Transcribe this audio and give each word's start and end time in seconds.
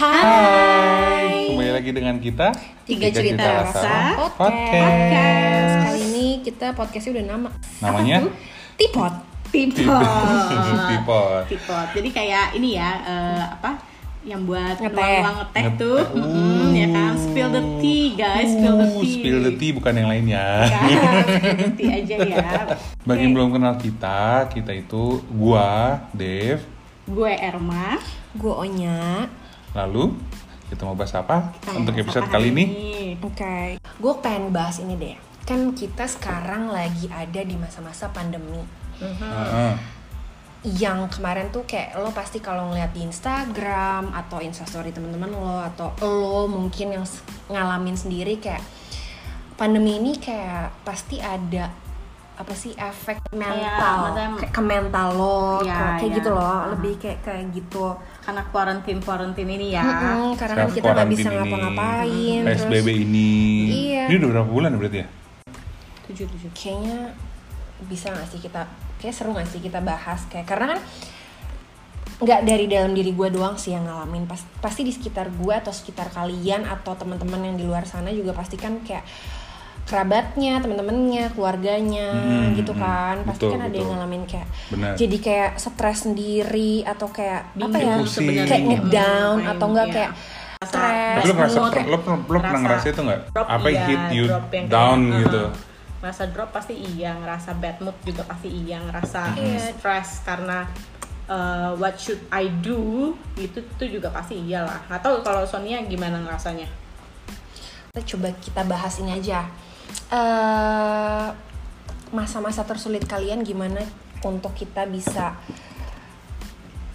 Hai. 0.00 1.52
Kembali 1.52 1.72
lagi 1.76 1.92
dengan 1.92 2.16
kita 2.16 2.56
Tiga 2.88 3.12
Cerita 3.12 3.68
Rasa 3.68 4.16
Podcast. 4.16 4.32
Podcast. 4.40 5.74
Kali 5.84 6.00
ini 6.08 6.26
kita 6.40 6.66
podcastnya 6.72 7.12
udah 7.12 7.26
nama. 7.28 7.48
Namanya? 7.84 8.24
Tipot. 8.80 9.12
Tipot. 9.52 10.00
Tipot. 10.88 11.42
Tipot. 11.52 11.86
Jadi 11.92 12.08
kayak 12.16 12.56
ini 12.56 12.80
ya 12.80 12.90
eh, 12.96 13.44
apa? 13.52 13.76
Yang 14.24 14.40
buat 14.48 14.76
Ngeteh. 14.80 14.88
nuang-nuang 14.88 15.36
ngeteh 15.36 15.64
Ngeteh. 15.68 15.76
tuh, 15.76 16.00
Mm, 16.16 16.68
ya 16.72 16.86
kan? 16.88 17.12
Spill 17.20 17.48
the 17.52 17.62
tea, 17.76 18.04
guys. 18.16 18.48
Spill 18.48 18.76
the 18.76 18.88
Uh, 18.88 19.00
tea. 19.04 19.12
spill 19.12 19.38
the 19.42 19.52
tea 19.54 19.70
bukan 19.76 19.92
yang 19.92 20.08
lainnya. 20.08 20.44
Kan? 20.64 20.88
Spill 21.28 21.56
the 21.58 21.70
tea 21.76 21.90
aja 21.92 22.14
ya. 22.24 22.48
Bagi 23.04 23.20
yang 23.20 23.36
belum 23.36 23.52
kenal 23.52 23.76
kita, 23.76 24.48
kita 24.48 24.72
itu 24.72 25.20
gua, 25.28 26.00
Dev. 26.10 26.64
Gue 27.04 27.36
Erma. 27.36 28.00
Gue 28.32 28.54
Onya. 28.56 29.28
Lalu 29.74 30.14
kita 30.70 30.86
mau 30.86 30.94
bahas 30.94 31.14
apa 31.18 31.50
Kita 31.58 31.78
untuk 31.78 31.94
bahas 31.98 32.04
episode 32.06 32.26
apa 32.26 32.34
kali 32.38 32.48
ini? 32.54 32.64
Oke. 33.22 33.78
Gue 33.98 34.14
pengen 34.22 34.54
bahas 34.54 34.78
ini 34.78 34.94
deh. 34.94 35.16
Kan 35.46 35.74
kita 35.74 36.06
sekarang 36.06 36.70
lagi 36.70 37.10
ada 37.10 37.40
di 37.42 37.54
masa-masa 37.58 38.10
pandemi. 38.10 38.62
Heeh. 39.02 39.72
Yang 40.60 41.16
kemarin 41.16 41.48
tuh 41.48 41.64
kayak 41.64 41.96
lo 41.96 42.12
pasti 42.12 42.38
kalau 42.38 42.68
ngeliat 42.70 42.92
di 42.92 43.02
Instagram 43.02 44.12
atau 44.12 44.44
Instastory 44.44 44.92
temen-temen 44.92 45.32
lo 45.32 45.64
atau 45.64 45.96
lo 46.04 46.44
mungkin 46.46 47.00
yang 47.00 47.04
ngalamin 47.48 47.96
sendiri 47.96 48.36
kayak 48.36 48.60
pandemi 49.56 49.96
ini 49.96 50.20
kayak 50.20 50.84
pasti 50.84 51.16
ada 51.20 51.72
apa 52.40 52.56
sih 52.56 52.72
efek 52.72 53.20
mental 53.36 54.16
maksudnya- 54.16 54.40
kayak 54.40 54.52
ke 54.56 54.62
mental 54.64 55.08
lo 55.12 55.60
ke- 55.60 55.68
kayak 55.68 56.00
iya. 56.00 56.16
gitu 56.16 56.30
loh 56.32 56.72
lebih 56.72 56.96
kayak 56.96 57.20
kayak 57.20 57.44
gitu 57.52 57.84
Karena 58.30 58.46
quarantine 58.46 59.00
quarantine 59.02 59.50
ini 59.58 59.74
ya. 59.74 59.82
Mm-mm, 59.82 60.38
karena 60.38 60.54
kan 60.62 60.70
kita 60.70 60.88
nggak 60.94 61.10
bisa 61.10 61.28
ngapa-ngapain 61.34 62.42
PSBB 62.46 62.86
terus 62.86 63.02
ini. 63.02 63.32
Iya. 63.90 64.04
Ini 64.06 64.14
udah 64.22 64.28
berapa 64.30 64.50
bulan 64.54 64.68
ya 64.70 64.78
berarti 64.78 64.98
ya? 65.02 65.06
Tujuh 66.06 66.26
tujuh. 66.30 66.50
kayaknya 66.54 67.10
bisa 67.90 68.06
nggak 68.14 68.28
sih 68.30 68.38
kita 68.38 68.70
kayak 69.02 69.14
seru 69.16 69.34
nggak 69.34 69.48
sih 69.50 69.58
kita 69.58 69.82
bahas 69.82 70.22
kayak 70.30 70.46
karena 70.46 70.76
kan 70.76 70.80
nggak 72.20 72.40
dari 72.44 72.68
dalam 72.68 72.92
diri 72.92 73.16
gue 73.16 73.28
doang 73.32 73.56
sih 73.56 73.72
yang 73.72 73.88
ngalamin 73.88 74.28
Pas- 74.28 74.44
pasti 74.60 74.84
di 74.84 74.92
sekitar 74.92 75.32
gue 75.32 75.54
atau 75.56 75.72
sekitar 75.72 76.12
kalian 76.12 76.68
atau 76.68 76.92
teman-teman 76.92 77.40
yang 77.50 77.56
di 77.56 77.64
luar 77.64 77.88
sana 77.88 78.12
juga 78.12 78.36
pasti 78.36 78.60
kan 78.60 78.84
kayak 78.84 79.02
kerabatnya 79.90 80.62
teman-temannya 80.62 81.34
keluarganya 81.34 82.08
Hmm, 82.14 82.54
gitu 82.54 82.70
hmm, 82.70 82.78
kan 82.78 83.16
pasti 83.26 83.42
betul, 83.42 83.50
kan 83.52 83.60
ada 83.66 83.74
yang 83.74 83.90
ngalamin 83.90 84.22
kayak 84.24 84.48
Benar. 84.70 84.92
jadi 84.94 85.16
kayak 85.18 85.50
stres 85.58 85.98
sendiri 86.00 86.86
atau 86.86 87.10
kayak 87.10 87.50
apa 87.50 87.66
Bingung 87.68 87.82
ya 87.82 87.94
Pusing. 87.98 88.14
sebenarnya. 88.22 88.46
kayak 88.46 88.62
ngedown 88.64 89.36
Hmm, 89.36 89.50
atau 89.50 89.66
enggak 89.66 89.86
iya. 89.86 89.94
kayak 89.96 90.10
stres 90.60 91.16
Tapi 91.16 91.26
lo 91.26 91.34
ngerasa, 91.34 91.58
lo, 91.58 91.96
pernah 92.22 92.42
Rasa 92.46 92.58
ngerasa 92.60 92.86
itu 92.86 93.00
nggak? 93.02 93.20
drop, 93.28 93.46
Apa 93.48 93.66
yang 93.66 93.74
iya, 93.74 93.86
hit 93.88 94.04
you 94.12 94.24
drop 94.26 94.46
yang 94.48 94.66
down 94.68 94.98
kayak, 95.02 95.20
gitu? 95.20 95.42
uh-uh. 95.42 95.50
ngerasa 96.00 96.22
drop 96.28 96.50
pasti 96.50 96.74
iya 96.78 97.10
ngerasa 97.12 97.50
bad 97.54 97.76
mood 97.78 97.96
juga 98.00 98.22
pasti 98.24 98.48
iya 98.48 98.76
ngerasa 98.78 99.20
Iya. 99.36 99.58
stress 99.70 100.22
karena 100.22 100.64
uh, 101.26 101.76
what 101.76 101.94
should 101.94 102.20
I 102.28 102.48
do 102.50 103.12
itu 103.36 103.60
tuh 103.74 103.84
juga 103.86 104.08
pasti 104.08 104.36
iyalah 104.38 104.80
tahu 104.94 105.20
kalau 105.20 105.44
Sonia 105.44 105.80
gimana 105.82 106.16
ngerasanya 106.18 106.64
kita 107.90 108.00
coba 108.06 108.28
kita 108.34 108.62
bahas 108.64 108.96
ini 108.96 109.12
aja 109.12 109.44
Eh, 110.10 111.28
masa-masa 112.10 112.66
tersulit 112.66 113.06
kalian 113.06 113.40
gimana 113.40 113.78
untuk 114.20 114.50
kita 114.52 114.82
bisa 114.84 115.38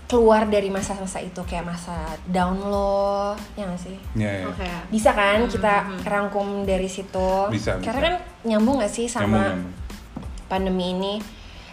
keluar 0.06 0.46
dari 0.46 0.68
masa-masa 0.68 1.18
itu 1.18 1.42
kayak 1.42 1.66
masa 1.66 1.96
down 2.28 2.62
lo 2.62 3.34
ya 3.56 3.66
nggak 3.66 3.82
sih 3.82 3.98
Ya, 4.14 4.30
ya. 4.38 4.46
oke 4.46 4.68
bisa 4.92 5.16
kan 5.16 5.48
kita 5.48 5.74
rangkum 6.04 6.62
dari 6.62 6.86
situ 6.86 7.50
Bisa, 7.50 7.82
karena 7.82 7.98
bisa. 7.98 8.06
kan 8.06 8.16
nyambung 8.44 8.78
gak 8.78 8.94
sih 8.94 9.08
sama 9.08 9.26
Nyambung, 9.26 9.42
nyambung. 9.50 9.74
pandemi 10.46 10.86
ini 10.94 11.14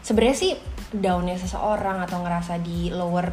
sebenarnya 0.01 0.37
sih 0.39 0.53
downnya 0.95 1.37
seseorang 1.37 2.01
atau 2.01 2.25
ngerasa 2.25 2.57
di 2.59 2.89
lower 2.89 3.29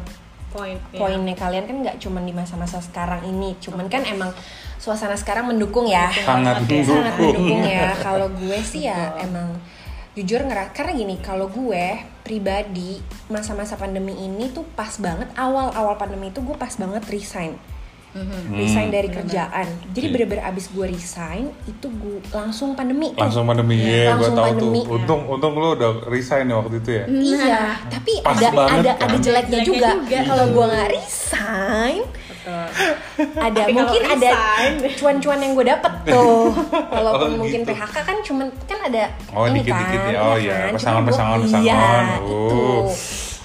point 0.50 0.82
ya. 0.90 0.98
poinnya 0.98 1.32
kalian 1.32 1.64
kan 1.64 1.76
nggak 1.80 1.96
cuman 1.96 2.26
di 2.26 2.34
masa-masa 2.34 2.82
sekarang 2.82 3.22
ini 3.24 3.56
cuman 3.56 3.86
kan 3.86 4.02
emang 4.04 4.34
suasana 4.80 5.12
sekarang 5.12 5.52
mendukung 5.52 5.84
ya 5.84 6.08
Sangat 6.08 6.64
Oke. 6.64 6.80
sangat 6.80 7.12
mendukung. 7.20 7.44
mendukung 7.44 7.62
ya 7.68 7.92
kalau 8.00 8.32
gue 8.32 8.58
sih 8.64 8.88
ya 8.88 9.12
emang 9.20 9.60
jujur 10.16 10.42
ngeras 10.42 10.72
karena 10.72 10.92
gini 10.96 11.14
kalau 11.20 11.46
gue 11.52 12.00
pribadi 12.24 12.98
masa-masa 13.30 13.76
pandemi 13.76 14.16
ini 14.16 14.50
tuh 14.50 14.64
pas 14.74 14.90
banget 14.98 15.30
awal-awal 15.36 15.94
pandemi 16.00 16.32
itu 16.32 16.42
gue 16.42 16.56
pas 16.56 16.72
banget 16.74 17.04
resign 17.12 17.54
Mhm. 18.10 18.50
resign 18.52 18.86
Hmm. 18.86 18.96
dari 18.96 19.08
kerjaan 19.08 19.66
jadi 19.88 20.02
Oke. 20.04 20.12
bener-bener 20.12 20.42
abis 20.44 20.66
gue 20.68 20.82
resign 20.84 21.44
itu 21.64 21.86
gue 21.86 22.18
langsung 22.30 22.74
pandemi. 22.74 23.14
Langsung 23.14 23.44
pandemi 23.44 23.78
ya, 23.78 23.86
gue 24.10 24.18
Langsung 24.20 24.34
tahu 24.34 24.46
pandemi. 24.50 24.80
tuh. 24.80 24.92
Untung, 24.92 25.20
untung 25.28 25.52
lo 25.54 25.68
udah 25.72 25.90
resign 26.06 26.44
ya 26.44 26.56
waktu 26.56 26.76
itu 26.76 26.90
ya. 26.92 27.04
Iya, 27.06 27.60
tapi 27.86 28.12
Pas 28.20 28.34
ada 28.34 28.48
banget 28.50 28.76
ada 28.76 28.92
kan. 28.92 29.06
ada 29.06 29.16
jeleknya 29.16 29.58
Jeleknya 29.60 29.64
juga. 29.64 29.88
juga. 29.96 30.18
Kalau 30.24 30.44
gue 30.48 30.64
nggak 30.66 30.88
resign, 30.90 32.00
Betul. 32.02 32.66
ada 33.38 33.60
Tapi 33.60 33.72
mungkin 33.72 34.02
ada 34.04 34.30
cuan-cuan 34.92 35.38
yang 35.38 35.52
gue 35.52 35.66
dapet 35.68 35.92
tuh. 36.10 36.44
Walaupun 36.90 37.28
Oh, 37.28 37.38
mungkin 37.38 37.60
gitu. 37.62 37.70
PHK 37.70 37.96
kan 38.00 38.16
cuman 38.20 38.46
kan 38.64 38.78
ada 38.84 39.02
Oh, 39.30 39.44
ini 39.44 39.60
dikit-dikit 39.60 40.00
kan, 40.00 40.10
ya. 40.10 40.18
Oh, 40.20 40.34
ya 40.34 40.42
iya. 40.42 40.54
kan? 40.58 40.72
Gua- 40.72 41.06
pesangon, 41.06 41.38
Iya. 41.46 41.82
Oh. 42.20 42.90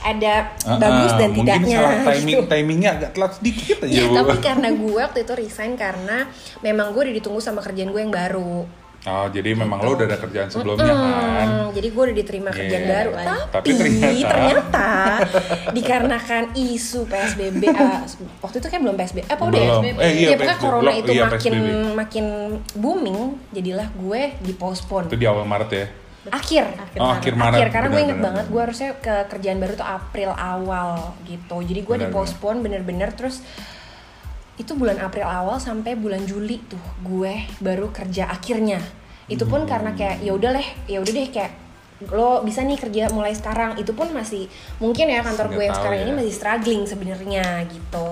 Ada 0.06 0.34
Ah, 0.64 0.78
bagus 0.78 1.12
ah, 1.12 1.18
dan 1.18 1.30
mungkin 1.32 1.50
tidaknya. 1.58 1.78
salah 1.82 1.98
timing, 2.08 2.36
gitu. 2.38 2.46
timingnya 2.48 2.90
agak 2.94 3.10
telat 3.12 3.32
sedikit 3.34 3.78
aja 3.82 3.90
Ya, 3.92 4.04
bu. 4.06 4.14
tapi 4.16 4.36
karena 4.40 4.70
gue 4.72 4.94
waktu 5.00 5.20
itu 5.20 5.34
resign 5.36 5.74
karena 5.76 6.18
memang 6.62 6.94
gue 6.94 7.02
udah 7.02 7.16
ditunggu 7.16 7.40
sama 7.40 7.60
kerjaan 7.60 7.90
gue 7.90 8.00
yang 8.00 8.14
baru. 8.14 8.70
Oh 9.04 9.28
jadi 9.28 9.54
memang 9.54 9.78
lo 9.80 9.94
udah 9.94 10.06
ada 10.08 10.18
kerjaan 10.18 10.50
sebelumnya 10.50 10.90
kan? 10.90 11.46
Hmm, 11.48 11.66
jadi 11.72 11.88
gue 11.88 12.04
udah 12.04 12.16
diterima 12.16 12.50
kerjaan 12.50 12.84
Iya. 12.84 12.94
baru. 12.96 13.12
Tapi 13.14 13.30
Tapi, 13.52 13.70
ternyata- 13.72 14.26
ternyata, 14.28 14.90
dikarenakan 15.72 16.44
isu 16.56 17.06
PSBB, 17.06 17.64
eh, 17.66 18.00
waktu 18.40 18.58
itu 18.58 18.68
kan 18.68 18.80
belum 18.80 18.96
PSBB, 18.96 19.26
apa 19.28 19.44
udah 19.44 19.54
ya? 19.56 19.68
Belum. 19.68 19.82
PSBB? 19.84 19.98
Eh, 20.00 20.10
iya, 20.12 20.26
ya, 20.26 20.30
pokoknya 20.32 20.42
PSBB. 20.48 20.64
corona 20.64 20.92
itu 20.92 21.12
Iya, 21.12 21.24
makin 21.24 21.54
PSBB. 21.54 21.94
makin 21.96 22.26
booming, 22.76 23.20
jadilah 23.52 23.88
gue 23.92 24.22
dipospon. 24.42 25.04
Itu 25.06 25.18
di 25.18 25.26
awal 25.26 25.46
Maret 25.46 25.70
ya? 25.72 25.86
Akhir. 26.34 26.66
Akhir 26.66 27.00
Oh 27.02 27.12
akhir 27.12 27.34
Maret. 27.38 27.58
Akhir, 27.60 27.70
karena 27.70 27.88
gue 27.94 28.02
inget 28.02 28.20
banget 28.22 28.46
gue 28.50 28.62
harusnya 28.62 28.90
ke 28.98 29.16
kerjaan 29.30 29.58
baru 29.62 29.74
tuh 29.78 29.88
April 29.88 30.32
awal 30.34 31.14
gitu. 31.30 31.58
Jadi 31.62 31.82
gue 31.86 31.96
Benar, 31.96 32.10
dipospon 32.10 32.56
bener-bener 32.66 33.10
terus 33.14 33.46
itu 34.56 34.72
bulan 34.74 35.04
April 35.04 35.28
awal 35.28 35.60
sampai 35.60 36.00
bulan 36.00 36.24
Juli 36.24 36.64
tuh 36.66 36.82
gue 37.06 37.46
baru 37.62 37.92
kerja 37.94 38.32
akhirnya. 38.32 38.82
Itu 39.30 39.46
pun 39.46 39.68
karena 39.70 39.94
kayak 39.94 40.24
ya 40.26 40.32
udah 40.34 40.56
deh, 40.56 40.68
ya 40.90 40.98
udah 41.02 41.14
deh 41.14 41.30
kayak 41.30 41.52
lo 42.12 42.44
bisa 42.44 42.66
nih 42.66 42.80
kerja 42.80 43.14
mulai 43.14 43.38
sekarang. 43.38 43.78
Itu 43.78 43.94
pun 43.94 44.10
masih 44.10 44.50
mungkin 44.82 45.12
ya 45.12 45.22
kantor 45.22 45.52
Nggak 45.52 45.58
gue 45.58 45.64
yang 45.68 45.76
sekarang 45.78 46.00
ya. 46.00 46.04
ini 46.08 46.14
masih 46.16 46.34
struggling 46.34 46.82
sebenarnya 46.88 47.46
gitu. 47.70 48.08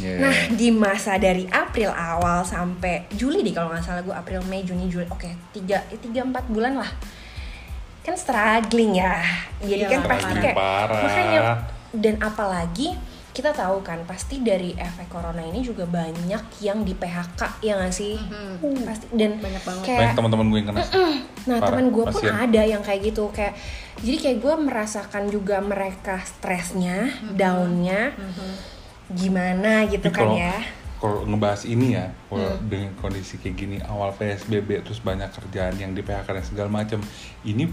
Iya. 0.00 0.24
Nah 0.24 0.36
di 0.56 0.68
masa 0.72 1.20
dari 1.20 1.44
April 1.52 1.92
awal 1.92 2.48
sampai 2.48 3.12
Juli 3.12 3.44
deh 3.44 3.52
kalau 3.52 3.68
nggak 3.70 3.84
salah 3.84 4.00
gue 4.00 4.14
April 4.14 4.40
Mei 4.48 4.64
Juni 4.64 4.88
Juli 4.88 5.04
oke 5.12 5.52
tiga 5.52 5.84
eh, 5.92 6.00
tiga 6.00 6.24
empat 6.24 6.48
bulan 6.48 6.80
lah 6.80 6.90
kan 8.02 8.14
struggling 8.14 8.92
ya 8.94 9.22
jadi 9.58 9.84
Iya, 9.84 9.90
kan 9.92 10.00
pasti 10.08 10.34
kayak 10.36 10.56
parah. 10.56 11.00
makanya 11.00 11.40
dan 11.92 12.14
apalagi 12.18 12.88
kita 13.30 13.48
tahu 13.50 13.80
kan 13.80 14.04
pasti 14.04 14.38
dari 14.38 14.74
efek 14.74 15.08
corona 15.08 15.40
ini 15.40 15.60
juga 15.60 15.86
banyak 15.86 16.20
yang 16.60 16.82
di 16.82 16.92
PHK 16.92 17.40
ya 17.60 17.74
nggak 17.74 17.88
sih 17.90 18.20
pasti 18.82 19.08
dan 19.10 19.38
Banyak 19.38 19.62
banget. 19.62 19.84
kayak 19.86 19.98
Banyak 19.98 20.14
teman-teman 20.14 20.46
gue 20.46 20.58
yang 20.58 20.68
kena. 20.68 20.82
Nah 21.42 21.56
Parah, 21.56 21.68
teman 21.72 21.86
gue 21.88 22.04
pun 22.06 22.20
kasian. 22.20 22.36
ada 22.38 22.60
yang 22.62 22.82
kayak 22.82 23.00
gitu 23.04 23.24
kayak 23.30 23.54
jadi 23.98 24.16
kayak 24.20 24.38
gue 24.38 24.54
merasakan 24.60 25.24
juga 25.26 25.56
mereka 25.58 26.20
stresnya, 26.22 27.08
downnya, 27.30 28.12
gimana 29.08 29.84
gitu 29.86 30.02
Tapi 30.02 30.12
kan 30.12 30.22
kalau 30.22 30.36
ya. 30.36 30.56
kalau 30.98 31.20
ngebahas 31.24 31.62
ini 31.64 31.86
ya, 31.94 32.06
kalau 32.26 32.46
Hmm. 32.48 32.62
dengan 32.64 32.92
kondisi 32.96 33.34
kayak 33.36 33.56
gini 33.56 33.76
awal 33.82 34.12
PSBB 34.12 34.68
terus 34.82 35.00
banyak 35.00 35.28
kerjaan 35.30 35.74
yang 35.74 35.90
di 35.90 36.00
PHK 36.00 36.28
dan 36.30 36.44
segala 36.44 36.68
macam, 36.70 37.00
ini 37.42 37.66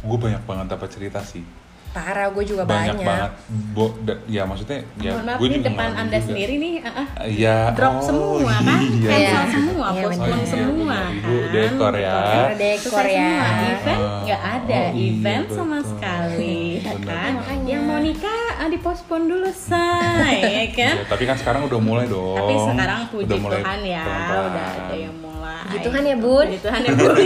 gue 0.00 0.18
banyak 0.18 0.42
banget 0.42 0.66
dapat 0.68 0.88
cerita 0.88 1.20
sih. 1.22 1.42
Parah 1.88 2.28
gue 2.28 2.44
juga 2.44 2.62
Banyak, 2.62 2.94
banyak. 2.94 3.08
banget. 3.08 3.30
Bo, 3.72 3.96
da- 3.98 4.20
ya 4.28 4.44
maksudnya 4.44 4.84
ya 4.98 5.08
Mohon 5.10 5.24
maaf 5.24 5.38
gue 5.40 5.46
nih 5.46 5.56
juga 5.56 5.68
depan 5.72 5.88
anda 5.96 6.04
juga. 6.12 6.26
sendiri 6.28 6.54
nih 6.54 6.72
ah. 6.84 7.06
Iya. 7.24 7.56
drop 7.72 7.94
oh, 7.94 8.02
semua 8.04 8.52
kan 8.60 8.80
iya. 8.84 9.08
cancel 9.08 9.16
Iya. 9.16 9.40
semua 9.48 9.86
Iya, 9.88 10.02
postpone 10.04 10.28
benar. 10.36 10.46
semua 10.46 10.84
Iya, 10.84 11.00
kan 11.00 11.16
Ibu 11.16 11.34
dekor 11.48 11.94
ya. 11.96 12.16
Dekor, 12.54 13.06
ya. 13.08 13.30
semua 13.32 13.48
event 13.64 14.02
Ah. 14.04 14.20
nggak 14.20 14.42
ada 14.52 14.76
Oh, 14.78 14.92
iya, 14.92 15.06
event 15.08 15.46
sama 15.48 15.64
betul. 15.72 15.88
sekali 15.90 16.60
ya 16.78 16.94
kan 17.00 17.32
Makanya. 17.34 17.66
yang 17.66 17.82
mau 17.82 17.98
nikah 17.98 18.42
ah, 18.54 18.68
dipospon 18.68 19.20
dulu 19.24 19.48
say 19.48 20.36
ya 20.44 20.66
kan 20.70 20.94
Iya, 20.94 21.08
tapi 21.08 21.22
kan 21.24 21.36
sekarang 21.36 21.62
udah 21.64 21.80
mulai 21.80 22.04
dong. 22.06 22.36
tapi 22.36 22.52
sekarang 22.54 23.00
puji 23.08 23.24
Udah 23.26 23.38
mulai 23.40 23.58
Tuhan 23.58 23.80
ya 23.82 24.04
udah 24.04 24.66
ada 24.68 24.94
yang 24.94 25.14
mulai 25.14 25.26
Puji 25.68 25.78
Tuhan 25.82 26.02
ya, 26.02 26.16
Bun. 26.16 26.46
puji 26.46 26.60
Tuhan 26.60 26.80
ya 26.80 26.92
bun 26.94 27.16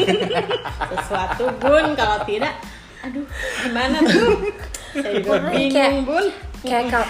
sesuatu 0.92 1.44
bun 1.56 1.84
kalau 1.94 2.18
tidak 2.22 2.54
aduh 3.00 3.26
gimana 3.60 3.96
tuh 4.00 4.30
saya 4.92 5.12
juga 5.16 5.38
bingung 5.48 5.72
kayak- 5.72 6.02
bun 6.02 6.26
Kayak 6.62 6.84
kalau 6.88 7.08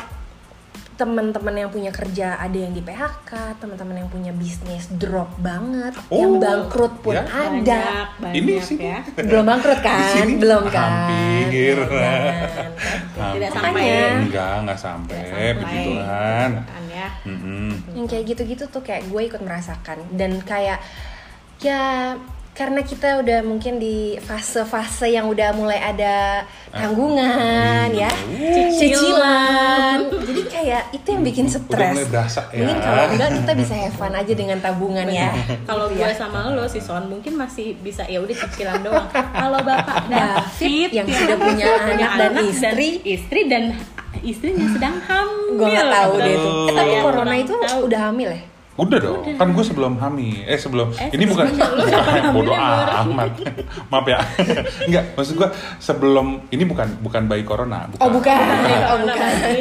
teman-teman 0.95 1.55
yang 1.55 1.69
punya 1.69 1.91
kerja 1.91 2.37
ada 2.37 2.55
yang 2.55 2.71
di 2.71 2.81
PHK, 2.81 3.33
teman-teman 3.59 3.97
yang 3.97 4.09
punya 4.09 4.31
bisnis 4.31 4.87
drop 4.93 5.35
banget, 5.37 5.93
Oh, 6.07 6.15
yang 6.15 6.39
bangkrut 6.39 6.95
pun 7.01 7.13
ya. 7.13 7.25
ada. 7.27 7.51
banyak 7.59 8.09
banyak 8.17 8.35
Ini 8.39 8.55
sih. 8.63 8.77
ya 8.79 9.01
Belum 9.19 9.43
bangkrut 9.43 9.81
kan? 9.83 9.99
sini 10.11 10.37
Belum 10.37 10.65
kan? 10.69 10.89
hampir. 11.11 11.77
Jangan. 11.77 13.33
Tidak 13.35 13.51
sampai. 13.51 13.85
Enggak, 14.23 14.53
enggak 14.59 14.79
sampai, 14.79 15.17
Tidak 15.17 15.29
sampai. 15.29 15.53
begituan. 15.59 16.51
Kan 16.63 16.83
ya 16.89 17.09
Mm-mm. 17.25 17.69
yang 17.93 18.07
kayak 18.07 18.25
gitu-gitu 18.27 18.65
tuh 18.67 18.81
kayak 18.81 19.03
gue 19.05 19.23
ikut 19.23 19.41
merasakan 19.41 19.99
dan 20.13 20.39
kayak 20.41 20.79
ya 21.63 22.15
karena 22.53 22.85
kita 22.85 23.17
udah 23.17 23.41
mungkin 23.41 23.81
di 23.81 23.97
fase-fase 24.19 25.09
yang 25.09 25.25
udah 25.25 25.51
mulai 25.53 25.81
ada 25.81 26.45
tanggungan 26.69 27.89
Hmm. 27.89 27.97
ya 27.97 28.13
Cicilan. 28.13 28.77
cicilan 28.77 29.99
jadi 30.29 30.43
kayak 30.47 30.83
itu 30.93 31.07
yang 31.09 31.23
bikin 31.23 31.47
stres 31.47 31.97
berasa 32.05 32.45
ya. 32.51 32.61
mungkin 32.61 32.77
kalau 32.79 33.05
enggak 33.09 33.31
kita 33.35 33.53
bisa 33.57 33.73
have 33.75 33.95
fun 33.95 34.13
aja 34.13 34.33
dengan 34.33 34.59
tabungan 34.59 35.07
ya 35.07 35.33
kalau 35.69 35.89
Gitu 35.89 35.97
gue 35.97 36.09
ya. 36.09 36.15
sama 36.15 36.53
lo 36.53 36.67
si 36.67 36.79
Son 36.79 37.09
mungkin 37.09 37.35
masih 37.35 37.73
bisa 37.79 38.05
ya 38.05 38.21
udah 38.21 38.37
cicilan 38.37 38.81
doang 38.81 39.09
kalau 39.33 39.59
bapak 39.59 40.05
David 40.07 40.91
yang 40.93 41.07
sudah 41.09 41.37
punya 41.39 41.67
anak 41.89 42.11
dan 42.21 42.33
istri. 42.45 43.01
istri 43.03 43.41
dan 43.47 43.73
istrinya 44.21 44.69
sedang 44.69 45.01
hamil 45.01 45.57
gue 45.57 45.69
nggak 45.69 45.89
tahu 45.91 46.13
deh 46.19 46.33
itu 46.33 46.49
eh, 46.69 46.75
tapi 46.75 46.93
corona 47.01 47.35
itu 47.35 47.55
tahu. 47.59 47.79
udah 47.89 48.01
hamil 48.07 48.29
ya 48.31 48.43
Udah 48.73 48.99
dong, 48.99 49.21
kan 49.37 49.53
gue 49.53 49.61
sebelum 49.61 49.95
hamil. 49.97 50.45
Eh 50.45 50.57
sebelum 50.57 50.89
Eh, 50.93 51.13
ini 51.13 51.29
bukan 51.29 51.45
bodoh 52.35 52.57
amat. 52.57 53.37
Maaf 53.87 54.07
ya. 54.07 54.17
Enggak, 54.89 55.13
maksud 55.13 55.37
gue 55.37 55.49
sebelum 55.77 56.41
ini 56.49 56.65
bukan 56.65 56.89
bukan 56.99 57.23
bayi 57.27 57.43
corona, 57.43 57.85
bukan. 57.87 58.01
oh 58.01 58.11
bukan 58.11 58.33
oh 58.89 58.99
bukan 59.05 59.19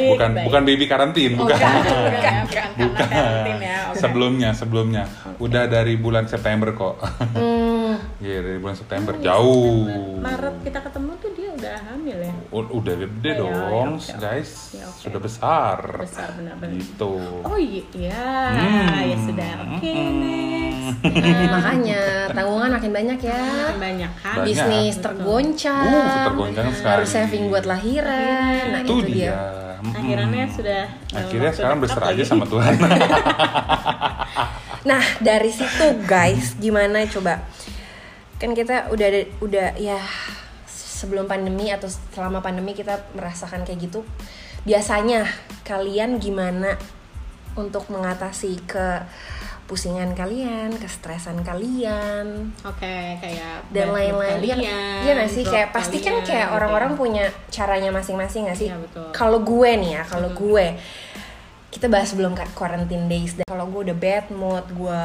Bukan 0.08 0.30
bukan 0.42 0.62
baby 0.64 0.84
karantin, 0.86 1.36
bukan. 1.36 1.52
bukan, 1.52 1.72
bukan, 1.76 2.00
bukan, 2.08 2.34
bukan, 2.40 2.68
Bukan. 2.72 3.06
karantin 3.06 3.58
ya, 3.60 3.76
oke. 3.86 3.98
Sebelumnya, 3.98 4.50
sebelumnya. 4.52 5.04
Udah 5.36 5.64
dari 5.66 5.94
bulan 5.94 6.24
September 6.24 6.72
kok. 6.72 6.96
Hmm, 7.36 8.00
Iya, 8.16 8.40
dari 8.40 8.56
bulan 8.56 8.74
September 8.74 9.12
Oh, 9.12 9.18
iya, 9.18 9.24
jauh. 9.28 9.76
September. 9.84 10.24
Maret 10.24 10.56
kita 10.64 10.78
ketemu 10.80 11.10
tuh 11.18 11.30
udah 11.62 11.78
hamil 11.84 12.18
ya 12.18 12.34
U- 12.50 12.72
Udah 12.74 12.94
gede 12.98 13.30
Oh, 13.32 13.46
iya, 13.46 13.54
dong, 13.70 13.90
iya, 13.94 14.10
oke. 14.10 14.18
guys. 14.18 14.50
Ya, 14.72 14.84
oke. 14.84 14.98
Sudah 14.98 15.20
besar. 15.20 15.76
besar 15.96 16.28
benar-benar 16.34 16.74
Gitu. 16.76 17.14
oh 17.40 17.54
iya 17.56 17.82
ya, 17.92 18.26
Hmm. 18.50 18.86
ya 19.00 19.16
sudah 19.16 19.52
oke 19.64 19.94
Hmm. 19.94 20.18
next 20.18 20.70
Nah, 20.92 21.48
makanya 21.56 22.02
tanggungan 22.28 22.70
makin 22.72 22.92
banyak 22.92 23.18
ya 23.22 23.42
Makin 23.64 23.78
banyak 23.80 24.10
kan 24.18 24.34
Banyak. 24.34 24.46
bisnis 24.46 24.94
tergoncang, 24.98 25.86
Uh, 25.88 26.26
tergoncang 26.26 26.68
sekali. 26.70 26.94
harus 26.98 27.08
saving 27.08 27.44
buat 27.46 27.64
lahiran, 27.64 28.52
nah 28.68 28.80
Itu 28.80 28.94
itu, 28.98 29.06
dia. 29.08 29.14
dia. 29.14 29.38
Mm-mm. 29.80 29.94
akhirannya 29.96 30.44
sudah 30.48 30.82
dalam 31.04 31.18
Akhirnya 31.20 31.48
waktu 31.48 31.56
sekarang 31.56 31.78
berserah 31.80 32.08
aja 32.08 32.24
sama 32.24 32.44
Tuhan. 32.44 32.74
Nah 34.82 34.98
dari 35.18 35.46
situ 35.48 35.86
guys, 36.04 36.54
gimana 36.56 37.06
coba? 37.08 37.46
Kan 38.36 38.50
kita 38.50 38.90
udah 38.90 39.06
ada, 39.08 39.22
udah 39.38 39.68
ya 39.76 39.98
sebelum 41.02 41.26
pandemi 41.26 41.74
atau 41.74 41.90
selama 42.14 42.38
pandemi 42.38 42.78
kita 42.78 43.02
merasakan 43.18 43.66
kayak 43.66 43.90
gitu. 43.90 44.06
Biasanya 44.62 45.26
kalian 45.66 46.22
gimana 46.22 46.78
untuk 47.58 47.90
mengatasi 47.90 48.62
ke 48.64 49.02
pusingan 49.66 50.12
kalian, 50.12 50.74
kestresan 50.76 51.40
kalian, 51.40 52.52
Oke, 52.60 53.16
kayak 53.16 53.64
dan 53.72 53.88
lain-lain 53.88 54.42
iya 54.44 55.00
iya 55.00 55.12
nggak 55.16 55.32
sih 55.32 55.48
kayak 55.48 55.72
pasti 55.72 56.02
kan 56.04 56.20
kayak 56.20 56.50
gitu 56.50 56.56
orang-orang 56.60 56.92
ya. 56.92 56.98
punya 56.98 57.24
caranya 57.48 57.88
masing-masing 57.88 58.44
nggak 58.50 58.58
sih 58.58 58.68
Iya, 58.68 58.76
betul. 58.76 59.08
kalau 59.16 59.40
gue 59.40 59.70
nih 59.80 59.96
ya 59.96 60.02
kalau 60.04 60.28
gue 60.36 60.76
kita 61.72 61.88
bahas 61.88 62.12
sebelum 62.12 62.36
quarantine 62.52 63.08
days 63.08 63.32
dan 63.40 63.48
kalau 63.48 63.64
gue 63.72 63.88
udah 63.88 63.96
bad 63.96 64.26
mood 64.28 64.66
gue 64.76 65.04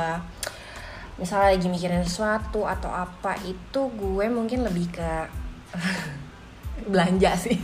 misalnya 1.16 1.56
lagi 1.56 1.68
mikirin 1.72 2.04
sesuatu 2.04 2.68
atau 2.68 2.92
apa 2.92 3.40
itu 3.48 3.82
gue 3.96 4.26
mungkin 4.28 4.68
lebih 4.68 4.92
ke 4.92 5.12
belanja 6.88 7.32
sih 7.36 7.56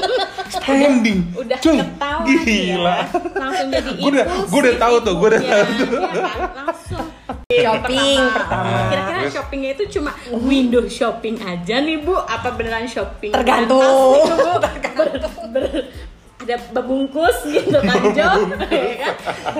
Spending. 0.54 1.30
udah 1.34 1.58
Cung, 1.58 1.78
ketahuan 1.78 2.26
Gila. 2.26 2.96
ya. 2.96 2.96
langsung 3.34 3.68
jadi 3.70 3.90
Gua 3.92 4.10
udah- 4.10 4.26
gua 4.44 4.60
udah 4.60 4.74
tahu 4.76 4.94
tuh, 5.00 5.14
gua 5.14 5.28
udah 5.28 5.42
tahu 5.42 5.68
tuh. 5.76 5.88
iya 5.88 6.20
kan? 6.20 6.38
langsung 6.56 7.04
shopping 7.46 8.18
pertama 8.28 8.78
kira-kira 8.88 9.18
Terus? 9.20 9.32
shoppingnya 9.32 9.70
itu 9.72 9.84
cuma 9.92 10.10
window 10.32 10.82
shopping 10.84 11.36
aja 11.40 11.76
nih 11.78 11.98
bu 11.98 12.14
apa 12.16 12.48
beneran 12.50 12.84
shopping 12.84 13.30
Tergantung. 13.30 14.18
Gitu, 14.20 14.34
bu 14.34 14.52
Ber- 14.96 15.14
ber- 15.52 15.86
ada 16.36 16.56
bebungkus 16.72 17.38
gitu 17.46 17.78
kan 17.78 18.00
Jo 18.10 18.28
Ya 18.68 18.96
kan? 19.00 19.14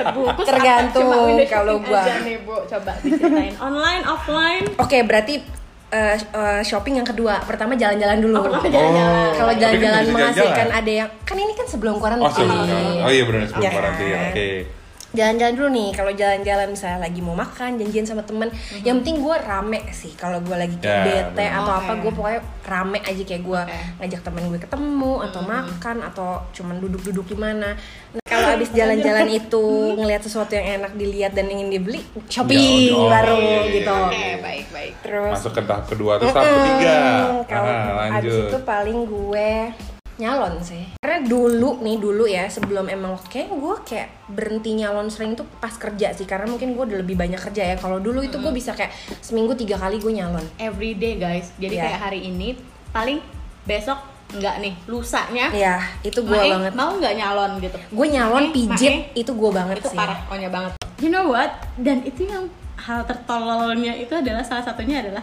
bebungkus 0.04 0.44
Tergantung 0.44 1.06
cuma 1.06 1.16
window 1.24 1.46
kalau 1.48 1.74
gua. 1.80 2.02
aja 2.02 2.20
nih 2.20 2.36
bu 2.40 2.56
coba 2.62 2.92
diceritain 2.98 3.54
online 3.56 4.02
offline 4.04 4.64
oke 4.74 4.98
berarti 5.02 5.34
eh, 5.90 6.16
eh, 6.16 6.62
shopping 6.62 6.94
yang 6.96 7.06
kedua 7.06 7.42
pertama 7.42 7.74
jalan-jalan 7.74 8.18
dulu 8.18 8.36
Oh, 8.36 8.44
pertama 8.46 8.68
jalan-jalan. 8.68 9.30
kalau 9.32 9.48
Tapi 9.48 9.54
kan 9.54 9.62
jalan-jalan 9.62 10.00
bisa 10.00 10.12
menghasilkan 10.12 10.44
jalan-jalan. 10.46 10.78
ada 10.78 10.92
yang 10.94 11.08
kan 11.22 11.36
ini 11.36 11.52
kan 11.52 11.66
sebelum 11.66 11.92
Oh, 11.92 12.00
quarantine 12.00 12.32
sebelum. 12.32 12.96
Oh 13.00 13.10
iya 13.10 13.24
benar 13.24 13.40
sebelum 13.44 13.62
Ya 13.62 13.70
karantina. 13.70 14.16
kan? 14.16 14.30
Oke. 14.30 14.48
Jalan-jalan 15.14 15.54
dulu 15.54 15.68
nih 15.70 15.90
kalau 15.90 16.12
jalan-jalan 16.12 16.68
misalnya 16.68 16.98
lagi 17.00 17.20
mau 17.20 17.32
makan 17.32 17.70
janjian 17.76 18.02
sama 18.04 18.20
temen 18.20 18.50
yang 18.80 18.98
penting 18.98 19.18
gue 19.18 19.36
rame 19.38 19.80
sih 19.90 20.12
kalau 20.12 20.38
gue 20.38 20.52
lagi 20.52 20.76
kayak 20.76 20.92
Ya, 20.94 21.04
bete 21.24 21.38
bener. 21.40 21.56
atau 21.56 21.72
apa 21.72 21.92
Oke. 21.92 22.00
gue 22.00 22.12
pokoknya 22.12 22.40
rame 22.64 22.98
aja 23.00 23.22
kayak 23.24 23.42
gue 23.42 23.60
Oke. 23.62 23.78
ngajak 23.98 24.20
temen 24.22 24.42
gue 24.46 24.60
ketemu 24.60 25.12
atau 25.22 25.40
makan 25.40 25.96
atau 26.02 26.28
cuman 26.50 26.76
duduk-duduk 26.78 27.26
di 27.26 27.36
mana 27.36 27.68
nah, 28.10 28.22
kalau 28.24 28.48
abis 28.52 28.70
jalan-jalan 28.70 29.28
itu 29.40 29.64
ngelihat 29.94 30.20
sesuatu 30.20 30.52
yang 30.52 30.78
enak 30.78 30.92
dilihat 30.92 31.32
dan 31.32 31.46
ingin 31.46 31.70
dibeli 31.70 32.02
shopping 32.26 32.58
Ya, 32.84 32.92
oh, 32.92 33.06
baru 33.06 33.36
iya, 33.36 33.48
iya, 33.60 33.60
gitu 33.72 33.90
iya. 33.90 34.04
oke 34.04 34.24
baik 34.40 34.66
baik 34.68 34.94
terus 35.00 35.32
Masuk 35.32 35.52
ke 35.52 35.62
tahap 35.62 35.84
kedua 35.86 36.12
terus 36.16 36.32
tahap 36.32 36.50
ketiga. 36.50 36.96
Kalau 37.44 37.66
Ah, 37.66 38.10
abis 38.12 38.26
lanjut. 38.26 38.48
itu 38.48 38.58
paling 38.60 38.98
gue 39.04 39.50
nyalon 40.14 40.62
sih. 40.62 40.94
Karena 40.98 41.26
dulu 41.26 41.82
nih 41.82 41.96
dulu 41.98 42.24
ya 42.24 42.46
sebelum 42.46 42.86
emang 42.86 43.18
kayak 43.26 43.50
gue 43.50 43.74
kayak 43.82 44.08
berhenti 44.30 44.78
nyalon 44.78 45.10
sering 45.10 45.34
tuh 45.34 45.46
pas 45.58 45.74
kerja 45.74 46.14
sih 46.14 46.22
karena 46.22 46.46
mungkin 46.46 46.72
gue 46.72 46.84
udah 46.86 46.98
lebih 47.02 47.18
banyak 47.18 47.40
kerja 47.40 47.74
ya. 47.74 47.76
Kalau 47.76 47.98
dulu 47.98 48.22
itu 48.22 48.38
gue 48.38 48.52
bisa 48.52 48.72
kayak 48.72 48.94
seminggu 49.18 49.54
tiga 49.54 49.74
kali 49.74 49.98
gue 49.98 50.12
nyalon. 50.14 50.44
Everyday 50.56 51.18
guys. 51.18 51.50
Jadi 51.58 51.74
Ya. 51.74 51.90
kayak 51.90 52.00
hari 52.00 52.20
ini 52.24 52.54
paling 52.90 53.18
besok 53.64 53.98
enggak 54.30 54.58
nih 54.58 54.74
lusanya. 54.86 55.46
Ya 55.50 55.82
itu 56.02 56.22
gue 56.22 56.34
banget. 56.34 56.72
mau 56.74 56.94
nggak 56.94 57.14
nyalon 57.14 57.50
gitu? 57.58 57.78
Gue 57.90 58.06
nyalon 58.10 58.50
pijit 58.50 58.94
Mae, 58.94 59.18
itu 59.18 59.30
gue 59.30 59.50
banget 59.50 59.76
itu 59.82 59.88
sih. 59.90 59.98
parah 59.98 60.18
pokoknya 60.26 60.50
banget. 60.50 60.72
You 61.02 61.10
know 61.10 61.26
what? 61.30 61.50
Dan 61.74 62.06
itu 62.06 62.26
yang 62.26 62.46
hal 62.74 63.02
tertololnya 63.02 63.94
itu 63.94 64.12
adalah 64.12 64.42
salah 64.42 64.62
satunya 64.62 65.02
adalah 65.02 65.22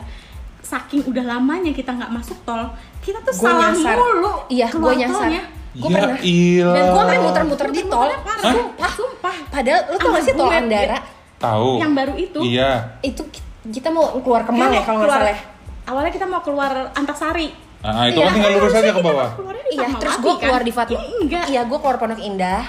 saking 0.61 1.01
udah 1.03 1.23
lamanya 1.27 1.71
kita 1.71 1.91
nggak 1.91 2.09
masuk 2.09 2.37
tol 2.41 2.69
kita 2.99 3.17
tuh 3.19 3.31
gue 3.31 3.43
salah 3.43 3.69
nyasar 3.69 3.95
mulu 3.95 4.33
iya 4.47 4.67
gue 4.67 4.93
nyasar 4.95 5.27
tolnya. 5.27 5.43
gue 5.71 5.87
Ya 5.87 5.95
pernah 5.97 6.19
ilah. 6.21 6.73
dan 6.73 6.83
gue 6.85 7.03
main 7.05 7.21
muter-muter 7.21 7.67
di 7.69 7.81
tol 7.85 8.09
Parah. 8.11 8.43
sumpah 8.45 8.91
sumpah 8.91 9.35
padahal 9.49 9.81
lu 9.85 9.97
tau 9.97 10.09
gak 10.09 10.23
sih 10.23 10.33
tol 10.33 10.49
Andara 10.49 10.99
Tahu. 11.37 11.69
yang 11.77 11.91
baru 11.91 12.13
itu 12.15 12.39
Iya. 12.39 12.71
itu 13.01 13.21
ki- 13.25 13.45
kita 13.71 13.89
mau 13.89 14.13
keluar 14.15 14.41
ke 14.41 14.51
mana 14.51 14.71
ya 14.71 14.81
kalau 14.81 14.99
nggak 14.99 15.09
keluar- 15.09 15.23
salah 15.27 15.39
awalnya 15.83 16.11
kita 16.11 16.25
mau 16.25 16.41
keluar 16.41 16.71
Antasari 16.93 17.49
Ah, 17.81 18.05
itu 18.05 18.13
Iya, 18.15 18.29
kan 18.29 18.33
tinggal 18.37 18.51
lurus 18.53 18.73
aja 18.77 18.93
ke 18.93 19.01
bawah. 19.01 19.29
Iya, 19.67 19.89
terus 19.97 20.15
gue 20.15 20.29
kan? 20.29 20.39
keluar 20.39 20.61
di 20.61 20.69
Fatma. 20.69 21.01
Enggak 21.17 21.49
Iya, 21.49 21.61
gue 21.65 21.77
keluar 21.81 21.97
Pondok 21.97 22.21
Indah. 22.21 22.61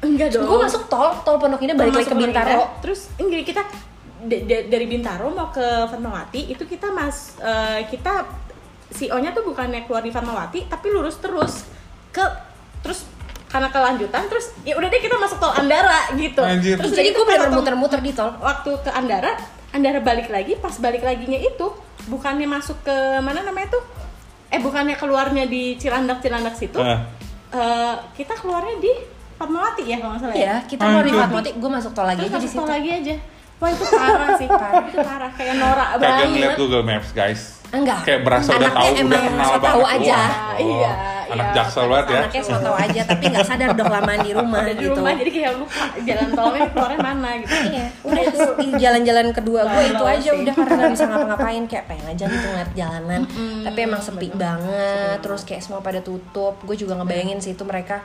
enggak 0.00 0.28
dong 0.32 0.48
Gue 0.48 0.58
masuk 0.64 0.88
tol, 0.88 1.12
tol 1.20 1.36
Pondok 1.36 1.60
Indah 1.60 1.76
balik 1.76 1.92
lagi 1.92 2.08
ke 2.08 2.16
Bintaro. 2.16 2.80
Terus 2.80 3.12
enggak 3.14 3.44
kita 3.44 3.60
dari 4.20 4.86
Bintaro 4.86 5.30
mau 5.30 5.48
ke 5.48 5.62
Fatmawati 5.84 6.48
itu 6.48 6.64
kita 6.64 6.90
mas 6.90 7.38
eh, 7.38 7.86
kita 7.86 8.26
si 8.88 9.06
O 9.06 9.16
nya 9.16 9.30
tuh 9.30 9.44
bukannya 9.44 9.84
keluar 9.84 10.00
di 10.00 10.10
Fatmawati 10.10 10.66
tapi 10.66 10.88
lurus 10.88 11.16
terus 11.16 11.62
ke 12.08 12.24
terus 12.80 13.06
karena 13.46 13.68
kelanjutan 13.68 14.26
terus 14.26 14.52
ya 14.60 14.74
udah 14.74 14.86
deh 14.86 14.98
kita 14.98 15.14
masuk 15.14 15.38
tol 15.38 15.50
Andara 15.50 16.12
gitu 16.14 16.40
Anjir. 16.40 16.74
terus 16.74 16.92
Jadi 16.92 17.10
gue 17.10 17.22
waktu- 17.22 17.54
muter-muter 17.54 18.00
di 18.00 18.10
tol. 18.10 18.34
waktu 18.36 18.70
ke 18.78 18.90
Andara 18.90 19.32
Andara 19.70 20.00
balik 20.00 20.28
lagi 20.28 20.52
pas 20.54 20.74
balik 20.74 21.00
laginya 21.00 21.38
itu 21.38 21.66
bukannya 22.06 22.44
masuk 22.46 22.82
ke 22.82 22.96
mana 23.18 23.40
namanya 23.40 23.70
tuh 23.70 23.84
eh 24.48 24.58
bukannya 24.58 24.96
keluarnya 24.96 25.44
di 25.44 25.76
Cilandak 25.76 26.18
Cilandak 26.18 26.52
situ 26.54 26.76
Ah. 26.78 27.04
eh, 27.50 27.94
kita 28.14 28.34
keluarnya 28.34 28.76
di 28.78 28.92
Fatmawati 29.34 29.82
ya 29.84 29.96
kalau 29.96 30.12
nggak 30.12 30.22
salah 30.22 30.34
ya 30.34 30.42
Iya, 30.42 30.56
kita 30.66 30.82
keluar 30.82 31.04
di. 31.04 31.12
Fatmawati, 31.14 31.50
gue 31.54 31.70
masuk 31.70 31.92
tol 31.92 32.04
lagi 32.04 32.18
terus 32.18 32.26
aja 32.26 32.34
di 32.34 32.42
masuk 32.42 32.50
situ. 32.50 32.58
tol 32.58 32.68
lagi 32.68 32.90
aja 32.90 33.14
wah 33.58 33.70
itu 33.70 33.84
parah 33.90 34.30
sih 34.38 34.48
parah 34.48 34.84
itu 34.86 34.98
parah 35.02 35.30
kayak 35.34 35.54
norak 35.58 35.88
Kagak 35.94 36.02
banget 36.02 36.28
ngeliat 36.30 36.54
Google 36.56 36.84
Maps, 36.86 37.10
guys. 37.10 37.42
Enggak. 37.68 38.00
Kayak 38.00 38.20
berasa 38.24 38.56
udah 38.56 38.72
tahu, 38.72 38.80
udah 38.80 38.96
emang 38.96 39.24
kenal 39.28 39.50
banget. 39.52 39.68
tahu 39.68 39.82
aja. 39.84 40.16
Wah, 40.16 40.32
oh, 40.32 40.56
Iya, 40.56 40.92
Anak 41.28 41.46
iya. 41.52 41.54
jaksel 41.60 41.84
banget 41.84 42.06
ya. 42.08 42.20
Anaknya 42.24 42.42
so 42.48 42.54
tau 42.56 42.76
aja, 42.80 43.00
tapi 43.04 43.24
nggak 43.28 43.44
sadar 43.44 43.68
udah 43.76 43.84
kelamaan 43.92 44.20
di 44.24 44.32
rumah 44.32 44.60
di 44.64 44.72
gitu. 44.80 44.96
rumah 44.96 45.12
jadi 45.12 45.30
kayak 45.36 45.52
lupa 45.60 45.84
jalan 46.00 46.28
tolnya 46.32 46.66
keluarnya 46.72 46.98
mana 47.04 47.30
gitu 47.44 47.54
Iya, 47.68 47.86
udah 48.08 48.22
itu 48.24 48.38
jalan-jalan 48.80 49.26
kedua 49.36 49.60
gue 49.68 49.82
itu 49.84 50.04
aja 50.08 50.30
udah 50.32 50.54
karena 50.56 50.74
nggak 50.80 50.92
bisa 50.96 51.04
ngapa-ngapain 51.12 51.62
kayak 51.68 51.84
pengen 51.84 52.06
aja 52.08 52.24
gitu 52.24 52.46
ngeliat 52.48 52.70
jalanan. 52.72 53.20
Tapi 53.68 53.78
emang 53.84 54.00
sepi 54.00 54.28
banget, 54.32 55.16
terus 55.20 55.42
kayak 55.44 55.60
semua 55.60 55.84
pada 55.84 56.00
tutup. 56.00 56.56
Gue 56.64 56.76
juga 56.80 56.96
ngebayangin 56.96 57.44
sih 57.44 57.52
itu 57.52 57.68
mereka 57.68 58.00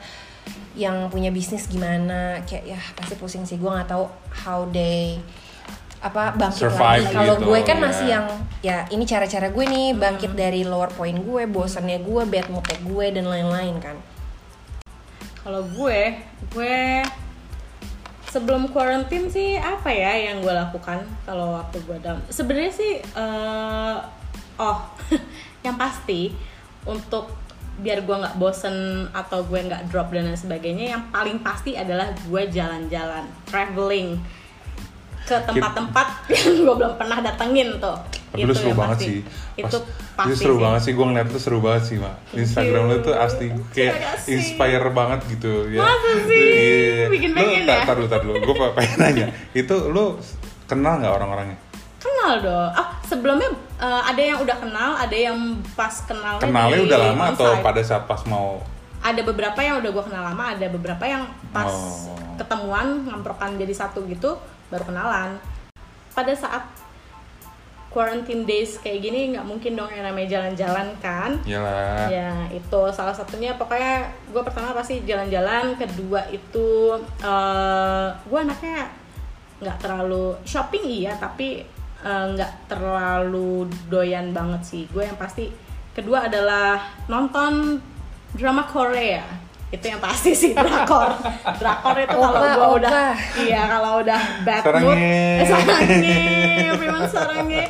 yang 0.76 1.08
punya 1.08 1.30
bisnis 1.30 1.70
gimana 1.70 2.42
kayak 2.44 2.66
ya 2.66 2.80
pasti 2.98 3.14
pusing 3.16 3.46
sih 3.46 3.62
gue 3.62 3.70
nggak 3.70 3.94
tahu 3.94 4.10
how 4.44 4.66
they 4.74 5.22
apa 6.04 6.36
bangkit 6.36 6.68
Survive 6.68 7.08
lagi 7.08 7.16
kalau 7.16 7.36
gitu, 7.40 7.48
gue 7.48 7.60
kan 7.64 7.78
ya. 7.80 7.84
masih 7.88 8.08
yang 8.12 8.26
ya 8.60 8.78
ini 8.92 9.04
cara-cara 9.08 9.48
gue 9.48 9.66
nih 9.66 9.96
bangkit 9.96 10.36
dari 10.36 10.68
lower 10.68 10.92
point 10.92 11.16
gue 11.16 11.48
bosannya 11.48 12.04
gue 12.04 12.22
bad 12.28 12.48
moodnya 12.52 12.78
gue 12.84 13.06
dan 13.16 13.26
lain-lain 13.32 13.80
kan 13.80 13.98
Kalau 15.44 15.60
gue, 15.76 16.24
gue 16.56 17.04
sebelum 18.32 18.72
quarantine 18.72 19.28
sih 19.28 19.60
apa 19.60 19.92
ya 19.92 20.32
yang 20.32 20.40
gue 20.40 20.56
lakukan 20.56 21.04
kalau 21.28 21.60
waktu 21.60 21.84
gue 21.84 22.00
down? 22.00 22.24
Sebenarnya 22.32 22.72
sih, 22.72 23.04
eh, 23.04 23.98
oh, 24.56 24.80
yang 25.68 25.76
pasti 25.76 26.32
untuk 26.88 27.28
biar 27.84 28.08
gue 28.08 28.16
nggak 28.24 28.40
bosen 28.40 29.06
atau 29.12 29.44
gue 29.44 29.68
nggak 29.68 29.92
drop 29.92 30.16
dan 30.16 30.32
lain 30.32 30.40
sebagainya, 30.40 30.96
yang 30.96 31.04
paling 31.12 31.44
pasti 31.44 31.76
adalah 31.76 32.16
gue 32.24 32.44
jalan-jalan, 32.48 33.28
traveling 33.44 34.16
ke 35.24 35.36
tempat-tempat 35.42 36.08
yang 36.28 36.48
gue 36.60 36.76
belum 36.76 36.94
pernah 36.96 37.20
datengin 37.20 37.80
tuh. 37.80 37.96
Tapi 38.30 38.44
lu 38.44 38.52
seru 38.52 38.70
yang 38.70 38.80
banget 38.80 38.98
pasti. 38.98 39.08
sih. 39.08 39.20
Itu 39.56 39.78
Pas- 39.78 39.88
pasti 40.16 40.30
itu 40.30 40.36
seru 40.38 40.56
sih. 40.56 40.62
banget 40.62 40.82
sih. 40.82 40.92
Gue 40.92 41.06
ngeliat 41.06 41.28
tuh 41.30 41.42
seru 41.42 41.60
banget 41.60 41.84
sih, 41.86 41.98
Mak. 41.98 42.16
Instagram 42.34 42.84
lu 42.86 42.98
tuh 43.00 43.14
asli 43.14 43.46
kayak 43.72 43.94
inspire 44.26 44.88
banget 44.90 45.20
gitu 45.30 45.52
ya. 45.70 45.80
Masa 45.80 46.12
sih? 46.26 46.44
Iya. 46.44 47.06
Bikin 47.08 47.32
pengen 47.32 47.62
tar, 47.64 47.78
ya? 47.78 47.86
tar 47.86 47.96
dulu, 47.96 48.08
tar 48.08 48.22
dulu. 48.22 48.36
Gue 48.42 48.56
pengen 48.74 48.98
nanya. 48.98 49.26
Itu 49.52 49.76
lu 49.88 50.18
kenal 50.66 51.00
nggak 51.00 51.14
orang-orangnya? 51.14 51.58
Kenal 51.98 52.32
dong. 52.42 52.70
Ah, 52.74 53.00
sebelumnya 53.02 53.48
eh, 53.78 54.02
ada 54.04 54.22
yang 54.22 54.38
udah 54.38 54.58
kenal, 54.60 54.90
ada 54.98 55.16
yang 55.16 55.38
pas 55.72 55.94
kenalnya 56.04 56.42
Kenalnya 56.42 56.80
udah 56.84 57.00
lama 57.00 57.24
atau 57.32 57.52
pada 57.62 57.80
saat 57.80 58.04
pas 58.04 58.20
mau 58.26 58.60
Ada 59.00 59.20
beberapa 59.22 59.60
yang 59.60 59.80
udah 59.80 59.92
gue 59.92 60.04
kenal 60.04 60.24
lama, 60.26 60.44
ada 60.52 60.68
beberapa 60.68 61.04
yang 61.04 61.24
pas 61.50 61.68
Oh. 61.68 62.16
ketemuan 62.34 63.06
ngamprokan 63.06 63.56
jadi 63.56 63.72
satu 63.78 64.04
gitu 64.06 64.36
baru 64.74 64.90
kenalan. 64.90 65.38
Pada 66.18 66.34
saat 66.34 66.66
quarantine 67.94 68.42
days 68.50 68.82
kayak 68.82 69.06
gini 69.06 69.38
nggak 69.38 69.46
mungkin 69.46 69.78
dong 69.78 69.94
yang 69.94 70.10
namanya 70.10 70.42
jalan-jalan 70.42 70.90
kan. 70.98 71.38
Yalah. 71.46 72.10
Ya 72.10 72.50
itu 72.50 72.82
salah 72.90 73.14
satunya 73.14 73.54
pokoknya 73.54 74.10
gue 74.34 74.42
pertama 74.42 74.74
pasti 74.74 75.06
jalan-jalan, 75.06 75.78
kedua 75.78 76.26
itu 76.34 76.98
eh 77.22 78.08
gue 78.10 78.40
anaknya 78.42 78.90
nggak 79.62 79.78
terlalu 79.80 80.34
shopping 80.44 80.84
iya 80.90 81.14
tapi 81.22 81.62
eh, 82.02 82.26
nggak 82.34 82.66
terlalu 82.66 83.70
doyan 83.94 84.34
banget 84.34 84.62
sih. 84.66 84.84
Gue 84.90 85.06
yang 85.06 85.16
pasti 85.22 85.54
kedua 85.94 86.26
adalah 86.26 86.82
nonton 87.06 87.78
drama 88.34 88.66
Korea 88.66 89.22
itu 89.74 89.86
yang 89.88 89.98
pasti 89.98 90.32
sih 90.32 90.54
drakor 90.54 91.18
drakor 91.56 91.96
itu 91.98 92.14
kalau 92.14 92.38
Opa, 92.38 92.52
gue 92.54 92.70
udah 92.78 93.10
iya 93.42 93.62
kalau 93.68 93.92
udah 94.00 94.22
bad 94.44 94.62
Sarangnya. 94.62 94.86
mood 94.86 94.98
eh, 95.02 95.46
sarangnya 95.50 96.18
memang 96.78 97.04
sarangnya 97.06 97.66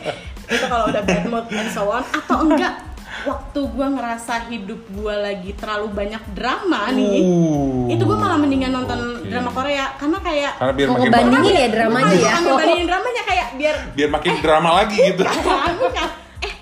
itu 0.46 0.66
kalau 0.68 0.86
udah 0.86 1.02
bad 1.02 1.26
mood 1.26 1.46
and 1.50 1.70
so 1.70 1.88
on 1.88 2.04
atau 2.04 2.44
enggak 2.44 2.76
waktu 3.24 3.56
gue 3.64 3.88
ngerasa 3.90 4.34
hidup 4.48 4.84
gue 4.90 5.14
lagi 5.16 5.56
terlalu 5.56 5.88
banyak 5.96 6.24
drama 6.30 6.92
nih 6.92 7.24
Uh. 7.24 7.88
itu 7.88 8.04
gue 8.04 8.18
malah 8.18 8.36
mendingan 8.36 8.72
nonton 8.74 9.00
Oke. 9.18 9.32
drama 9.32 9.50
Korea 9.50 9.96
karena 9.96 10.20
kayak 10.20 10.52
Karena 10.54 10.74
biar 10.74 10.88
Mau 10.88 10.94
makin 10.94 11.08
ngebandingin 11.08 11.40
bagus. 11.46 11.56
ya 11.56 11.68
dramanya 11.70 12.04
bukan, 12.06 12.20
ya 12.20 12.34
bukan 12.34 12.44
ngebandingin 12.44 12.86
dramanya 12.86 13.22
kayak 13.24 13.48
biar 13.54 13.76
biar 13.94 14.10
makin 14.10 14.34
drama 14.38 14.70
lagi 14.76 14.96
gitu. 15.00 15.24
Bukan, 15.24 15.72
bukan. 15.80 16.08
Eh, 16.42 16.54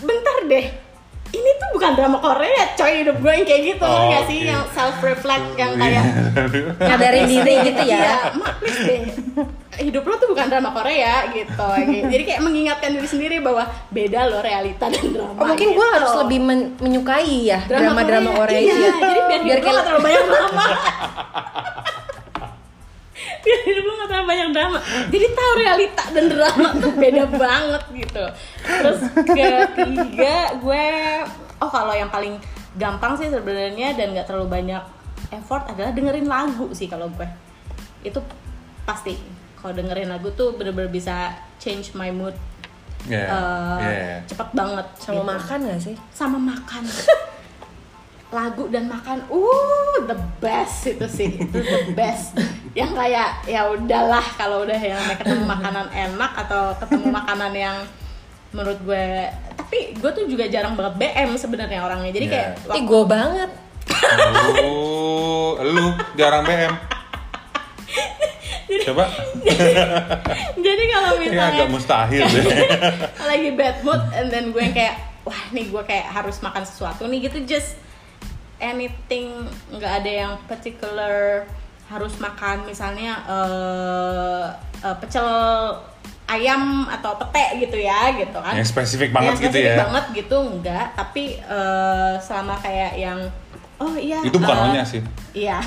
bentar 0.00 0.38
deh. 0.44 0.66
Ini 1.28 1.50
tuh 1.56 1.68
bukan 1.72 1.90
drama 1.92 2.18
Korea, 2.18 2.62
coy. 2.72 2.92
Hidup 2.98 3.16
gue 3.16 3.32
yang 3.32 3.44
kayak 3.44 3.62
gitu, 3.66 3.84
Oh, 3.84 4.02
nggak 4.06 4.22
sih? 4.24 4.38
oke. 4.38 4.48
Yang 4.48 4.64
self 4.70 4.96
reflect, 5.00 5.46
yang 5.54 5.72
Iya. 5.72 5.82
kayak 5.82 6.04
nyadarin 6.88 7.26
diri 7.26 7.54
gitu 7.64 7.82
ya 7.84 7.98
Iya, 7.98 8.14
mak 8.34 8.52
please 8.58 8.80
deh. 8.80 9.00
Hidup 9.78 10.02
lo 10.02 10.16
tuh 10.16 10.28
bukan 10.28 10.46
drama 10.46 10.72
Korea 10.72 11.14
gitu. 11.30 11.68
Jadi 12.06 12.22
kayak 12.24 12.40
mengingatkan 12.40 12.90
diri 12.90 13.04
sendiri 13.04 13.36
bahwa 13.38 13.62
beda 13.90 14.24
loh 14.26 14.40
realita 14.40 14.88
dan 14.88 15.04
drama. 15.06 15.36
Oh, 15.36 15.46
mungkin 15.46 15.68
gue 15.68 15.76
gitu. 15.76 15.94
harus 15.94 16.12
lebih 16.16 16.38
men- 16.40 16.72
menyukai 16.78 17.28
ya 17.44 17.60
drama-drama 17.62 18.30
Korea, 18.34 18.56
iya, 18.56 18.72
itu 18.72 18.80
ya. 18.80 18.92
Jadi 18.96 19.20
biar, 19.20 19.40
biar 19.42 19.58
lo 19.58 19.64
kayak 19.66 19.82
terlalu 19.82 20.02
banyak 20.02 20.24
drama. 20.26 20.66
biar 23.46 23.60
hidup 23.62 23.84
lo 23.86 23.92
nggak 23.94 24.08
terlalu 24.10 24.26
banyak 24.26 24.48
drama. 24.50 24.78
Jadi 25.06 25.26
tahu 25.30 25.52
realita 25.54 26.04
dan 26.10 26.24
drama 26.26 26.68
tuh 26.76 26.92
beda 26.92 27.24
banget 27.46 27.82
gitu. 27.94 28.24
Terus 28.60 28.98
ketiga 29.70 30.34
gue, 30.58 30.86
oh 31.56 31.70
kalau 31.70 31.94
yang 31.94 32.10
paling 32.10 32.34
gampang 32.74 33.14
sih 33.14 33.30
sebenarnya 33.30 33.94
dan 33.94 34.12
nggak 34.12 34.26
terlalu 34.26 34.50
banyak 34.52 34.82
effort 35.30 35.64
adalah 35.70 35.94
dengerin 35.94 36.26
lagu 36.26 36.66
sih 36.74 36.86
kalau 36.86 37.06
gue. 37.08 37.28
Itu 38.02 38.18
pasti. 38.82 39.14
Kalau 39.56 39.72
dengerin 39.72 40.10
lagu 40.10 40.30
tuh 40.30 40.54
bener-bener 40.54 40.90
bisa 40.90 41.30
change 41.56 41.94
my 41.94 42.10
mood. 42.10 42.34
Iya. 43.06 43.22
eh, 43.22 43.78
Iya. 43.78 44.18
cepet 44.26 44.48
banget 44.50 44.86
sama 44.98 45.14
gitu 45.14 45.30
makan 45.30 45.58
gak 45.62 45.78
sih 45.78 45.94
sama 46.10 46.38
makan 46.42 46.82
lagu 48.28 48.66
dan 48.66 48.86
makan 48.86 49.22
uh 49.24 49.96
the 50.02 50.18
best 50.36 50.84
itu 50.84 51.06
sih 51.06 51.30
itu 51.36 51.54
the 51.56 51.90
best 51.98 52.34
yang 52.72 52.90
kayak 52.92 53.40
ya 53.44 53.66
udahlah 53.66 54.24
kalau 54.34 54.62
udah 54.62 54.76
yang 54.76 54.98
ketemu 55.14 55.46
makanan 55.46 55.86
enak 55.88 56.32
atau 56.36 56.74
ketemu 56.76 57.06
makanan 57.08 57.52
yang 57.52 57.76
menurut 58.50 58.78
gue 58.80 59.06
tapi 59.56 59.78
gue 59.94 60.10
tuh 60.12 60.24
juga 60.26 60.46
jarang 60.46 60.74
banget 60.74 60.94
BM 60.96 61.30
sebenarnya 61.36 61.80
orangnya 61.80 62.10
jadi 62.10 62.26
kayak 62.26 62.48
Yeah. 62.48 62.54
Ih 62.56 62.68
waktu- 62.68 62.86
gue 62.86 63.02
banget 63.06 63.50
Oh, 64.60 65.56
lu 65.56 65.86
jarang 66.14 66.42
BM. 66.42 66.74
Coba, 68.84 69.06
jadi 70.66 70.82
kalau 70.88 71.10
ini 71.16 71.22
misalnya 71.24 71.54
agak 71.56 71.68
mustahil 71.70 72.22
deh. 72.24 72.44
lagi 73.30 73.50
bad 73.52 73.76
mood 73.80 74.02
and 74.12 74.28
then 74.28 74.50
gue 74.50 74.58
yang 74.58 74.74
kayak 74.74 74.94
wah 75.22 75.38
nih 75.48 75.70
gue 75.70 75.82
kayak 75.82 76.06
harus 76.08 76.38
makan 76.38 76.62
sesuatu 76.62 77.06
nih 77.06 77.30
gitu 77.30 77.46
just 77.46 77.78
anything 78.58 79.46
nggak 79.70 79.92
ada 80.02 80.10
yang 80.10 80.32
particular 80.46 81.44
harus 81.86 82.18
makan 82.18 82.66
misalnya 82.66 83.22
eh 83.30 84.44
eh, 84.82 84.96
pecel 84.98 85.28
ayam 86.26 86.90
atau 86.90 87.14
pete 87.22 87.62
gitu 87.62 87.78
ya 87.78 88.10
gitu 88.18 88.34
kan 88.34 88.58
Yang 88.58 88.74
spesifik 88.74 89.14
banget 89.14 89.38
Yang 89.38 89.38
gitu 89.38 89.46
spesifik 89.54 89.70
ya. 89.70 89.76
banget 89.86 90.04
gitu 90.18 90.36
enggak 90.42 90.86
tapi 90.98 91.24
eh, 91.38 92.14
selama 92.18 92.54
kayak 92.58 92.98
yang 92.98 93.18
oh 93.78 93.94
iya 93.94 94.18
Itu 94.26 94.40
bukan 94.40 94.56
eh, 94.56 94.64
O-nya 94.72 94.82
sih. 94.88 95.04
Iya, 95.36 95.60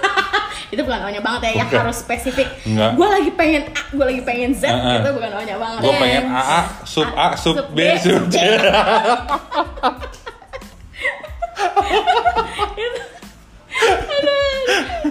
itu 0.74 0.82
bukan 0.82 0.98
O-nya 1.06 1.22
banget 1.22 1.46
ya, 1.46 1.62
yang 1.62 1.70
harus 1.70 2.02
spesifik. 2.02 2.50
Enggak. 2.66 2.98
Gue 2.98 3.06
lagi 3.06 3.30
pengen 3.38 3.62
A, 3.70 3.80
gue 3.94 4.02
lagi 4.02 4.22
pengen 4.26 4.50
Z, 4.50 4.66
Heeh. 4.66 4.98
itu 4.98 5.10
bukan 5.14 5.30
O-nya 5.30 5.54
banget. 5.54 5.78
Gue 5.78 5.94
pengen 5.94 6.24
AA, 6.26 6.60
sub 6.82 7.06
A, 7.14 7.38
sub 7.38 7.56
B, 7.70 7.78
sub 8.02 8.26
C. 8.26 8.36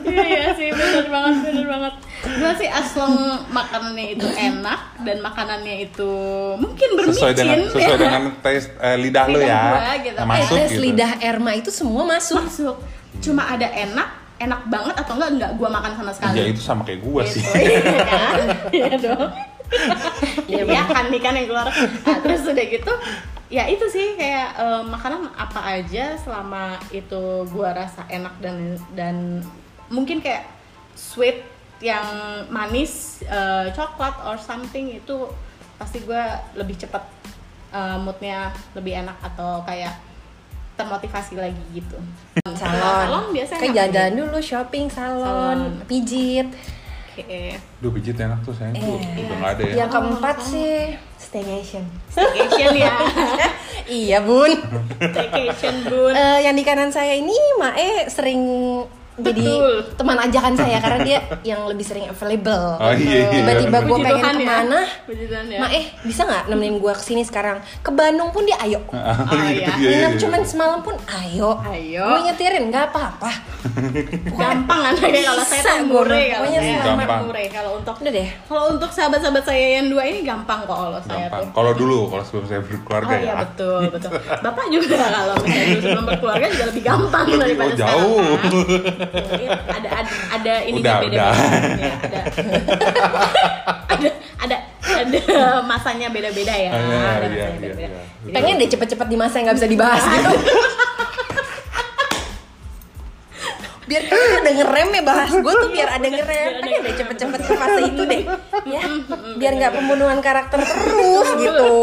Iya 0.05 0.24
iya 0.24 0.50
sih, 0.53 0.69
bener 0.69 1.05
banget, 1.07 1.36
bener 1.43 1.65
banget. 1.67 1.93
Gue 2.25 2.51
sih 2.55 2.69
as 2.69 2.89
long 2.93 3.15
makanannya 3.48 4.05
itu 4.13 4.27
enak 4.27 4.79
dan 5.01 5.17
makanannya 5.19 5.75
itu 5.84 6.12
mungkin 6.55 6.89
bermicin. 6.93 7.13
Sesuai 7.15 7.34
dengan 7.34 7.57
sesuai 7.67 7.98
ya. 7.98 8.01
dengan 8.01 8.22
tes 8.39 8.63
eh, 8.75 8.98
lidah 8.98 9.25
lu 9.25 9.38
Lidah 9.38 9.48
ya. 9.48 9.62
gua 9.65 9.93
gitu. 10.00 10.17
Nah, 10.17 10.25
Masuk 10.27 10.55
eh, 10.55 10.60
tes 10.60 10.69
gitu. 10.72 10.81
lidah 10.84 11.12
Erma 11.19 11.51
itu 11.53 11.69
semua 11.69 12.03
masuk 12.05 12.36
masuk. 12.39 12.75
Cuma 13.17 13.43
ada 13.45 13.65
enak, 13.65 14.10
enak 14.38 14.62
banget 14.67 14.95
atau 14.98 15.13
enggak 15.15 15.31
enggak 15.34 15.51
gue 15.55 15.69
makan 15.69 15.91
sama 15.95 16.12
sekali. 16.12 16.36
Ya 16.36 16.45
itu 16.45 16.62
sama 16.62 16.81
kayak 16.84 17.01
gua 17.01 17.22
Gitu, 17.24 17.39
sih. 17.39 17.43
Iya 17.45 17.79
kan? 18.05 18.48
Iya 18.72 18.89
dong. 19.00 19.29
Iya 20.45 20.81
kan 20.86 21.03
nih 21.10 21.19
kan 21.19 21.34
yang 21.34 21.48
keluar. 21.48 21.67
Nah, 21.72 22.17
terus 22.22 22.41
udah 22.45 22.65
gitu, 22.65 22.91
ya 23.49 23.69
itu 23.69 23.85
sih 23.89 24.17
kayak 24.17 24.57
eh, 24.57 24.83
makanan 24.89 25.29
apa 25.37 25.61
aja 25.77 26.17
selama 26.17 26.81
itu 26.89 27.45
gua 27.53 27.77
rasa 27.77 28.05
enak 28.09 28.33
dan 28.41 28.57
dan 28.97 29.15
mungkin 29.93 30.17
kayak 30.17 30.49
sweet 30.97 31.45
yang 31.83 32.05
manis, 32.49 33.21
eh, 33.27 33.69
coklat 33.75 34.15
or 34.25 34.39
something 34.39 34.89
itu 34.89 35.29
pasti 35.77 36.01
gua 36.01 36.41
lebih 36.57 36.79
cepet 36.79 37.03
eh, 37.75 37.97
moodnya 38.01 38.49
lebih 38.73 39.05
enak 39.05 39.17
atau 39.21 39.61
kayak 39.67 39.93
termotivasi 40.75 41.39
lagi 41.39 41.63
gitu. 41.71 41.95
salon, 42.51 43.07
Salon 43.07 43.25
biasanya 43.31 43.61
kayak 43.63 43.75
enak 43.75 43.93
jalan 43.95 44.13
dulu 44.19 44.39
shopping 44.43 44.85
salon, 44.91 45.23
Salon. 45.23 45.87
pijit 45.87 46.47
Oke. 47.15 47.55
Duh 47.79 47.91
pijit 47.95 48.19
enak 48.19 48.43
tuh 48.43 48.51
sayang 48.51 48.75
tuh. 48.75 49.00
Eh. 49.00 49.24
Udah 49.24 49.38
nggak 49.39 49.51
ada 49.55 49.63
ya. 49.63 49.74
yang 49.79 49.89
keempat 49.89 50.36
sih 50.43 51.00
staycation 51.15 51.88
Staycation 52.12 52.75
ya. 52.75 52.95
iya 54.03 54.19
bun 54.19 54.51
Staycation 55.00 55.88
bun. 55.88 56.12
Eh, 56.12 56.43
yang 56.43 56.60
di 56.60 56.63
kanan 56.67 56.91
saya 56.91 57.15
ini 57.15 57.36
Mae 57.55 58.12
sering 58.12 58.43
jadi 59.15 59.48
Betul. 59.48 59.95
teman 59.95 60.17
ajakan 60.19 60.53
saya 60.53 60.77
karena 60.77 61.00
dia 61.01 61.19
yang 61.41 61.63
lebih 61.65 61.81
sering 61.81 62.03
available. 62.05 62.75
Oh, 62.75 62.91
iya, 62.91 63.15
iya. 63.22 63.29
Tiba-tiba 63.31 63.77
gue 63.81 63.98
pengen 63.98 64.12
Tuhan 64.17 64.36
ya. 64.36 64.36
ke 64.36 64.43
mana, 64.45 64.79
Puji 65.03 65.25
Tuhan 65.25 65.45
ya. 65.48 65.60
Ma 65.60 65.67
eh 65.69 65.86
bisa 66.01 66.22
nggak 66.22 66.43
nemenin 66.48 66.75
gue 66.77 66.91
ke 66.91 67.01
sini 67.01 67.22
sekarang? 67.22 67.57
Ke 67.79 67.89
Bandung 67.89 68.29
pun 68.29 68.43
dia 68.43 68.60
ayo. 68.60 68.84
Oh, 68.86 69.00
iya. 69.45 69.72
Nginep 69.72 70.19
cuman 70.19 70.41
semalam 70.43 70.79
pun 70.79 70.95
ayo. 71.15 71.63
Ayo. 71.65 72.03
Gue 72.05 72.19
nyetirin 72.25 72.67
nggak 72.67 72.91
apa-apa. 72.91 73.31
gampang 74.36 74.81
anaknya 74.86 75.22
kalau 75.25 75.43
saya 75.43 75.62
gua 75.81 76.05
mure 76.05 76.22
kalau 76.27 76.45
Pokoknya 76.45 76.60
saya 76.62 76.77
gampang. 76.86 77.22
mure 77.24 77.43
kalau 77.50 77.72
untuk 77.75 77.95
Udah 77.98 78.13
deh. 78.13 78.29
kalau 78.45 78.63
untuk 78.69 78.89
sahabat-sahabat 78.91 79.43
saya 79.43 79.65
yang 79.74 79.88
dua 79.89 80.03
ini 80.03 80.19
gampang 80.22 80.60
kok 80.62 80.75
kalau 80.75 81.00
saya 81.01 81.25
Gampang. 81.25 81.41
tuh 81.41 81.51
Kalau 81.51 81.72
dulu, 81.74 82.00
kalau 82.07 82.24
sebelum 82.24 82.45
saya 82.45 82.62
berkeluarga 82.62 83.10
Oh 83.10 83.17
iya 83.17 83.25
ya. 83.25 83.36
betul 83.41 83.81
betul. 83.89 84.12
Bapak 84.38 84.65
juga 84.69 84.98
kalau 85.17 85.36
misalnya 85.39 85.77
sebelum 85.79 86.05
berkeluarga 86.05 86.45
juga 86.48 86.65
lebih 86.67 86.84
gampang 86.84 87.25
Lebih- 87.25 87.41
daripada 87.41 87.65
oh, 87.65 87.75
jauh. 87.75 88.17
sekarang. 88.22 88.41
Kan? 88.45 89.04
Ada 89.65 89.89
ada 89.89 90.09
ada 90.33 90.53
ini 90.65 90.79
Udah, 90.81 90.95
beda 91.01 91.15
udah. 91.15 91.31
Ya, 91.75 91.93
ada 92.01 92.19
ada 93.89 94.09
ada 94.45 94.57
ada 94.95 95.45
masanya 95.65 96.07
beda-beda 96.09 96.53
ya. 96.53 96.69
Ah, 96.71 96.79
iya, 96.79 97.00
Ada 97.19 97.25
iya, 97.25 97.45
masanya 97.50 97.67
iya, 97.67 97.89
iya. 98.25 98.33
Pengen 98.33 98.53
deh 98.62 98.69
cepet-cepet 98.69 99.07
di 99.07 99.17
masa 99.17 99.35
yang 99.39 99.45
nggak 99.51 99.57
bisa 99.59 99.69
dibahas 99.69 100.03
gitu. 100.13 100.29
Biar 103.86 104.01
kita 104.10 104.42
ada 104.42 104.51
ngerem 104.51 104.89
ya 104.98 105.04
bahas. 105.06 105.30
Gue 105.32 105.54
tuh 105.54 105.70
biar 105.70 105.89
ada 105.96 106.08
ngerem. 106.10 106.51
pengen 106.65 106.82
deh 106.82 106.94
cepet-cepet 106.98 107.42
ke 107.46 107.54
fase 107.54 107.82
itu 107.86 108.04
deh. 108.04 108.24
Ya. 108.65 108.82
Biar 109.38 109.54
nggak 109.56 109.74
pembunuhan 109.77 110.20
karakter 110.20 110.60
terus 110.62 111.30
gitu. 111.38 111.74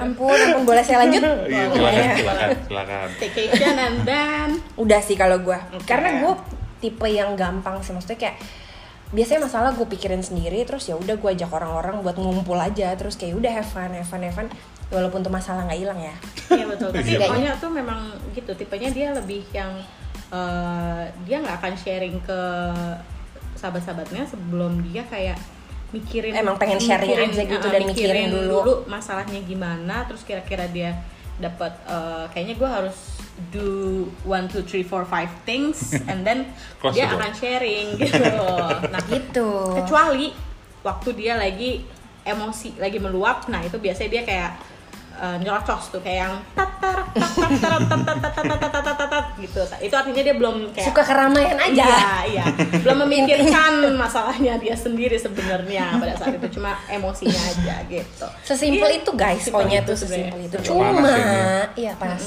Ampun 0.00 0.34
ampun 0.34 0.62
boleh 0.64 0.82
saya 0.82 1.04
lanjut? 1.04 1.22
Iya, 1.22 1.64
silakan, 1.76 2.08
silakan, 2.16 2.48
silakan. 2.66 3.08
staycation 3.20 3.76
and 3.76 3.98
then 4.08 4.48
udah 4.80 5.00
sih 5.04 5.14
kalau 5.14 5.38
gue 5.44 5.58
karena 5.84 6.24
gue 6.24 6.32
tipe 6.80 7.06
yang 7.06 7.36
gampang 7.36 7.84
sih. 7.84 7.92
Maksudnya 7.92 8.16
kayak 8.16 8.36
biasanya 9.10 9.50
masalah 9.50 9.74
gue 9.74 9.86
pikirin 9.90 10.22
sendiri 10.22 10.62
terus 10.64 10.86
ya 10.86 10.94
udah 10.94 11.18
gue 11.18 11.30
ajak 11.36 11.50
orang-orang 11.52 12.00
buat 12.00 12.16
ngumpul 12.16 12.56
aja. 12.56 12.96
Terus 12.96 13.20
kayak 13.20 13.36
udah 13.36 13.52
have 13.52 13.68
fun 13.68 13.92
have 13.92 14.08
fun 14.08 14.24
have 14.24 14.34
fun. 14.34 14.48
Walaupun 14.90 15.22
tuh 15.22 15.30
masalah 15.30 15.68
nggak 15.68 15.80
hilang 15.86 16.00
ya. 16.00 16.14
Iya 16.50 16.64
betul. 16.66 16.90
Tapi 16.90 17.14
pokoknya 17.14 17.54
tuh 17.60 17.70
memang 17.70 18.10
gitu. 18.34 18.50
Tipenya 18.56 18.90
dia 18.90 19.14
lebih 19.14 19.46
yang 19.54 19.70
eh, 20.32 21.04
dia 21.26 21.36
nggak 21.42 21.56
akan 21.60 21.74
sharing 21.76 22.16
ke 22.22 22.40
sahabat-sahabatnya 23.58 24.24
sebelum 24.24 24.80
dia 24.88 25.04
kayak 25.04 25.36
mikirin 25.90 26.32
Emang 26.32 26.56
pengen 26.56 26.78
sharing 26.78 27.18
aja 27.18 27.42
gitu 27.42 27.66
eh, 27.66 27.72
dan 27.72 27.82
mikirin 27.84 28.30
dulu. 28.30 28.86
masalahnya 28.86 29.42
gimana 29.42 30.06
terus 30.06 30.22
kira-kira 30.22 30.70
dia 30.70 30.94
dapat 31.42 31.72
eh, 31.84 32.24
kayaknya 32.30 32.54
gue 32.56 32.70
harus 32.70 32.96
do 33.48 34.04
one 34.28 34.44
two 34.46 34.60
three 34.62 34.84
four 34.84 35.02
five 35.08 35.28
things 35.48 35.92
and 36.10 36.22
then 36.22 36.52
Close 36.78 36.94
dia 36.94 37.08
the 37.08 37.16
akan 37.16 37.32
sharing 37.34 37.86
gitu. 37.96 38.20
Nah 38.92 39.00
gitu. 39.08 39.50
kecuali 39.82 40.30
waktu 40.84 41.08
dia 41.16 41.36
lagi 41.36 41.84
emosi 42.24 42.76
lagi 42.76 43.00
meluap 43.00 43.48
nah 43.48 43.64
itu 43.64 43.80
biasanya 43.80 44.10
dia 44.12 44.22
kayak 44.24 44.50
Eh, 45.20 45.26
uh, 45.28 45.36
nyerocos 45.36 45.92
tuh 45.92 46.00
kayak 46.00 46.24
yang 46.24 46.34
tatar 46.56 46.96
gitu. 49.36 49.60
Itu 49.84 49.92
artinya 49.92 50.22
dia 50.24 50.32
belum 50.32 50.72
kayak 50.72 50.88
suka 50.88 51.02
keramaian 51.04 51.60
aja. 51.60 51.84
Iya 51.84 52.08
iya. 52.24 52.44
Belum 52.80 53.04
memikirkan 53.04 53.84
masalahnya 54.00 54.56
dia 54.56 54.72
sendiri 54.72 55.20
sebenarnya 55.20 56.00
pada 56.00 56.16
saat 56.16 56.40
itu 56.40 56.56
cuma 56.56 56.80
emosinya 56.88 57.36
aja 57.36 57.84
gitu. 57.84 58.26
Sesimpel 58.48 58.88
iya, 58.88 59.04
itu 59.04 59.10
guys 59.12 59.44
pokoknya 59.52 59.84
tuh 59.84 59.96
sesimpel 60.00 60.40
itu. 60.40 60.56
Cuma 60.72 61.12
ya. 61.12 61.68
iya 61.76 61.92
pas 62.00 62.20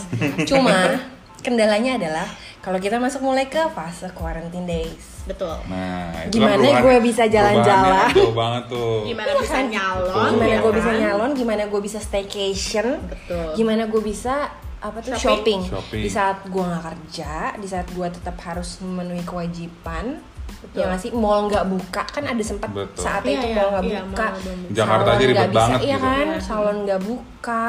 cuma 0.45 1.01
kendalanya 1.41 1.97
adalah 1.97 2.29
kalau 2.61 2.77
kita 2.77 3.01
masuk 3.01 3.25
mulai 3.25 3.49
ke 3.49 3.73
fase 3.73 4.05
quarantine 4.13 4.69
days 4.69 5.12
betul 5.23 5.55
Nah, 5.65 6.11
itu 6.19 6.35
kan 6.35 6.51
Gimana 6.51 6.55
perubahan- 6.59 6.83
gue 6.83 6.97
bisa 7.01 7.23
jalan-jalan? 7.25 8.11
Jauh 8.11 8.33
banget 8.33 8.63
tuh. 8.67 8.95
gimana 9.03 9.29
Iya 9.29 9.39
bisa 9.39 9.53
kan? 9.53 9.65
nyalon 9.69 10.11
gimana 10.29 10.45
ya 10.45 10.57
gue 10.59 10.73
bisa 10.73 10.91
nyalon 10.93 11.31
gimana 11.33 11.63
gue 11.65 11.81
bisa 11.81 11.99
staycation 11.99 12.87
Betul. 13.01 13.47
gimana 13.55 13.83
gue 13.85 14.01
bisa 14.01 14.35
apa 14.77 14.99
tuh 14.99 15.15
Shopping. 15.15 15.63
shopping, 15.63 15.71
Shopping. 15.71 16.01
di 16.01 16.09
saat 16.09 16.43
gue 16.43 16.59
nggak 16.61 16.83
kerja 16.83 17.33
di 17.55 17.65
saat 17.65 17.87
gue 17.87 18.07
tetap 18.09 18.35
harus 18.41 18.77
memenuhi 18.79 19.23
kewajiban 19.23 20.19
Betul. 20.59 20.75
ya 20.75 20.83
nggak 20.85 21.01
sih 21.01 21.11
mall 21.13 21.47
nggak 21.47 21.65
buka 21.65 22.03
kan 22.05 22.23
ada 22.25 22.39
sempat 22.41 22.67
saat 22.93 23.23
Iya, 23.23 23.31
itu 23.33 23.45
iya, 23.45 23.55
mall 23.57 23.69
nggak 23.71 23.83
iya, 23.85 24.01
buka 24.01 24.27
buka. 24.35 24.51
Jakarta 24.69 25.07
aja 25.09 25.23
ribet 25.23 25.39
bisa, 25.45 25.55
banget 25.57 25.79
iya 25.81 25.95
gitu. 25.95 26.03
kan 26.05 26.25
Iya. 26.29 26.39
salon 26.41 26.77
nggak 26.83 27.01
buka 27.01 27.63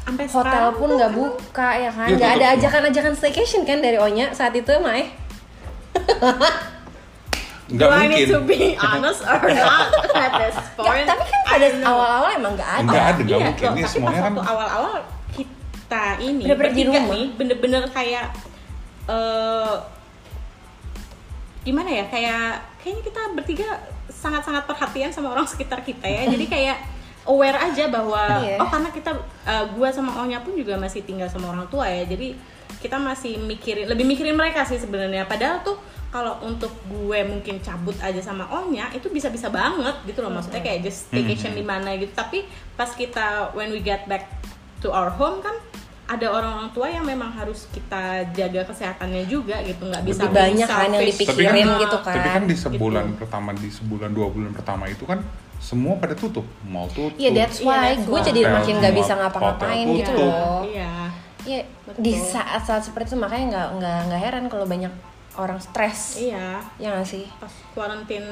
Sampai 0.00 0.24
hotel 0.26 0.42
sekarang 0.42 0.74
pun 0.74 0.88
nggak 0.90 1.06
kan 1.06 1.18
buka 1.18 1.68
ya 1.78 1.90
kan 1.90 2.06
Iya, 2.06 2.16
nggak 2.18 2.30
ada 2.30 2.40
tutup. 2.42 2.56
ajakan-ajakan 2.58 3.14
staycation 3.14 3.62
kan 3.62 3.78
dari 3.78 3.96
Onya 3.96 4.26
saat 4.30 4.52
itu 4.52 4.72
Mae 4.78 5.04
Nggak 7.70 7.78
Do 7.80 7.86
I 7.86 7.98
mungkin. 8.00 8.18
need 8.18 8.28
to 8.28 8.40
be 8.42 8.60
honest 8.82 9.20
or 9.22 9.40
not 9.46 9.88
at 10.12 10.32
this 10.36 10.56
Ya, 10.60 10.74
point? 10.76 11.06
tapi 11.06 11.22
kan 11.24 11.40
I 11.40 11.48
pada 11.48 11.66
awal-awal 11.84 12.30
emang 12.32 12.52
nggak 12.54 12.70
ada 12.72 12.82
Nggak 12.84 13.04
ada, 13.04 13.20
nggak 13.20 13.30
Iya, 13.32 13.46
mungkin. 13.46 13.62
loh, 13.62 13.70
Ini 13.70 13.80
tapi 13.80 13.92
semuanya 13.92 14.10
pas 14.12 14.22
kan 14.22 14.32
waktu 14.34 14.50
awal-awal 14.50 14.94
kita 15.30 16.02
ini 16.20 16.42
Bener-bener 16.44 16.72
di 16.72 16.82
rumah. 16.84 17.02
nih 17.08 17.24
bener-bener 17.32 17.82
kayak 17.88 18.26
eh 19.06 19.74
gimana 21.60 21.90
ya 21.92 22.04
kayak 22.06 22.42
kayaknya 22.78 23.02
kita 23.04 23.20
bertiga 23.34 23.68
sangat-sangat 24.08 24.64
perhatian 24.64 25.10
sama 25.10 25.30
orang 25.30 25.44
sekitar 25.44 25.80
kita 25.80 26.04
ya 26.04 26.24
jadi 26.26 26.44
kayak 26.56 26.76
aware 27.22 27.58
aja 27.60 27.86
bahwa 27.86 28.40
Iya. 28.40 28.56
oh 28.56 28.66
karena 28.66 28.88
kita 28.88 29.10
eh, 29.44 29.64
gua 29.70 29.88
sama 29.90 30.16
Onya 30.18 30.40
pun 30.40 30.54
juga 30.54 30.74
masih 30.74 31.02
tinggal 31.02 31.28
sama 31.28 31.52
orang 31.52 31.68
tua 31.68 31.84
ya 31.84 32.02
jadi 32.04 32.32
kita 32.78 32.96
masih 32.96 33.36
mikirin 33.38 33.84
lebih 33.86 34.02
mikirin 34.04 34.32
mereka 34.32 34.64
sih 34.64 34.80
sebenarnya 34.80 35.22
padahal 35.24 35.60
tuh 35.60 35.76
kalau 36.10 36.34
untuk 36.40 36.74
gue 36.84 37.20
mungkin 37.22 37.58
cabut 37.58 37.94
aja 37.96 38.18
sama 38.18 38.42
Onya 38.50 38.90
itu 38.90 39.06
bisa-bisa 39.08 39.46
banget 39.48 39.94
gitu 40.04 40.20
loh 40.20 40.28
maksudnya 40.28 40.58
kayak 40.58 40.82
just 40.82 41.06
staycation 41.06 41.52
di 41.52 41.62
mana 41.62 41.94
gitu 41.94 42.10
tapi 42.12 42.42
pas 42.74 42.90
kita 42.90 43.26
when 43.52 43.70
we 43.70 43.78
get 43.78 44.04
back 44.04 44.26
to 44.78 44.90
our 44.90 45.08
home 45.08 45.38
kan 45.38 45.54
ada 46.04 46.26
orang-orang 46.26 46.66
tua 46.70 46.86
yang 46.88 47.04
memang 47.04 47.30
harus 47.30 47.70
kita 47.70 48.02
jaga 48.28 48.66
kesehatannya 48.66 49.22
juga 49.24 49.62
gitu 49.62 49.86
nggak 49.86 50.02
bisa 50.02 50.26
Lebih 50.26 50.34
banyak 50.34 50.66
kan 50.68 50.88
yang 50.88 51.06
dipikirin 51.06 51.38
Tapi 51.38 51.54
kan- 51.62 51.78
gitu 51.78 51.98
kan 52.00 52.14
Tapi 52.16 52.28
kan 52.28 52.44
di 52.44 52.56
sebulan 52.56 53.04
Gitu. 53.06 53.16
pertama, 53.16 53.48
di 53.52 53.68
sebulan 53.70 54.10
dua 54.10 54.26
bulan 54.28 54.50
pertama 54.50 54.84
itu 54.86 55.04
kan 55.04 55.22
semua 55.60 55.94
pada 55.94 56.16
tutup, 56.16 56.42
mall 56.64 56.88
tutup. 56.88 57.14
Iya 57.14 57.30
that's 57.32 57.60
Iya, 57.60 57.68
why 57.68 57.78
that's 57.86 58.02
gue 58.02 58.16
why. 58.16 58.26
jadi 58.26 58.40
Hotel 58.42 58.54
makin 58.56 58.74
nggak 58.76 58.94
bisa 58.96 59.12
ngapa-ngapain 59.14 59.86
gitu 59.94 60.12
loh. 60.12 60.66
iya 60.66 60.92
Iya 61.40 61.60
Betul. 61.86 62.02
di 62.02 62.12
saat-saat 62.12 62.82
seperti 62.82 63.06
itu 63.06 63.16
makanya 63.16 63.44
nggak 63.46 63.68
nggak 63.78 63.98
nggak 64.08 64.20
heran 64.20 64.44
kalau 64.46 64.66
banyak 64.66 64.90
orang 65.40 65.58
stres. 65.58 66.16
iya 66.18 66.60
Ya 66.76 66.92
nggak 66.92 67.04
sih? 67.04 67.24
pas 67.36 67.52
kuarantin 67.72 68.24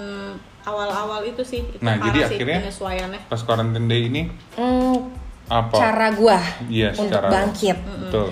awal-awal 0.60 1.24
itu 1.24 1.40
sih 1.40 1.64
itu 1.64 1.80
Nah, 1.80 1.96
parah 1.96 2.06
jadi 2.06 2.18
sih 2.20 2.36
akhirnya- 2.36 2.60
penyesuaiannya 2.62 3.20
Pas 3.26 3.40
quarantine 3.40 3.86
day 3.86 4.02
ini 4.04 4.22
Hmm, 4.54 5.08
apa? 5.46 5.74
cara 5.74 6.08
gua 6.12 6.38
Iya, 6.66 6.92
untuk 6.92 7.08
secara- 7.08 7.30
bangkit. 7.30 7.76
Betul. 8.04 8.28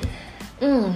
Hmm. 0.58 0.88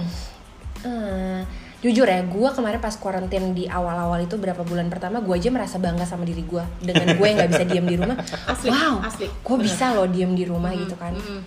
Hmm. 0.81 1.39
Jujur 1.81 2.05
ya, 2.05 2.21
gue 2.21 2.49
kemarin 2.51 2.77
pas 2.77 2.93
kuarantin 2.93 3.53
di 3.53 3.65
awal-awal 3.65 4.21
itu 4.21 4.37
berapa 4.37 4.61
bulan 4.61 4.85
pertama, 4.85 5.17
gue 5.17 5.33
aja 5.33 5.49
merasa 5.49 5.77
bangga 5.77 6.05
sama 6.05 6.21
diri 6.21 6.41
gue 6.43 6.61
dengan 6.79 7.17
gue 7.17 7.25
yang 7.25 7.37
nggak 7.39 7.51
bisa 7.51 7.65
diem 7.65 7.85
di 7.87 7.97
rumah. 7.97 8.17
Asli, 8.53 8.69
wow, 8.69 9.01
asli. 9.01 9.25
gue 9.25 9.57
bisa 9.57 9.89
loh 9.91 10.05
diem 10.05 10.29
di 10.31 10.45
rumah 10.45 10.69
gitu 10.71 10.93
kan. 10.93 11.09
Mm-mm. 11.11 11.41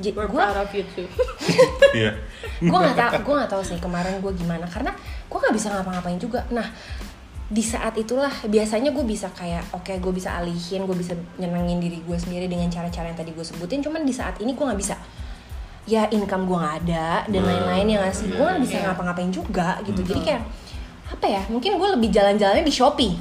We're 0.00 0.24
gue 0.26 0.40
proud 0.40 0.56
of 0.56 0.70
you 0.72 0.84
too 0.88 1.06
Iya. 2.00 2.16
gue 2.58 2.72
nggak 2.72 2.96
tahu 2.96 3.12
gue 3.22 3.34
nggak 3.36 3.50
tahu 3.52 3.62
sih 3.62 3.76
kemarin 3.76 4.18
gue 4.18 4.32
gimana 4.32 4.64
karena 4.64 4.92
gue 5.28 5.38
nggak 5.38 5.54
bisa 5.54 5.66
ngapa-ngapain 5.70 6.16
juga 6.16 6.40
nah 6.48 6.64
di 7.50 7.60
saat 7.60 7.98
itulah 7.98 8.30
biasanya 8.46 8.94
gue 8.94 9.02
bisa 9.02 9.26
kayak 9.34 9.74
oke 9.74 9.90
gue 9.90 10.12
bisa 10.14 10.38
alihin 10.38 10.86
gue 10.86 10.94
bisa 10.94 11.12
nyenengin 11.34 11.82
diri 11.82 11.98
gue 11.98 12.14
sendiri 12.14 12.46
dengan 12.46 12.70
cara-cara 12.70 13.10
yang 13.10 13.18
tadi 13.18 13.34
gue 13.34 13.42
sebutin 13.42 13.82
cuman 13.82 14.06
di 14.06 14.14
saat 14.14 14.38
ini 14.38 14.54
gue 14.54 14.62
nggak 14.62 14.78
bisa 14.78 14.94
ya 15.84 16.06
income 16.08 16.46
gue 16.46 16.54
nggak 16.54 16.76
ada 16.86 17.26
dan 17.26 17.42
Bener. 17.42 17.50
lain-lain 17.50 17.86
yang 17.98 18.02
ngasih 18.06 18.30
gue 18.30 18.38
nggak 18.46 18.62
bisa 18.62 18.76
Iya. 18.78 18.82
ngapa-ngapain 18.86 19.30
juga 19.34 19.82
gitu 19.82 20.00
jadi 20.06 20.20
kayak 20.22 20.42
apa 21.10 21.26
ya 21.26 21.42
mungkin 21.50 21.74
gue 21.74 21.88
lebih 21.98 22.08
jalan-jalannya 22.14 22.62
di 22.62 22.70
shopee 22.70 23.14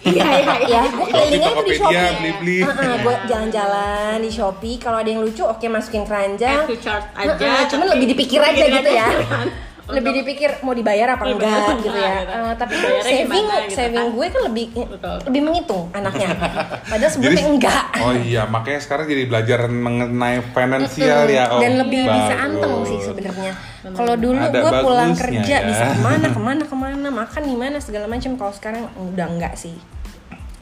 iya 0.00 0.24
iya 0.36 0.54
ya 0.64 0.82
gue 0.86 1.06
kelilingnya 1.06 1.50
di 1.60 1.72
shopee 1.74 2.10
beli-beli. 2.14 2.58
Heeh, 2.60 2.92
gue 2.98 3.10
Iya. 3.10 3.26
jalan-jalan 3.26 4.16
di 4.18 4.30
shopee 4.30 4.76
kalau 4.76 4.98
ada 4.98 5.08
yang 5.08 5.20
lucu 5.20 5.42
oke 5.42 5.66
masukin 5.66 6.02
keranjang 6.02 6.60
Add 6.60 6.68
to 6.68 6.76
chart 6.78 7.04
aja 7.12 7.66
cuman 7.66 7.86
lebih 7.92 8.06
dipikir 8.12 8.38
aja 8.38 8.62
gitu 8.62 8.90
ya 8.90 9.08
kan. 9.24 9.48
lebih 9.88 10.12
dipikir 10.14 10.60
mau 10.60 10.70
dibayar 10.70 11.16
apa 11.16 11.24
enggak 11.24 11.80
gitu 11.80 11.96
ya 11.96 12.12
enggak, 12.12 12.20
gitu. 12.20 12.36
Eh, 12.36 12.54
tapi 12.54 12.72
kan 12.76 12.90
saving 13.00 13.24
gimana, 13.40 13.56
gitu 13.64 13.72
saving 13.74 13.96
kan. 13.98 14.12
gue 14.12 14.26
kan 14.28 14.42
lebih 14.44 14.66
Betul. 14.76 15.16
lebih 15.24 15.40
menghitung 15.40 15.84
anaknya 15.90 16.28
padahal 16.92 17.08
sebelumnya 17.08 17.44
enggak 17.48 17.84
Oh 17.98 18.12
iya, 18.14 18.42
makanya 18.44 18.80
sekarang 18.80 19.04
jadi 19.06 19.24
belajar 19.24 19.60
mengenai 19.66 20.44
finansial 20.46 21.24
ya. 21.26 21.44
Oh, 21.48 21.58
dan 21.58 21.72
lebih 21.80 22.04
bisa 22.04 22.34
anteng 22.36 22.84
sih 22.84 23.00
sebenarnya 23.02 23.52
kalau 23.92 24.14
dulu 24.16 24.40
Ada 24.40 24.58
gue 24.58 24.72
pulang 24.82 25.12
kerja 25.14 25.56
ya. 25.60 25.66
bisa 25.66 25.84
ke 25.92 26.00
mana 26.00 26.26
ke 26.36 26.40
mana 26.40 26.62
ke 26.64 26.76
mana 26.76 27.08
makan 27.08 27.42
di 27.44 27.56
mana 27.56 27.76
segala 27.78 28.04
macam 28.04 28.34
kalau 28.34 28.52
sekarang 28.52 28.84
udah 28.96 29.26
enggak 29.26 29.54
sih. 29.54 29.76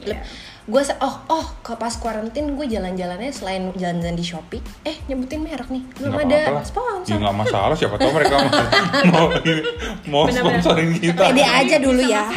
Leb- 0.03 0.23
gue 0.67 0.83
oh 0.99 1.15
oh 1.31 1.47
ke 1.63 1.79
pas 1.79 1.95
karantin 1.95 2.51
gue 2.51 2.67
jalan-jalannya 2.67 3.31
selain 3.31 3.71
jalan-jalan 3.71 4.19
di 4.19 4.25
Shopee 4.27 4.59
eh 4.83 4.99
nyebutin 5.07 5.39
merek 5.39 5.71
nih. 5.71 5.79
Belum 5.95 6.11
Nggak 6.11 6.27
ada 6.27 6.35
apa-apa 6.37 6.51
lah. 6.51 6.65
sponsor. 6.67 7.15
Ya 7.15 7.31
masalah, 7.31 7.75
siapa 7.79 7.95
tahu 7.95 8.11
mereka 8.11 8.35
mau 9.07 9.25
mau, 10.11 10.23
sponsorin 10.27 10.91
kita. 10.91 11.31
pede 11.31 11.43
aja 11.47 11.75
dulu 11.79 12.03
ya. 12.03 12.27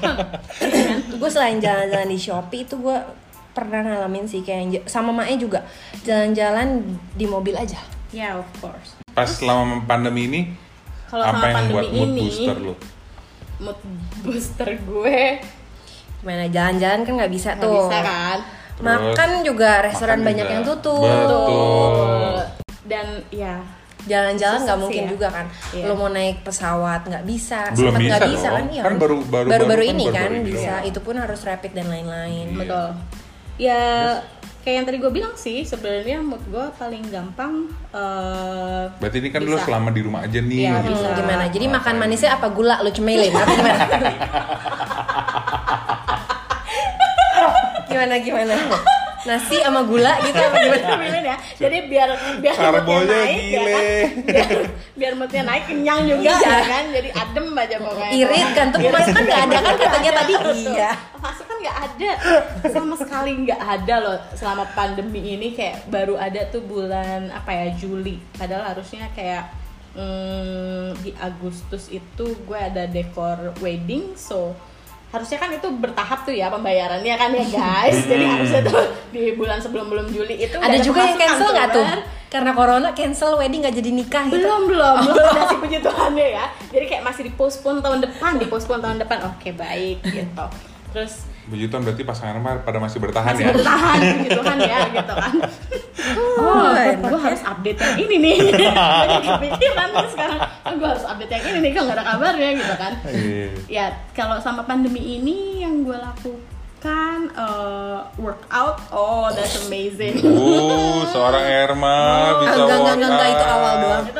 gue 1.20 1.30
selain 1.30 1.60
jalan-jalan 1.60 2.08
di 2.08 2.16
Shopee 2.16 2.64
itu 2.64 2.80
gue 2.80 2.96
pernah 3.52 3.82
ngalamin 3.84 4.24
sih 4.24 4.40
kayak 4.40 4.88
sama 4.88 5.12
Mae 5.12 5.36
juga 5.36 5.60
jalan-jalan 6.00 6.80
di 7.12 7.28
mobil 7.28 7.52
aja 7.52 7.76
Ya, 8.10 8.34
of 8.34 8.48
course. 8.56 8.98
Pas 9.08 9.26
selama 9.26 9.82
pandemi 9.84 10.26
ini, 10.26 10.40
Kalau 11.06 11.22
apa 11.22 11.30
sama 11.32 11.44
yang 11.44 11.56
pandemi 11.56 11.74
buat 11.74 11.88
mood 11.90 12.08
ini, 12.08 12.20
booster 12.20 12.56
lu? 12.56 12.74
mood 13.58 13.78
booster 14.20 14.70
gue 14.74 15.20
gimana 16.16 16.48
jalan-jalan 16.48 17.00
kan 17.02 17.12
nggak 17.14 17.28
bisa 17.28 17.50
nggak 17.50 17.60
tuh 17.62 17.76
bisa 17.82 17.98
kan? 18.02 18.38
makan 18.78 19.30
juga 19.42 19.70
restoran 19.82 20.16
makan 20.16 20.26
banyak 20.26 20.46
juga. 20.46 20.54
yang 20.54 20.62
tutup 20.64 21.04
Betul. 21.04 22.36
Dan 22.82 23.06
ya, 23.28 23.54
jalan-jalan 24.02 24.60
nggak 24.64 24.78
mungkin 24.78 25.02
ya. 25.02 25.10
juga 25.10 25.28
kan 25.30 25.46
Iya. 25.70 25.84
lo 25.84 25.94
mau 25.94 26.08
naik 26.08 26.40
pesawat 26.40 27.04
nggak 27.04 27.24
bisa 27.24 27.68
Belum 27.70 27.92
Sempet 27.92 28.00
nggak 28.06 28.20
bisa 28.22 28.32
bisa 28.32 28.48
kan 28.50 28.64
iya 28.66 28.82
Kan 28.82 28.94
baru- 28.96 29.24
baru- 29.24 29.50
baru, 29.50 29.64
baru 29.66 29.82
kan 29.82 29.92
ini 29.92 30.04
baru- 30.04 30.14
kan 30.14 30.24
baru 30.26 30.34
ini 30.34 30.44
bisa 30.46 30.72
itu 30.82 30.98
pun 30.98 31.14
harus 31.16 31.40
rapid 31.42 31.72
dan 31.74 31.86
lain-lain 31.86 32.46
Iya. 32.46 32.56
betul. 32.58 32.88
Ya, 33.58 33.82
kayak 34.60 34.74
yang 34.76 34.86
tadi 34.86 34.98
gue 35.00 35.08
bilang 35.08 35.34
sih, 35.34 35.64
sebenarnya 35.64 36.20
mood 36.20 36.44
gue 36.48 36.66
paling 36.76 37.04
gampang 37.08 37.66
eh, 37.96 38.84
Berarti 39.00 39.16
ini 39.18 39.28
kan 39.32 39.40
lu 39.40 39.56
Bisa. 39.56 39.64
selama 39.64 39.88
di 39.88 40.00
rumah 40.04 40.20
aja 40.24 40.40
nih. 40.40 40.68
Iya, 40.68 40.74
gitu. 40.84 40.92
bisa. 40.94 41.08
Gimana 41.16 41.44
jadi 41.48 41.66
Ngapain? 41.66 41.80
makan 41.80 41.94
manisnya 41.96 42.30
apa 42.36 42.46
gula 42.52 42.76
lo 42.84 42.90
cemelin 42.92 43.32
apa 43.32 43.52
gimana 47.90 48.16
gimana 48.20 48.54
gimana 48.54 48.54
nasi 49.22 49.56
sama 49.60 49.84
gula 49.84 50.16
gitu 50.20 50.36
apa 50.36 50.56
gimana 50.60 51.18
ya. 51.20 51.36
Jadi 51.56 51.76
biar 51.86 52.08
biar 52.40 52.54
Karbonya 52.54 53.04
naik 53.20 53.36
ya 53.36 53.44
gile. 53.44 53.72
kan. 53.72 53.84
Biar, 54.30 54.50
biar 54.96 55.12
moodnya 55.14 55.42
naik 55.44 55.64
kenyang 55.66 56.00
juga 56.04 56.22
Iya. 56.24 56.38
ya 56.40 56.60
kan. 56.64 56.84
Jadi 56.88 57.08
adem 57.12 57.46
aja 57.52 57.76
pokoknya. 57.78 58.08
irit 58.10 58.48
kan 58.52 58.66
tuh 58.68 58.78
Irit. 58.80 58.92
masukan 58.92 59.22
nggak 59.22 59.42
ada 59.42 59.56
kan 59.58 59.74
katanya 59.76 60.12
tadi 60.14 60.32
iya 60.56 60.90
Masukan 61.16 61.56
nggak 61.58 61.78
ada 61.78 62.10
sama 62.66 62.94
sekali 62.94 63.30
nggak 63.44 63.60
ada 63.60 63.94
loh 63.98 64.16
selama 64.32 64.64
pandemi 64.72 65.20
ini 65.30 65.52
kayak 65.52 65.84
baru 65.86 66.16
ada 66.16 66.40
tuh 66.48 66.62
bulan 66.62 67.28
apa 67.30 67.50
ya 67.50 67.66
Juli. 67.74 68.16
Padahal 68.32 68.72
harusnya 68.72 69.04
kayak 69.12 69.52
hmm, 69.92 70.96
di 71.00 71.10
Agustus 71.16 71.88
itu 71.88 72.24
gue 72.40 72.58
ada 72.58 72.86
dekor 72.86 73.52
wedding 73.58 74.14
so 74.14 74.54
harusnya 75.10 75.38
kan 75.42 75.50
itu 75.50 75.68
bertahap 75.74 76.22
tuh 76.22 76.34
ya 76.34 76.46
pembayarannya 76.50 77.14
kan 77.18 77.30
ya 77.34 77.46
guys. 77.50 77.98
Jadi 78.10 78.24
harusnya 78.24 78.60
tuh 78.62 78.82
di 79.10 79.34
bulan 79.34 79.58
sebelum 79.58 79.90
belum 79.90 80.06
Juli 80.14 80.38
itu 80.38 80.54
udah 80.54 80.70
ada 80.70 80.78
juga 80.78 81.00
yang 81.02 81.18
cancel 81.18 81.50
nggak 81.50 81.70
tuh? 81.74 81.86
karena 82.30 82.54
corona 82.54 82.94
cancel 82.94 83.34
wedding 83.42 83.66
nggak 83.66 83.74
jadi 83.74 83.90
nikah 83.90 84.22
gitu? 84.30 84.38
Belum 84.38 84.70
belum. 84.70 84.96
Belum 85.02 85.26
ada 85.34 85.50
sih 85.50 85.58
puji 85.58 85.82
Tuhannya 85.82 86.26
ya. 86.30 86.46
Jadi 86.70 86.84
kayak 86.86 87.02
masih 87.02 87.22
dipospon 87.26 87.82
tahun 87.82 88.06
depan 88.06 88.38
dipospon 88.38 88.78
tahun 88.78 89.02
depan. 89.02 89.34
Oke 89.34 89.50
baik 89.50 89.98
gitu. 90.06 90.46
Terus 90.94 91.26
Puji 91.50 91.66
Tuhan 91.66 91.82
berarti 91.82 92.06
pasangan 92.06 92.62
pada 92.62 92.78
masih 92.78 93.02
bertahan 93.02 93.34
masih 93.34 93.42
ya. 93.42 93.50
bertahan 93.50 93.98
puji 93.98 94.30
Tuhan 94.38 94.58
ya 94.62 94.78
gitu 94.94 95.14
kan 95.18 95.32
oh 96.38 96.72
gue 96.96 97.20
harus 97.20 97.42
update 97.42 97.76
yang 97.76 97.96
ini 97.98 98.16
nih. 98.18 98.36
Jadi 99.06 99.26
kepikiran 99.28 99.88
sekarang. 100.08 100.40
Gue 100.72 100.88
harus 100.88 101.04
update 101.04 101.30
yang 101.30 101.44
ini 101.46 101.58
nih 101.60 101.70
kok 101.72 101.82
nggak 101.84 101.96
ada 101.96 102.04
kabarnya 102.06 102.48
gitu 102.54 102.74
kan. 102.74 102.92
Iya. 103.04 103.48
ya 103.66 103.84
kalau 104.10 104.36
sama 104.38 104.62
pandemi 104.62 105.00
ini 105.00 105.36
yang 105.60 105.82
gue 105.82 105.94
lakukan 105.94 107.18
eh, 107.30 107.98
workout. 108.16 108.76
Oh 108.88 109.28
that's 109.28 109.60
amazing. 109.64 110.18
Uh, 110.20 111.04
seorang 111.06 111.44
Erma 111.44 111.98
bisa 112.40 112.56
enggak, 112.56 112.76
enggak, 112.76 112.94
enggak, 112.94 113.10
enggak, 113.10 113.28
itu 113.28 113.36
workout. 113.36 113.54
awal 113.54 113.74
doang. 113.78 114.04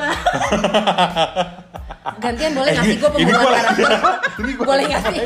Gantian 2.21 2.53
boleh 2.53 2.71
ngasih 2.73 2.97
gue 2.97 3.09
Eh, 3.09 3.13
pembunuhan 3.13 3.41
gua 3.41 3.53
lagi- 3.53 3.85
karakter 3.85 4.65
boleh 4.65 4.85
ngasih 4.89 5.17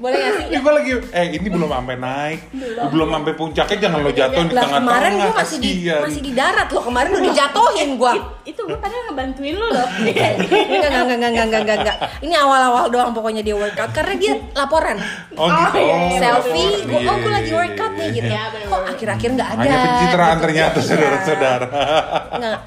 boleh 0.00 0.16
gak 0.16 0.32
sih? 0.32 0.44
Ya, 0.48 0.48
ini 0.48 0.58
gue 0.64 0.72
lagi, 0.72 0.92
eh 1.12 1.26
ini 1.36 1.48
belum 1.52 1.68
sampai 1.68 1.96
naik, 2.00 2.40
belum, 2.56 2.84
belum 2.88 3.08
sampai 3.12 3.32
puncaknya 3.36 3.76
jangan 3.76 3.98
lo 4.00 4.10
jatuhin 4.10 4.46
di 4.48 4.54
tengah-tengah. 4.56 4.80
Kemarin 4.80 5.12
gue 5.12 5.32
masih 5.36 5.58
di 5.60 5.72
masih 5.92 6.22
di 6.24 6.32
darat 6.32 6.68
loh, 6.72 6.82
kemarin 6.88 7.10
udah 7.12 7.24
dijatuhin 7.28 7.90
gue. 8.00 8.12
Itu 8.48 8.60
gue 8.64 8.78
padahal 8.80 9.02
ngebantuin 9.12 9.56
lo 9.60 9.68
loh. 9.68 9.88
Enggak 10.00 10.90
enggak 10.90 11.16
enggak 11.20 11.30
enggak 11.30 11.60
enggak 11.60 11.76
enggak. 11.84 11.96
Ini 12.24 12.34
awal-awal 12.40 12.84
doang 12.88 13.12
pokoknya 13.12 13.42
dia 13.44 13.52
workout 13.52 13.92
karena 13.92 14.14
dia 14.16 14.32
laporan. 14.56 14.96
Oh, 15.36 15.46
gitu. 15.46 15.78
oh 15.78 15.96
iya, 16.08 16.18
selfie, 16.18 16.72
gue 16.88 17.00
iya, 17.00 17.10
oh 17.12 17.16
gue 17.20 17.32
lagi 17.32 17.52
iya, 17.52 17.60
workout 17.60 17.92
nih 17.94 18.08
gitu. 18.16 18.32
Ya, 18.32 18.44
Kok 18.50 18.82
akhir-akhir 18.96 19.30
nggak 19.36 19.48
ada? 19.52 19.60
Hanya 19.60 19.76
pencitraan 19.84 20.32
gitu. 20.32 20.44
ternyata 20.48 20.78
saudara-saudara. 20.80 21.68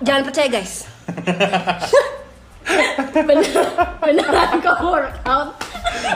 Jangan 0.06 0.22
percaya 0.22 0.48
guys. 0.54 0.74
bener 3.14 3.66
beneran 3.98 4.50
kok 4.60 4.78
workout. 4.80 5.50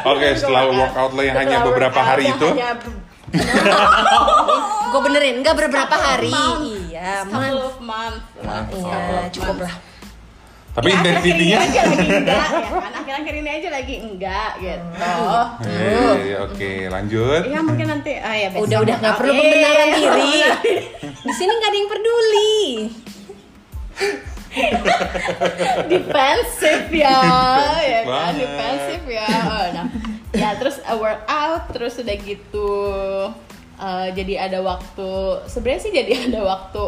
Oke, 0.04 0.28
setelah 0.34 0.64
workout 0.68 1.12
lo 1.12 1.22
yang 1.22 1.38
hanya 1.38 1.58
beberapa 1.62 2.00
hari 2.00 2.30
itu, 2.30 2.48
hanya 2.48 2.78
gue 4.88 5.02
benerin 5.04 5.36
nggak 5.40 5.56
beberapa 5.58 5.96
hari. 5.96 6.32
month. 6.32 6.64
iya 6.88 7.22
man 7.24 7.54
of 7.56 7.76
months 7.78 8.24
iya 8.72 9.28
cukup 9.30 9.58
lah. 9.62 9.74
Tapi 10.72 10.88
Ya, 10.88 10.96
intensitinya. 10.96 11.58
akhir-akhir 11.58 11.74
ini 11.74 11.82
aja 11.82 11.90
lagi 11.90 12.06
enggak. 12.14 12.46
Ya 12.54 12.70
kan 12.78 12.94
akhir-akhir 12.96 13.34
ini 13.36 13.50
aja 13.50 13.70
lagi 13.74 13.96
enggak 13.98 14.52
gitu. 14.62 14.86
Iya, 15.66 16.14
iya, 16.22 16.38
Oke, 16.46 16.72
lanjut. 16.86 17.42
ya 17.50 17.60
mungkin 17.60 17.88
nanti 17.90 18.12
ah 18.16 18.36
ya 18.38 18.48
besok. 18.54 18.70
Udah 18.70 18.80
udah 18.86 18.96
nggak 18.96 19.16
perlu 19.18 19.32
Iya, 19.34 19.40
pembenaran 19.42 19.88
iya, 19.88 19.96
diri. 19.98 20.30
Iya. 20.38 20.52
di 21.28 21.34
sini 21.34 21.50
nggak 21.52 21.66
ada 21.68 21.78
yang 21.78 21.90
peduli 21.90 22.62
defensif 25.92 26.82
ya 26.92 27.20
ya 27.84 28.02
kan? 28.06 28.34
defensif 28.36 29.02
ya. 29.08 29.28
Oh, 29.28 29.66
nah. 29.74 29.88
Ya 30.36 30.50
terus 30.60 30.78
uh, 30.84 30.98
workout 31.00 31.72
terus 31.74 31.98
udah 31.98 32.16
gitu 32.20 32.72
uh, 33.80 34.08
jadi 34.12 34.50
ada 34.50 34.60
waktu 34.62 35.10
sebenarnya 35.48 35.82
sih 35.82 35.92
jadi 35.94 36.12
ada 36.30 36.42
waktu 36.44 36.84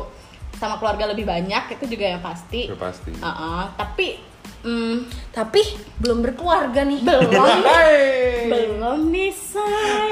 sama 0.60 0.76
keluarga 0.76 1.08
lebih 1.08 1.24
banyak 1.24 1.80
itu 1.80 1.86
juga 1.96 2.06
yang 2.18 2.22
pasti. 2.22 2.68
Udah 2.68 2.82
pasti. 2.92 3.16
Uh-uh, 3.16 3.72
tapi 3.80 4.20
mm, 4.68 4.96
tapi 5.32 5.62
belum 6.04 6.20
berkeluarga 6.20 6.84
nih. 6.84 7.00
Belum. 7.00 7.32
Belum 8.50 9.14
nih 9.14 9.32
say. 9.32 10.12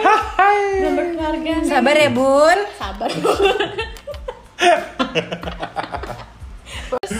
Belum 0.79 0.93
berkeluarga 0.95 1.51
nih. 1.59 1.67
sabar 1.67 1.95
ya 1.99 2.09
bun. 2.13 2.59
Sabar 2.79 3.09
terus 6.91 7.11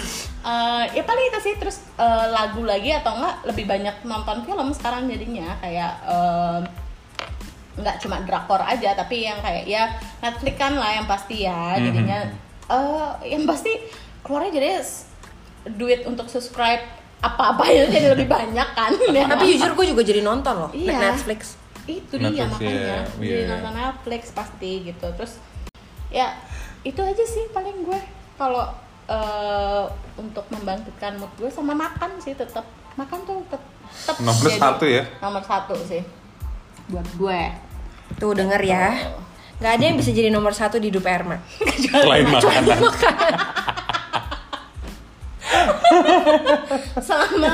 eh, 0.44 0.84
ya 0.96 1.04
paling 1.04 1.26
itu 1.32 1.40
sih 1.44 1.54
terus 1.60 1.78
eh, 2.00 2.26
lagu 2.32 2.64
lagi 2.64 2.92
atau 2.94 3.18
enggak 3.20 3.36
lebih 3.48 3.66
banyak 3.68 3.96
nonton 4.04 4.44
film 4.48 4.68
sekarang 4.76 5.08
jadinya 5.12 5.58
kayak 5.60 5.94
eh, 6.08 6.60
nggak 7.78 7.98
cuma 8.02 8.18
drakor 8.26 8.62
aja 8.66 8.98
tapi 8.98 9.30
yang 9.30 9.38
kayak 9.38 9.70
ya 9.70 9.94
Netflix 10.18 10.56
kan 10.58 10.74
lah 10.74 10.98
yang 10.98 11.06
pasti 11.06 11.46
ya 11.46 11.78
jadinya 11.78 12.26
eh, 12.74 13.10
yang 13.30 13.46
pasti 13.46 13.78
keluarnya 14.26 14.52
jadi 14.58 14.70
duit 15.78 16.02
untuk 16.10 16.26
subscribe 16.32 16.82
apa-apa 17.22 17.64
itu 17.70 17.86
jadi 17.90 18.08
lebih 18.14 18.28
banyak 18.38 18.70
kan 18.74 18.92
ya. 18.94 19.26
tapi 19.30 19.58
jujur 19.58 19.72
gue 19.78 19.86
juga 19.94 20.02
jadi 20.06 20.22
nonton 20.26 20.54
loh 20.58 20.72
Iya. 20.74 21.14
Netflix 21.14 21.58
itu 21.88 22.20
dia 22.20 22.28
Netflix, 22.28 22.52
makanya 22.52 22.76
iya, 22.76 23.00
jadi 23.16 23.44
iya. 23.46 23.52
nonton 23.56 23.74
Netflix 23.80 24.22
pasti 24.36 24.72
gitu 24.92 25.08
terus 25.16 25.34
ya 26.12 26.36
itu 26.84 27.00
aja 27.00 27.24
sih 27.24 27.48
paling 27.56 27.84
gue 27.88 28.00
kalau 28.36 28.74
eh, 29.08 29.84
untuk 30.18 30.46
membangkitkan 30.50 31.16
mood 31.18 31.32
gue 31.38 31.50
sama 31.50 31.74
makan 31.74 32.20
sih 32.20 32.34
tetap 32.34 32.66
makan 32.96 33.20
tuh 33.24 33.44
tetap 33.48 34.16
Nomor 34.20 34.52
satu 34.52 34.84
ya? 34.84 35.04
nomor 35.20 35.44
satu 35.44 35.76
sih 35.80 36.04
buat 36.88 37.08
gue 37.16 37.42
tuh 38.16 38.32
denger 38.32 38.62
ya 38.64 38.86
nggak 39.58 39.72
ada 39.74 39.84
yang 39.84 39.98
bisa 39.98 40.12
jadi 40.14 40.30
nomor 40.30 40.54
satu 40.54 40.78
di 40.78 40.88
hidup 40.94 41.04
Erma 41.04 41.42
Selain 42.04 42.28
makanan. 42.30 42.78
selama 47.02 47.54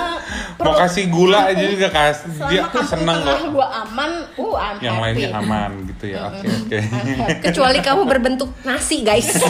Mau 0.64 0.74
kasih 0.78 1.10
gula 1.10 1.50
aja 1.50 1.66
juga 1.66 1.90
kasih. 1.90 2.30
Dia 2.50 2.66
seneng 2.86 3.26
kok. 3.26 3.38
gue 3.52 3.68
aman 3.68 4.12
uh 4.38 4.54
I'm 4.58 4.78
Yang 4.80 4.96
happy 4.96 5.04
lainnya 5.04 5.30
aman 5.38 5.72
gitu 5.90 6.06
ya. 6.14 6.30
Oke, 6.30 6.48
oke. 6.48 6.78
I'm 6.78 7.18
happy. 7.20 7.42
kecuali 7.50 7.80
kamu 7.82 8.02
berbentuk 8.06 8.50
nasi 8.64 9.02
guys 9.02 9.34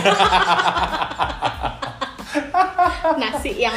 nasi 3.14 3.52
yang 3.58 3.76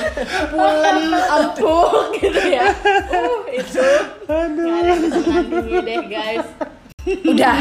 pulen 0.48 0.98
empuk 1.12 1.90
gitu 2.16 2.42
ya. 2.46 2.70
Uh 3.10 3.42
itu. 3.48 3.86
Nggak 4.24 4.46
ada 4.72 4.80
yang 4.84 5.00
bisa 5.00 5.20
deh 5.80 6.00
guys. 6.06 6.46
Udah. 7.06 7.58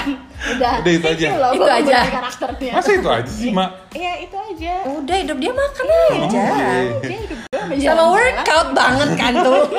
Udah. 0.47 0.73
Udah, 0.81 0.91
itu 0.91 1.05
aja. 1.07 1.27
loh 1.37 1.51
Itu 1.53 1.65
aja. 1.67 1.97
karakternya. 2.07 2.71
Masa 2.75 2.91
itu 2.91 3.05
aja 3.07 3.29
sih, 3.31 3.49
Mak? 3.49 3.69
Iya 3.91 4.13
itu 4.19 4.35
aja. 4.35 4.73
Udah 4.91 5.15
hidup 5.15 5.37
dia 5.37 5.51
makan 5.51 5.85
Oh, 5.85 6.13
aja. 6.19 6.41
Iya. 6.41 6.73
dia 6.99 7.17
hidup 7.19 7.39
gue 7.45 7.77
sama 7.79 8.03
workout 8.11 8.69
banget 8.71 9.09
kan 9.15 9.33
tuh. 9.39 9.63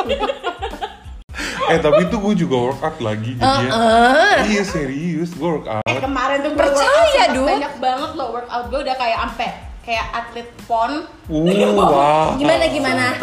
Eh 1.67 1.79
tapi 1.79 2.07
itu 2.07 2.17
gue 2.17 2.35
juga 2.39 2.57
workout 2.63 2.97
lagi 2.99 3.35
jadi 3.35 3.43
Uh-uh. 3.67 4.39
iya 4.47 4.63
serius 4.63 5.35
gue 5.35 5.45
workout. 5.45 5.83
Eh 5.85 5.99
kemarin 5.99 6.39
tuh 6.41 6.51
gue 6.51 6.63
Percaya, 6.63 6.79
workout 6.79 7.11
sempet 7.13 7.35
Du. 7.35 7.43
banyak 7.45 7.75
banget 7.77 8.11
loh 8.15 8.29
workout. 8.33 8.65
Gue 8.71 8.81
udah 8.81 8.95
kayak 8.95 9.19
ampe 9.21 9.49
kayak 9.87 10.07
atlet 10.11 10.49
pon. 10.67 11.07
uh, 11.31 11.71
wah 11.79 12.35
Gimana 12.35 12.67
gimana? 12.67 13.15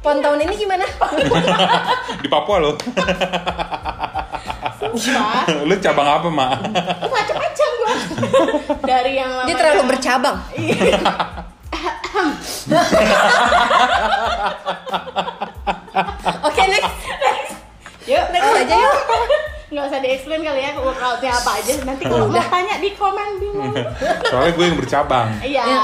Pon 0.00 0.22
tahun 0.22 0.46
ini 0.46 0.54
gimana? 0.54 0.86
di 2.22 2.28
Papua 2.30 2.56
loh 2.62 2.74
Sumpah. 4.80 5.44
lu 5.68 5.74
cabang 5.76 6.08
apa 6.08 6.28
mak 6.32 6.52
macam-macam 7.04 7.68
gue. 7.76 7.94
Dari 8.80 9.12
yang 9.18 9.28
Dia 9.44 9.52
namanya 9.52 9.60
terlalu 9.60 9.82
bercabang. 9.92 10.36
Oke 16.40 16.62
next. 16.64 16.94
Yuk, 18.08 18.24
Next 18.32 18.50
aja 18.56 18.74
yuk. 18.74 18.96
Usah 19.90 19.98
di-explain 19.98 20.40
kali 20.40 20.60
ya 20.62 20.70
workoutnya 20.78 21.32
apa 21.34 21.50
aja. 21.58 21.72
Nanti 21.82 22.02
kalau 22.06 22.30
mau 22.30 22.38
tanya 22.38 22.78
di 22.78 22.90
komen 22.94 23.28
bingung. 23.36 23.74
soalnya 24.30 24.52
gue 24.54 24.64
yang 24.64 24.78
bercabang 24.78 25.28
Iya. 25.42 25.62
Iya, 25.66 25.80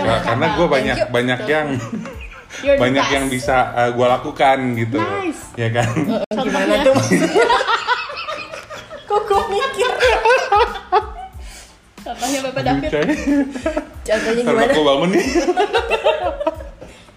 yang 0.00 0.20
karena 0.24 0.46
gue 0.50 0.66
banyak 0.66 0.96
Thank 0.96 1.04
you. 1.04 1.12
banyak 1.12 1.40
yang 1.44 1.66
You're 2.64 2.78
banyak 2.80 3.06
yang 3.10 3.24
bisa 3.28 3.56
gue 3.92 4.06
lakukan 4.08 4.58
gitu 4.74 4.96
Nice. 4.96 5.42
ya 5.54 5.68
kan 5.68 5.88
Gimana 6.40 6.74
tuh? 6.80 6.96
Kok 9.04 9.20
gue 9.22 9.42
mikir? 9.52 9.90
Contohnya 12.00 12.38
Bapak 12.40 12.62
David. 12.62 12.90
Contohnya 14.00 14.40
gimana? 14.40 14.64
gue 14.66 14.84
bangun 14.86 15.08
nih 15.12 15.26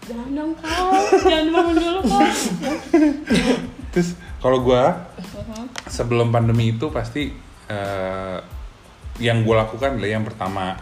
Jangan 0.04 0.30
dong 0.34 0.52
kau, 0.56 0.90
jangan 1.22 1.48
bangun 1.52 1.74
dulu 1.78 2.00
kau. 2.02 2.22
terus 3.90 4.10
kalau 4.38 4.62
gue. 4.62 4.84
Sebelum 5.88 6.30
pandemi 6.30 6.71
itu 6.71 6.88
pasti 6.88 7.32
eh, 7.67 8.38
yang 9.17 9.41
gue 9.41 9.56
lakukan 9.56 9.97
adalah 9.97 10.12
yang 10.12 10.21
pertama 10.21 10.78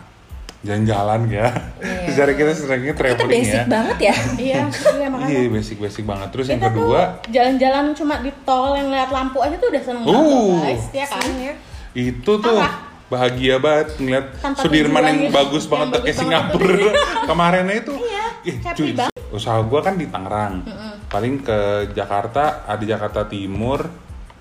jalan-jalan 0.59 1.29
ya. 1.29 1.47
Iya. 1.77 2.09
Secara 2.09 2.31
kita 2.33 2.51
seringnya 2.51 2.93
Kita 2.93 3.01
traveling 3.15 3.31
basic 3.37 3.53
ya. 3.55 3.65
banget 3.69 3.97
ya. 4.01 4.15
Iya, 4.35 4.61
iya 4.97 5.07
makanya. 5.07 5.29
Iya 5.31 5.49
basic-basic 5.51 6.03
banget. 6.03 6.27
Terus 6.33 6.45
yang 6.49 6.57
Kita 6.57 6.67
tuh 6.67 6.75
kedua 6.81 7.01
jalan-jalan 7.27 7.85
cuma 7.93 8.15
di 8.19 8.31
tol 8.41 8.73
yang 8.73 8.89
lihat 8.89 9.09
lampu 9.09 9.37
aja 9.39 9.55
tuh 9.55 9.69
udah 9.69 9.83
seneng 9.83 10.03
Uh. 10.03 10.11
banget 10.11 10.65
guys, 10.65 10.85
ya 10.91 11.05
kan? 11.05 11.25
itu 11.95 12.31
tuh 12.35 12.57
Apa? 12.59 12.67
bahagia 13.05 13.55
banget 13.55 13.87
ngeliat 13.95 14.27
Tanpa 14.35 14.59
Sudirman 14.59 15.03
yang 15.05 15.19
gitu. 15.21 15.31
bagus 15.31 15.63
Yang 15.63 15.71
banget 15.71 15.87
bagus 15.87 16.01
kayak 16.01 16.17
banget 16.17 16.19
Singapura 16.19 16.89
kemarin 17.29 17.65
itu. 17.71 17.93
Iya, 17.95 18.25
happy 18.59 18.75
cuy, 18.75 18.91
banget. 18.91 19.13
usaha 19.31 19.59
gua 19.61 19.79
kan 19.79 19.95
di 19.95 20.05
Tangerang. 20.05 20.53
Paling 21.05 21.35
ke 21.39 21.59
Jakarta, 21.93 22.65
ada 22.65 22.83
Jakarta 22.83 23.21
Timur, 23.23 23.85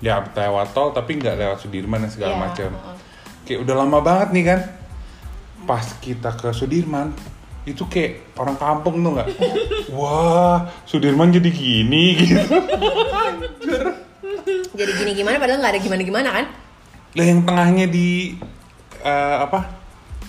ya 0.03 0.19
lewat 0.21 0.75
tol 0.75 0.91
tapi 0.91 1.15
nggak 1.17 1.35
lewat 1.39 1.57
Sudirman 1.63 2.03
dan 2.03 2.11
segala 2.11 2.33
Iya, 2.35 2.41
macam. 2.41 2.69
Kayak 3.45 3.59
udah 3.63 3.75
lama 3.77 3.99
banget 4.01 4.29
nih 4.35 4.43
kan. 4.45 4.59
Pas 5.65 5.85
kita 5.97 6.29
ke 6.37 6.53
Sudirman, 6.53 7.09
itu 7.65 7.81
kayak 7.89 8.37
orang 8.37 8.57
kampung 8.59 9.01
tuh 9.01 9.11
nggak? 9.17 9.27
Wah, 9.97 10.69
Sudirman 10.85 11.33
jadi 11.33 11.49
gini 11.49 12.03
gitu. 12.21 12.37
Jadi 14.75 14.91
gini 14.99 15.11
gimana 15.15 15.39
padahal 15.39 15.59
nggak 15.63 15.73
ada 15.73 15.81
gimana 15.81 16.01
gimana 16.03 16.29
kan? 16.29 16.45
Lah 17.15 17.25
yang 17.25 17.41
tengahnya 17.47 17.85
di 17.87 18.35
eh, 19.01 19.37
apa? 19.41 19.71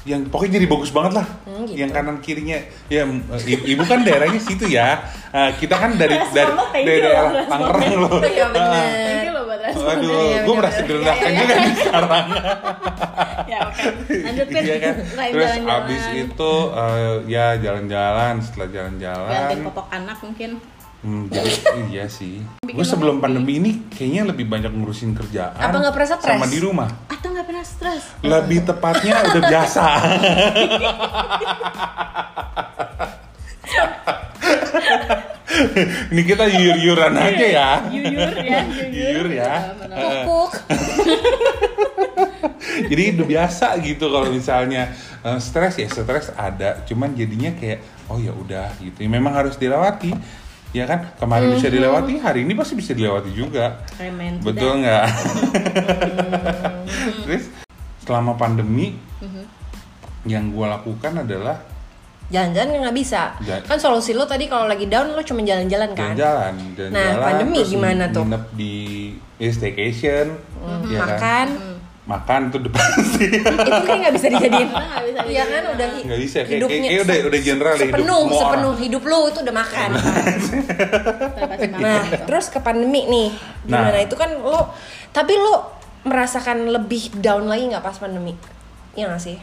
Yang 0.06 0.30
pokoknya 0.30 0.62
jadi 0.62 0.66
bagus 0.70 0.94
banget 0.94 1.18
lah. 1.18 1.26
Hmm, 1.44 1.66
gitu. 1.66 1.82
Yang 1.82 1.90
kanan 1.98 2.16
kirinya 2.22 2.58
ya 2.86 3.02
ibu 3.44 3.82
kan 3.84 4.06
daerahnya 4.06 4.38
situ 4.38 4.70
ya. 4.70 5.02
Eh, 5.34 5.50
kita 5.58 5.74
kan 5.76 5.98
dari 5.98 6.14
dari, 6.36 6.52
dari 6.86 6.98
daerah. 7.02 7.44
Tangerang 7.50 7.92
loh. 7.98 8.20
Iya 8.22 9.30
bener. 9.68 9.96
you 9.96 10.06
loh 10.06 10.06
buat 10.06 10.06
respon. 10.06 10.06
Aduh, 10.06 10.20
Iya, 10.22 10.38
gue 10.40 10.54
merasa 10.54 10.80
direndahkan 10.80 11.22
Iya, 11.22 11.28
iya. 11.28 11.40
juga 11.40 11.54
nih 11.56 11.74
sekarang. 11.76 12.26
Ya 13.46 13.58
oke. 13.62 13.82
Lanjut 14.10 14.46
Pin. 14.48 14.60
Iya 14.60 14.76
kan. 14.76 14.94
Terus 15.30 15.50
jalan-jalan. 15.54 15.80
abis 15.80 16.02
itu 16.12 16.52
eh, 16.74 17.14
ya 17.26 17.46
jalan-jalan. 17.56 18.34
Setelah 18.40 18.68
jalan-jalan, 18.68 19.30
gantiin 19.30 19.60
popok 19.64 19.86
anak 19.88 20.18
mungkin. 20.20 20.50
hmm, 20.98 21.22
jadi 21.28 21.50
iya 21.92 22.04
sih. 22.08 22.42
Gue 22.60 22.82
sebelum 22.82 23.18
pandemi 23.18 23.56
ini 23.56 23.86
kayaknya 23.88 24.22
lebih 24.26 24.46
banyak 24.46 24.68
ngurusin 24.68 25.14
kerjaan. 25.14 25.54
Apa 25.54 25.78
nggak 25.78 25.94
pernah 25.94 26.08
stres? 26.12 26.26
Sama 26.32 26.46
di 26.46 26.58
rumah. 26.58 26.88
Atau 27.06 27.30
nggak 27.30 27.46
pernah 27.46 27.62
stres? 27.62 28.02
Lebih 28.20 28.58
tepatnya 28.64 29.14
udah 29.24 29.42
biasa. 29.44 29.84
Ini 36.12 36.22
kita 36.22 36.44
yur-yuran 36.48 37.14
aja 37.16 37.46
ya. 37.46 37.70
Yuyur 37.88 38.32
ya, 38.36 38.60
yuyur. 38.76 38.92
Yuyur 38.92 39.28
ya. 39.32 39.52
Eh, 39.88 40.24
Pupuk. 40.24 40.52
Jadi 42.90 43.02
udah 43.16 43.26
biasa 43.26 43.66
gitu 43.80 44.12
kalau 44.12 44.28
misalnya 44.28 44.92
eh, 45.24 45.38
stres 45.40 45.80
ya 45.80 45.88
stres 45.88 46.28
ada, 46.36 46.84
cuman 46.84 47.16
jadinya 47.16 47.52
kayak 47.56 47.80
oh 48.12 48.20
ya 48.20 48.32
udah 48.36 48.68
gitu. 48.82 48.98
Ya, 49.00 49.08
memang 49.08 49.32
harus 49.32 49.56
dilewati. 49.56 50.12
Ya 50.74 50.84
kan? 50.84 51.08
Kemarin 51.16 51.56
bisa 51.56 51.72
dilewati, 51.72 52.20
hari 52.20 52.44
ini 52.44 52.52
pasti 52.52 52.76
bisa 52.76 52.92
dilewati 52.92 53.32
juga. 53.32 53.80
Remen. 53.96 54.44
Betul 54.44 54.84
nggak? 54.84 55.06
Terus 57.24 57.48
selama 58.04 58.36
pandemi 58.36 59.00
yang 60.26 60.52
gue 60.52 60.66
lakukan 60.66 61.22
adalah 61.22 61.62
Jalan-jalan 62.28 62.82
nggak 62.82 62.96
bisa. 62.96 63.38
Ja- 63.40 63.60
Kan 63.60 63.78
solusi 63.78 64.10
lo 64.10 64.24
tadi 64.24 64.44
kalau 64.44 64.66
lagi 64.66 64.84
down 64.84 65.08
lo 65.08 65.22
cuma 65.22 65.40
jalan-jalan 65.40 65.90
kan? 65.92 66.12
jalan-jalan, 66.12 66.54
jalan-jalan. 66.74 66.90
Nah, 66.92 67.22
pandemi 67.22 67.56
terus 67.56 67.70
gimana 67.70 68.04
tuh? 68.10 68.22
Nginep 68.24 68.44
di 68.52 68.74
ya, 69.36 69.50
staycation, 69.50 70.26
ya 70.86 71.00
kan? 71.00 71.08
Makan. 71.08 71.48
Makan 72.06 72.40
tuh 72.48 72.58
udah 72.60 72.72
pasti. 72.76 73.24
Itu 73.26 73.82
kan 73.82 73.96
nggak 74.00 74.14
bisa 74.16 74.26
dijadiin. 74.28 74.68
Iya 75.24 75.44
kan 75.44 75.62
udah 75.72 75.86
hi- 75.88 76.04
Nggak 76.04 76.20
bisa, 76.20 76.38
kayak- 76.40 76.50
hidupnya 76.52 76.78
kayak- 76.80 76.86
kayak 76.88 77.02
udah- 77.04 77.22
udah 77.24 77.40
general 77.40 77.72
ya, 77.72 77.78
hidup 77.80 77.90
sepenuh 77.92 78.20
sepenuh 78.32 78.42
orang. 78.68 78.78
hidup 78.80 79.02
lo 79.04 79.18
itu 79.24 79.38
udah 79.40 79.54
makan. 79.56 79.90
Nah, 81.76 82.00
gitu. 82.04 82.22
terus 82.24 82.46
ke 82.48 82.58
pandemi 82.60 83.02
nih, 83.04 83.28
gimana 83.64 83.90
Nah. 83.92 84.02
itu 84.02 84.14
kan 84.14 84.30
lo, 84.32 84.70
tapi 85.10 85.34
lo 85.34 85.54
merasakan 86.02 86.70
lebih 86.70 87.10
down 87.16 87.46
lagi 87.46 87.66
nggak 87.66 87.82
pas 87.82 87.96
pandemi? 87.96 88.34
Iya 88.94 89.08
nggak 89.08 89.22
sih? 89.22 89.36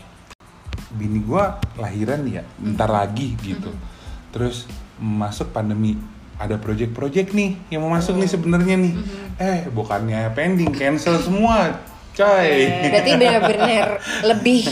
Bini 0.93 1.19
gua 1.25 1.57
lahiran 1.75 2.23
ya 2.29 2.45
bentar 2.57 2.89
lagi 2.89 3.35
gitu. 3.41 3.73
Terus 4.33 4.69
masuk 5.01 5.49
pandemi 5.51 5.97
ada 6.37 6.57
project-project 6.57 7.33
nih 7.33 7.55
yang 7.69 7.85
mau 7.85 7.93
masuk 7.93 8.17
nih 8.17 8.29
sebenarnya 8.29 8.75
nih. 8.77 8.93
Eh 9.37 9.59
bukannya 9.69 10.29
pending 10.33 10.73
cancel 10.73 11.17
semua 11.21 11.81
coy. 12.13 12.49
Berarti 12.89 13.11
benar-benar 13.17 13.87
lebih 14.33 14.65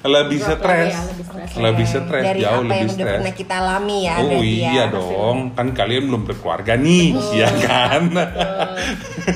lebih 0.00 0.40
Drop 0.40 0.64
stres. 0.64 0.96
lagi 0.96 0.96
ya, 0.96 1.02
lebih 1.04 1.24
stres. 1.28 1.50
lebih 1.60 1.86
stres 1.86 2.24
dari 2.24 2.40
jauh 2.40 2.56
apa 2.56 2.64
lebih 2.64 2.72
yang 2.72 2.88
udah 2.88 2.96
stres. 3.04 3.16
pernah 3.20 3.34
kita 3.36 3.54
alami 3.60 3.98
ya. 4.00 4.14
oh 4.16 4.24
berarti 4.24 4.48
ya. 4.56 4.70
iya 4.72 4.84
dong. 4.88 5.38
Kan 5.52 5.68
kalian 5.76 6.02
belum 6.08 6.22
berkeluarga 6.24 6.72
nih 6.80 7.06
ya 7.36 7.48
kan? 7.60 8.02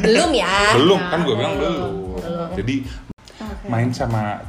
Belum 0.00 0.30
ya. 0.32 0.56
belum 0.72 1.00
kan 1.12 1.18
gue 1.20 1.34
bilang 1.36 1.54
belum. 1.60 1.72
belum. 2.16 2.48
Jadi 2.56 2.74
main 3.68 3.92
sama 3.92 4.40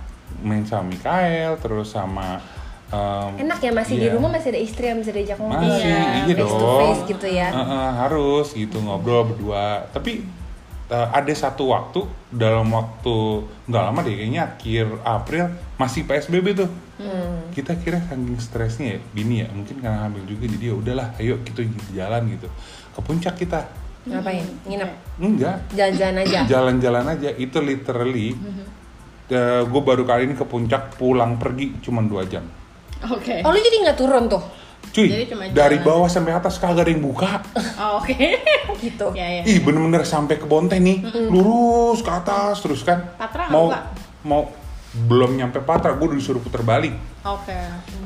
main 0.44 0.64
sama 0.68 0.92
Mikael 0.92 1.56
terus 1.62 1.94
sama 1.94 2.42
em, 2.92 3.48
Enak 3.48 3.60
ya 3.62 3.72
masih 3.72 3.96
di 4.00 4.08
iya. 4.10 4.14
rumah 4.16 4.30
masih 4.34 4.52
ada 4.56 4.62
istri 4.62 4.86
yang 4.90 5.00
bisa 5.00 5.12
diajak 5.14 5.38
ngobrol. 5.40 5.62
Masih, 5.64 5.90
ya. 5.90 6.04
iya 6.26 6.36
face 6.36 6.56
to 6.56 6.66
dong. 6.66 6.80
face 6.82 7.04
gitu 7.10 7.28
ya. 7.30 7.48
Heeh, 7.52 7.90
harus 8.02 8.48
gitu 8.54 8.78
ngobrol 8.82 9.22
berdua. 9.32 9.90
Tapi 9.90 10.26
eh, 10.90 11.08
ada 11.14 11.34
satu 11.34 11.72
waktu 11.72 12.06
dalam 12.30 12.68
waktu 12.74 13.16
nggak 13.70 13.84
lama 13.84 14.00
deh 14.06 14.16
kayaknya 14.16 14.42
akhir 14.46 14.86
April 15.02 15.46
masih 15.78 16.02
PSBB 16.06 16.48
tuh. 16.56 16.70
Hmm. 16.96 17.52
Kita 17.52 17.76
kira 17.76 18.00
saking 18.08 18.40
stresnya 18.40 18.96
ya, 18.96 19.00
bini 19.12 19.44
ya 19.44 19.52
mungkin 19.52 19.84
karena 19.84 20.08
hamil 20.08 20.24
juga 20.24 20.48
jadi 20.48 20.72
ya 20.72 20.76
udahlah, 20.80 21.08
ayo 21.20 21.44
kita 21.44 21.68
jalan 21.92 22.32
gitu. 22.32 22.48
Ke 22.96 23.00
puncak 23.04 23.36
kita. 23.36 23.68
Ngapain? 24.06 24.46
Nginep. 24.70 24.92
Enggak, 25.18 25.58
Jalan-jalan 25.74 26.18
aja. 26.22 26.40
jalan-jalan 26.54 27.06
aja. 27.18 27.30
Itu 27.36 27.58
literally 27.60 28.38
gue 29.66 29.82
baru 29.82 30.04
kali 30.06 30.30
ini 30.30 30.36
ke 30.38 30.46
puncak 30.46 30.98
pulang 30.98 31.42
pergi 31.42 31.82
cuma 31.82 32.06
dua 32.06 32.26
jam. 32.30 32.46
Oke. 33.10 33.42
Oh 33.46 33.52
lu 33.52 33.60
jadi 33.60 33.78
nggak 33.90 33.98
turun 33.98 34.26
tuh? 34.30 34.44
Cuy, 34.94 35.10
Jadi 35.10 35.26
cuma 35.34 35.44
dari 35.50 35.82
jalan 35.82 35.88
bawah 35.88 36.08
sampai 36.08 36.32
atas 36.38 36.62
kagak 36.62 36.86
ada 36.86 36.92
yang 36.94 37.02
buka. 37.04 37.42
Oh, 37.82 38.00
Oke. 38.00 38.16
Gitu. 38.86 39.08
Ya 39.18 39.42
ya. 39.42 39.44
Ih 39.44 39.60
bener-bener 39.60 40.06
sampai 40.06 40.38
ke 40.38 40.46
Bonte 40.46 40.78
nih, 40.78 41.02
lurus 41.32 42.06
ke 42.06 42.12
atas 42.12 42.62
terus 42.62 42.86
kan. 42.86 43.02
Patra 43.18 43.50
mau 43.50 43.72
buka? 43.72 43.82
mau 44.24 44.42
belum 44.96 45.36
nyampe 45.36 45.60
Patra, 45.60 45.92
gue 45.98 46.06
udah 46.08 46.18
disuruh 46.18 46.40
puter 46.40 46.64
balik. 46.64 46.96
Oke. 47.28 47.56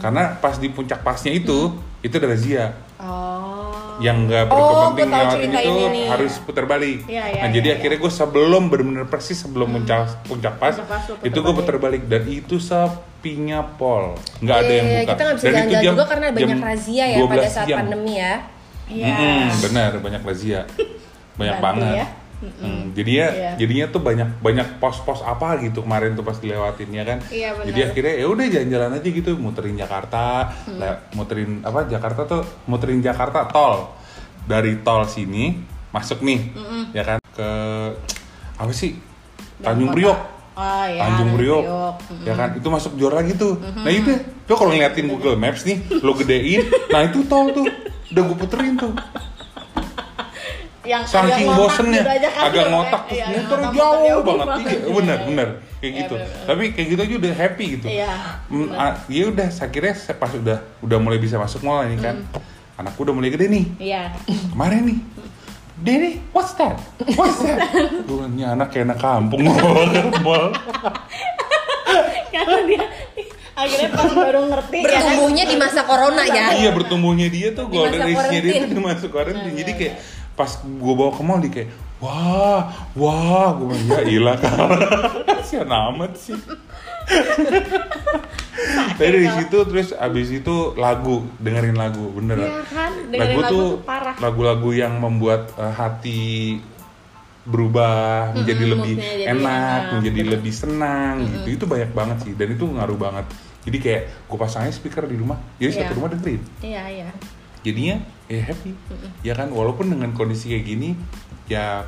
Karena 0.01 0.33
pas 0.39 0.57
di 0.57 0.71
puncak 0.73 1.05
pasnya 1.05 1.35
itu, 1.35 1.77
itu 2.01 2.13
ada 2.15 2.27
razia. 2.33 2.65
Oh. 2.99 3.95
Yang 3.97 4.17
nggak 4.25 4.43
Oh, 4.45 4.55
berkepentingan 4.91 5.07
lewatin 5.09 5.31
cerita 5.33 5.59
itu 5.61 5.71
ini 5.87 6.01
harus 6.05 6.33
puter 6.37 6.65
balik. 6.65 6.99
Iya, 7.05 7.23
iya, 7.25 7.39
nah 7.39 7.47
iya, 7.47 7.55
jadi 7.55 7.67
iya. 7.69 7.75
akhirnya 7.75 7.97
gue 7.97 8.11
sebelum 8.13 8.63
bener-bener 8.65 9.05
persis 9.05 9.37
sebelum 9.37 9.67
puncak 9.69 9.99
puncak 10.23 10.53
pas, 10.55 10.71
Puncak 10.73 10.87
pas 10.89 11.03
puter 11.05 11.23
itu 11.25 11.37
gue 11.37 11.53
puter 11.53 11.75
balik 11.77 12.03
dan 12.05 12.23
itu 12.25 12.55
sepinya 12.59 13.59
pol, 13.63 14.15
nggak 14.37 14.57
ada 14.57 14.65
Iya, 14.65 14.75
yang 14.75 14.85
iya, 14.85 14.99
buka. 14.99 15.09
Kita 15.09 15.21
nggak 15.21 15.35
bisa 15.35 15.43
Dan 15.43 15.47
itu 15.47 15.55
jalan-jalan 15.57 15.79
jam- 15.81 15.93
juga 15.93 16.05
karena 16.05 16.25
banyak 16.29 16.59
razia 16.61 17.05
ya 17.05 17.17
pada 17.17 17.27
12 17.39 17.47
saat 17.49 17.67
siang. 17.67 17.79
pandemi 17.79 18.13
ya. 18.13 18.33
Iya. 18.85 19.07
Mm-mm, 19.09 19.43
benar 19.61 19.91
banyak 19.97 20.21
razia. 20.21 20.61
banyak 21.39 21.55
Bantu 21.55 21.65
banget 21.79 21.95
ya. 21.95 22.05
Hmm, 22.39 22.95
jadinya 22.95 23.27
Iya. 23.29 23.51
jadinya 23.57 23.85
tuh 23.87 23.99
banyak 23.99 24.39
banyak 24.39 24.79
pos-pos 24.79 25.19
apa 25.21 25.59
gitu 25.59 25.83
kemarin 25.83 26.13
tuh 26.13 26.23
pas 26.23 26.35
dilewatin 26.35 26.87
ya 26.89 27.03
kan 27.03 27.19
Iya, 27.27 27.51
benar. 27.51 27.67
jadi 27.67 27.79
akhirnya 27.85 28.13
ya 28.15 28.25
udah 28.25 28.45
jalan-jalan 28.47 28.91
aja 28.95 29.09
gitu 29.09 29.31
muterin 29.35 29.75
Jakarta 29.75 30.23
Hmm. 30.63 30.79
le- 30.79 30.99
muterin 31.13 31.51
apa 31.61 31.83
Jakarta 31.85 32.23
tuh 32.23 32.41
muterin 32.65 32.99
Jakarta 32.99 33.43
tol 33.45 33.91
dari 34.45 34.79
tol 34.79 35.03
sini 35.03 35.59
masuk 35.89 36.21
nih 36.21 36.39
ya 36.89 37.03
kan 37.03 37.19
ke 37.29 37.49
apa 38.55 38.71
sih 38.71 38.95
Tanjung 39.59 39.91
kota. 39.91 39.97
Priok 39.97 40.19
Oh, 40.55 40.83
iya, 40.85 41.01
Tanjung 41.01 41.31
Priok, 41.33 41.63
Mm-mm. 41.63 42.23
ya 42.23 42.35
kan 42.35 42.51
itu 42.51 42.67
masuk 42.67 42.91
jor 42.95 43.15
lagi 43.15 43.31
tuh. 43.33 43.55
Nah 43.63 43.87
itu, 43.87 44.11
lo 44.43 44.53
kalau 44.53 44.67
ngeliatin 44.69 45.07
Google 45.07 45.35
Maps 45.35 45.63
nih, 45.63 45.79
lo 45.97 46.11
gedein, 46.13 46.67
nah 46.89 46.99
itu 47.01 47.23
tol 47.23 47.47
tuh, 47.49 47.63
udah 48.09 48.21
gue 48.21 48.37
puterin 48.37 48.75
tuh. 48.75 48.91
Yang 50.89 51.03
Saking 51.05 51.53
bosennya, 51.53 52.01
gitu 52.01 52.27
kan. 52.27 52.43
agak 52.43 52.65
ngotak 52.67 53.01
terus 53.05 53.19
Iya, 53.19 53.25
muter 53.31 53.59
jauh 53.69 53.97
jauh 54.01 54.23
banget, 54.25 54.47
iya, 54.65 54.77
bener 54.89 55.17
bener 55.23 55.47
kayak 55.75 55.85
Iya, 55.85 55.99
gitu. 56.01 56.15
bener. 56.15 56.29
Tapi 56.43 56.63
kayak 56.73 56.87
gitu 56.89 56.99
aja 56.99 57.15
udah 57.15 57.33
happy 57.35 57.65
gitu. 57.71 57.85
Iya, 57.87 58.11
Mm, 58.49 58.67
ah, 58.73 58.93
ya 59.05 59.23
udah, 59.27 59.47
saya 59.47 59.69
kira 59.69 59.93
saya 59.93 60.15
pas 60.15 60.31
udah 60.31 60.57
udah 60.81 60.97
mulai 60.97 61.17
bisa 61.17 61.37
masuk 61.37 61.61
mall 61.61 61.83
ini 61.83 61.95
kan, 61.95 62.25
anakku 62.75 62.99
udah 62.99 63.13
mulai 63.13 63.29
gede 63.29 63.45
nih. 63.47 63.65
Iya. 63.79 64.01
Kemarin 64.49 64.81
nih, 64.83 64.99
Dede, 65.79 66.19
what's 66.29 66.51
that? 66.53 66.75
What's 67.13 67.39
that? 67.39 67.71
Gue 68.03 68.19
bilang, 68.19 68.33
"Ini 68.33 68.43
anak 68.49 68.67
kayak 68.69 68.85
anak 68.85 68.99
kampung 68.99 69.47
mall. 69.47 70.51
Karena 72.29 72.59
dia 72.65 72.83
akhirnya 73.55 73.89
pas 73.89 74.07
baru 74.09 74.41
ngerti 74.47 74.77
ya 74.77 74.87
kan. 74.87 74.91
Bertumbuhnya 75.03 75.43
di 75.45 75.55
masa 75.55 75.81
corona 75.83 76.23
ya. 76.23 76.45
Iya 76.53 76.69
bertumbuhnya 76.71 77.27
dia 77.27 77.47
tuh 77.51 77.67
Di 77.67 77.75
golden 77.75 77.99
masa 78.01 78.27
age-nya 78.27 78.39
dia 78.41 78.53
tuh 78.65 78.81
masuk 78.81 79.09
quarantine. 79.09 79.55
Jadi 79.55 79.71
kayak 79.73 79.93
pas 80.39 80.47
gue 80.63 80.93
bawa 80.95 81.11
ke 81.11 81.19
mall 81.19 81.43
dia 81.43 81.51
kayak 81.51 81.69
wah 81.99 82.63
wah 82.95 83.51
gue 83.51 83.75
bilang 83.75 83.91
ya 83.91 83.99
ilah 84.07 84.35
kasihan 85.27 85.67
amat 85.91 86.15
sih. 86.15 86.39
Tapi 88.99 89.01
dari 89.01 89.27
situ 89.31 89.57
terus 89.65 89.89
abis 89.91 90.29
itu 90.31 90.55
lagu 90.75 91.23
dengerin 91.39 91.75
lagu 91.75 92.11
bener. 92.11 92.37
Iya 92.39 92.59
kan, 92.67 92.91
dengerin 93.07 93.19
lagu, 93.19 93.39
lagu 93.39 93.51
tuh 93.51 93.67
lagu-lagu 94.19 94.69
yang 94.71 94.93
membuat 94.99 95.51
eh, 95.55 95.73
hati 95.73 96.21
berubah 97.43 98.35
menjadi 98.35 98.63
Mm-mm, 98.63 98.73
lebih 98.77 98.93
jadi 98.99 99.25
enak, 99.25 99.41
enak, 99.41 99.81
menjadi 99.97 100.19
bener. 100.21 100.31
lebih 100.37 100.53
senang 100.53 101.15
gitu. 101.25 101.47
Itu 101.55 101.65
banyak 101.65 101.91
banget 101.91 102.17
sih 102.27 102.33
dan 102.35 102.47
itu 102.51 102.65
ngaruh 102.67 102.99
banget. 102.99 103.25
Jadi 103.63 103.77
kayak 103.79 104.01
gue 104.27 104.37
pasangnya 104.37 104.71
speaker 104.71 105.03
di 105.03 105.17
rumah, 105.17 105.35
jadi 105.57 105.71
Iya. 105.71 105.79
satu 105.83 105.93
rumah 105.99 106.09
dengerin 106.09 106.41
Iya, 106.63 106.83
iya. 106.89 107.09
jadinya 107.59 107.95
ya 108.29 108.41
happy 108.45 108.71
ya 109.21 109.33
kan 109.33 109.49
walaupun 109.49 109.89
dengan 109.89 110.13
kondisi 110.13 110.47
kayak 110.47 110.63
gini 110.63 110.89
ya 111.45 111.81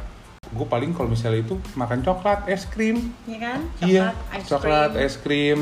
gue 0.44 0.66
paling 0.66 0.92
kalau 0.92 1.08
misalnya 1.08 1.40
itu 1.40 1.56
makan 1.74 2.02
coklat 2.02 2.44
es 2.46 2.66
krim 2.66 3.14
Iya 3.24 3.38
kan? 3.40 3.60
iya 3.80 4.06
ice 4.34 4.50
coklat 4.50 4.92
cream. 4.92 5.06
es 5.06 5.16
krim. 5.16 5.60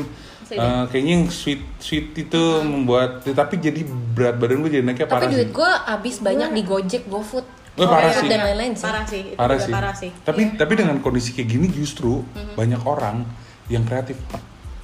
Eh, 0.50 0.58
kayaknya 0.90 1.12
yang 1.14 1.26
sweet 1.30 1.62
sweet 1.78 2.10
itu 2.12 2.42
membuat 2.60 3.22
ya, 3.22 3.30
tapi 3.32 3.54
jadi 3.56 3.86
berat 3.86 4.34
badan 4.34 4.66
gue 4.66 4.72
jadi 4.72 4.82
naiknya 4.82 5.06
Tapi 5.06 5.14
parah 5.14 5.30
duit 5.30 5.46
sih 5.46 5.54
gue 5.54 5.70
habis 5.86 6.16
banyak 6.18 6.50
di 6.50 6.62
Gojek, 6.64 7.02
GoFood. 7.06 7.46
Eh, 7.72 7.86
parah 7.86 8.10
sih. 8.10 8.26
dan 8.26 8.40
lain-lain 8.42 8.72
sih. 8.74 8.82
Parah 8.82 9.04
sih, 9.06 9.22
itu 9.22 9.36
parah 9.36 9.54
juga 9.54 9.62
sih. 9.62 9.72
parah 9.72 9.94
sih. 9.94 10.10
tapi 10.20 10.42
Iya. 10.44 10.58
tapi 10.58 10.72
dengan 10.74 10.96
kondisi 10.98 11.30
kayak 11.30 11.48
gini 11.48 11.66
justru 11.70 12.26
banyak 12.58 12.82
orang 12.82 13.22
yang 13.68 13.86
kreatif 13.86 14.18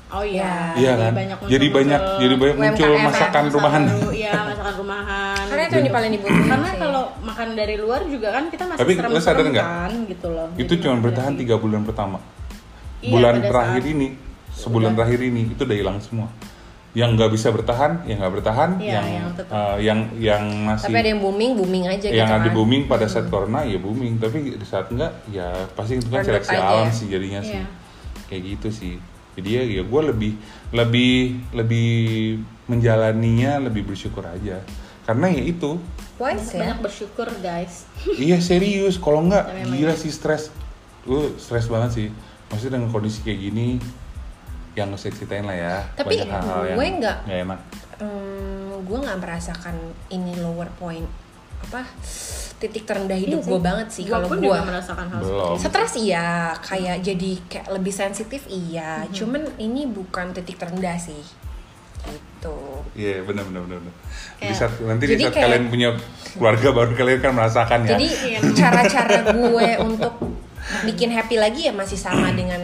Oh 0.09 0.23
iya. 0.23 0.71
Iya 0.73 0.93
kan? 0.97 1.13
Jadi 1.45 1.67
banyak 1.67 2.01
jadi 2.17 2.35
banyak 2.37 2.55
muncul 2.55 2.87
UMKM, 2.89 3.03
masakan 3.03 3.11
Masakan 3.11 3.45
rumahan. 3.51 3.83
Iya, 4.15 4.33
masakan 4.41 4.75
rumahan. 4.79 5.45
Karena 5.45 5.63
itu 5.65 5.75
yang 5.77 5.91
paling 5.91 6.11
dibutuhin 6.13 6.47
Karena 6.47 6.69
sih. 6.69 6.79
kalau 6.79 7.05
makan 7.21 7.49
dari 7.53 7.77
luar 7.77 8.01
juga 8.07 8.29
kan 8.31 8.45
kita 8.47 8.65
masih 8.67 8.81
Tapi 8.81 8.93
serem 8.95 9.11
lo 9.11 9.21
sadar 9.21 9.45
nggak? 9.45 9.67
kan 9.67 9.93
gitu 10.07 10.27
loh. 10.29 10.49
itu 10.55 10.63
Jadi 10.69 10.81
cuma 10.81 10.95
bertahan 11.01 11.33
tiga 11.35 11.55
bulan 11.57 11.83
pertama 11.83 12.19
Iya, 12.99 13.11
bulan 13.11 13.35
terakhir 13.41 13.83
saat- 13.83 13.93
ini 13.93 14.07
sebulan 14.53 14.89
Udah. 14.89 14.97
terakhir 14.97 15.21
ini 15.23 15.43
itu 15.49 15.63
udah 15.63 15.77
hilang 15.77 15.99
semua 16.01 16.29
yang 16.93 17.13
nggak 17.13 17.29
bisa 17.29 17.49
bertahan 17.51 17.93
yang 18.05 18.17
nggak 18.19 18.35
bertahan 18.35 18.71
Iya, 18.79 18.93
yang 18.95 19.07
yang 19.13 19.27
tetap. 19.35 19.53
eh, 19.53 19.77
yang 19.83 19.99
yang 20.17 20.43
masih 20.65 20.89
Tapi 20.89 20.97
ada 20.97 21.09
yang 21.09 21.21
booming, 21.21 21.51
booming 21.55 21.85
aja 21.85 22.09
yang 22.09 22.25
gitu 22.25 22.37
ada 22.37 22.41
kan. 22.43 22.55
booming 22.55 22.83
pada 22.87 23.05
saat 23.05 23.27
corona 23.27 23.61
ya 23.63 23.77
booming 23.77 24.17
tapi 24.17 24.37
di 24.49 24.65
saat 24.65 24.89
enggak 24.89 25.13
ya 25.29 25.45
pasti 25.75 25.99
itu 25.99 26.09
kan 26.09 26.23
seleksi 26.23 26.57
alam 26.57 26.87
ya. 26.87 26.95
sih 26.95 27.07
jadinya 27.07 27.41
sih 27.43 27.53
Iya. 27.53 27.67
kayak 28.25 28.43
gitu 28.49 28.69
sih 28.71 28.95
jadi 29.37 29.49
ya, 29.61 29.63
ya 29.81 29.83
gue 29.85 30.03
lebih 30.03 30.33
lebih 30.73 31.15
lebih 31.53 31.89
menjalaninya 32.67 33.61
lebih 33.63 33.85
bersyukur 33.85 34.25
aja. 34.25 34.65
Karena 35.05 35.31
ya 35.31 35.45
itu. 35.45 35.79
Wise 36.17 36.57
ya. 36.57 36.73
Banyak 36.73 36.81
bersyukur 36.83 37.29
guys. 37.39 37.85
iya 38.19 38.41
serius. 38.41 38.97
Kalau 38.97 39.21
enggak 39.23 39.47
Ya, 39.53 39.69
gila 39.69 39.95
sih 39.95 40.11
stres. 40.11 40.49
Gue 41.05 41.37
stres 41.37 41.69
banget 41.69 41.91
sih. 41.93 42.09
Maksudnya 42.49 42.81
dengan 42.81 42.91
kondisi 42.91 43.21
kayak 43.23 43.39
gini 43.39 43.77
yang 44.73 44.93
nggak 44.93 45.01
usah 45.01 45.13
ceritain 45.13 45.45
lah 45.45 45.57
ya. 45.57 45.77
Tapi 45.95 46.17
banyak 46.17 46.29
hal-hal 46.29 46.63
yang 46.67 46.77
gue 46.77 46.87
nggak- 47.01 47.21
enak. 47.29 47.61
Hmm, 47.97 48.73
gue 48.83 48.99
nggak 48.99 49.19
merasakan 49.21 49.77
ini 50.09 50.33
lower 50.41 50.69
point 50.77 51.09
apa 51.67 51.83
titik 52.57 52.83
terendah 52.83 53.15
hidup 53.15 53.39
Iya 53.39 53.49
gue 53.49 53.61
banget 53.61 53.89
sih 53.91 54.05
kalau 54.05 54.27
gue 54.27 54.39
juga 54.41 54.65
merasakan 54.65 55.07
hal 55.09 55.21
Belum. 55.21 55.57
stres 55.57 55.93
iya 55.99 56.27
kayak 56.59 57.03
jadi 57.03 57.31
kayak 57.45 57.69
lebih 57.71 57.93
sensitif 57.93 58.47
iya 58.47 59.05
cuman 59.11 59.45
ini 59.59 59.85
bukan 59.85 60.33
titik 60.33 60.57
terendah 60.57 60.97
sih 60.97 61.21
gitu 62.07 62.57
Iya 62.95 63.21
benar 63.23 63.45
benar 63.45 63.61
benar. 63.63 63.79
benar. 63.79 63.95
Di 64.33 64.41
Kayak- 64.41 64.57
saat 64.57 64.73
nanti 64.81 65.05
di 65.05 65.11
Jadi 65.11 65.23
saat 65.23 65.35
kayak- 65.35 65.45
kalian 65.45 65.65
punya 65.67 65.89
keluarga 66.33 66.69
baru 66.73 66.93
kalian 66.95 67.19
kan 67.21 67.33
merasakan 67.35 67.79
ya. 67.83 67.89
jadi 67.93 68.07
Iya. 68.09 68.39
cara-cara 68.55 69.19
gue 69.37 69.69
untuk 69.83 70.15
bikin 70.83 71.11
happy 71.11 71.37
lagi 71.37 71.61
ya 71.63 71.73
masih 71.73 71.97
sama 71.97 72.33
dengan 72.33 72.63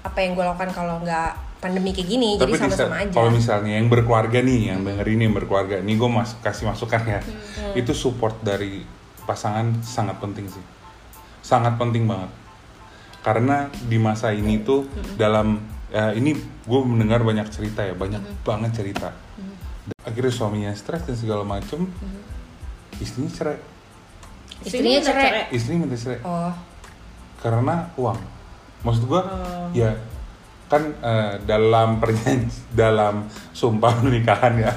apa 0.00 0.18
yang 0.18 0.32
gue 0.32 0.42
lakukan 0.42 0.70
kalau 0.70 1.00
nggak 1.00 1.32
pandemi 1.64 1.96
kayak 1.96 2.08
gini 2.12 2.28
Tapi 2.36 2.52
jadi 2.52 2.60
sama-sama 2.60 2.96
aja 3.00 3.16
kalau 3.16 3.30
misalnya 3.32 3.72
yang 3.80 3.88
berkeluarga 3.88 4.38
nih, 4.44 4.60
yang 4.68 4.84
denger 4.84 5.06
ini 5.08 5.22
yang 5.24 5.34
berkeluarga, 5.34 5.80
nih 5.80 5.96
gue 5.96 6.10
mas 6.12 6.36
kasih 6.44 6.68
masukan 6.68 7.00
ya. 7.08 7.20
Hmm. 7.24 7.80
Itu 7.80 7.96
support 7.96 8.36
dari 8.44 8.84
pasangan 9.24 9.80
sangat 9.80 10.20
penting 10.20 10.52
sih, 10.52 10.60
sangat 11.40 11.80
penting 11.80 12.04
banget. 12.04 12.28
Karena 13.24 13.72
di 13.88 13.96
masa 13.96 14.36
ini 14.36 14.60
tuh 14.60 14.84
Hmm. 14.84 15.16
dalam 15.16 15.48
ya, 15.88 16.12
ini 16.12 16.36
gue 16.68 16.80
mendengar 16.84 17.24
banyak 17.24 17.48
cerita 17.48 17.80
ya, 17.80 17.96
banyak 17.96 18.20
Hmm. 18.20 18.44
banget 18.44 18.84
cerita. 18.84 19.08
Akhirnya 20.04 20.28
suaminya 20.36 20.70
stres 20.76 21.08
dan 21.08 21.16
segala 21.16 21.48
macem, 21.48 21.88
Hmm. 21.88 22.20
istrinya 23.00 23.32
cerai, 23.32 23.58
istrinya 24.60 25.00
cerai 25.00 25.48
istri 25.50 25.80
minta 25.80 25.96
cerai. 25.96 26.20
oh 26.22 26.52
karena 27.40 27.88
uang. 27.96 28.20
Maksud 28.84 29.04
gua 29.08 29.20
Oh. 29.24 29.68
ya 29.72 29.96
kan 30.74 30.82
eh, 30.98 31.32
dalam 31.42 31.88
perjanji 31.96 32.50
dalam 32.82 33.30
sumpah 33.50 34.02
pernikahan 34.02 34.58
ya 34.58 34.72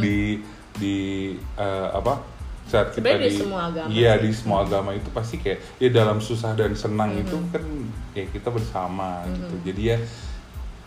di 0.00 0.40
di 0.72 0.96
eh, 1.54 1.88
apa 1.92 2.24
saat 2.64 2.88
kita 2.90 3.04
Sebenarnya 3.04 3.28
di, 3.28 3.36
di 3.36 3.36
semua 3.36 3.60
agama 3.68 3.88
iya 3.92 4.12
di 4.16 4.30
semua 4.32 4.58
agama 4.64 4.90
itu 4.92 5.08
pasti 5.12 5.36
kayak 5.36 5.76
ya 5.76 5.92
dalam 5.92 6.18
susah 6.18 6.56
dan 6.56 6.72
senang 6.72 7.12
Mm-hmm. 7.12 7.24
itu 7.28 7.36
kan 7.52 7.64
ya 8.12 8.24
kita 8.26 8.48
bersama 8.48 9.28
gitu. 9.28 9.54
Jadi 9.62 9.82
ya 9.84 9.96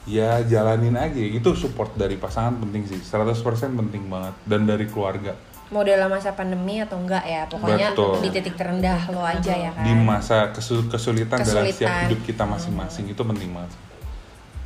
ya 0.05 0.29
jalanin 0.41 0.93
aja. 0.95 1.17
Itu 1.17 1.53
support 1.53 1.93
dari 1.93 2.17
pasangan 2.17 2.57
penting 2.57 2.85
sih. 2.85 2.97
100% 2.97 3.37
penting 3.75 4.05
banget. 4.05 4.33
Dan 4.45 4.65
dari 4.65 4.85
keluarga. 4.85 5.33
Mau 5.69 5.81
dalam 5.81 6.09
masa 6.09 6.33
pandemi 6.33 6.77
atau 6.77 6.97
enggak 6.97 7.25
ya? 7.25 7.45
Pokoknya 7.45 7.93
Betul. 7.93 8.21
di 8.21 8.29
titik 8.29 8.53
terendah 8.53 9.01
lo 9.09 9.21
aja 9.21 9.49
ya 9.49 9.73
kan? 9.73 9.81
Di 9.81 9.93
masa 9.93 10.53
kesu- 10.53 10.85
kesulitan, 10.85 11.41
dalam 11.41 11.65
setiap 11.65 11.89
Kesulitan. 11.89 12.05
hidup 12.05 12.21
kita 12.21 12.43
masing-masing 12.45 13.05
itu 13.09 13.21
penting 13.21 13.49
banget 13.49 13.73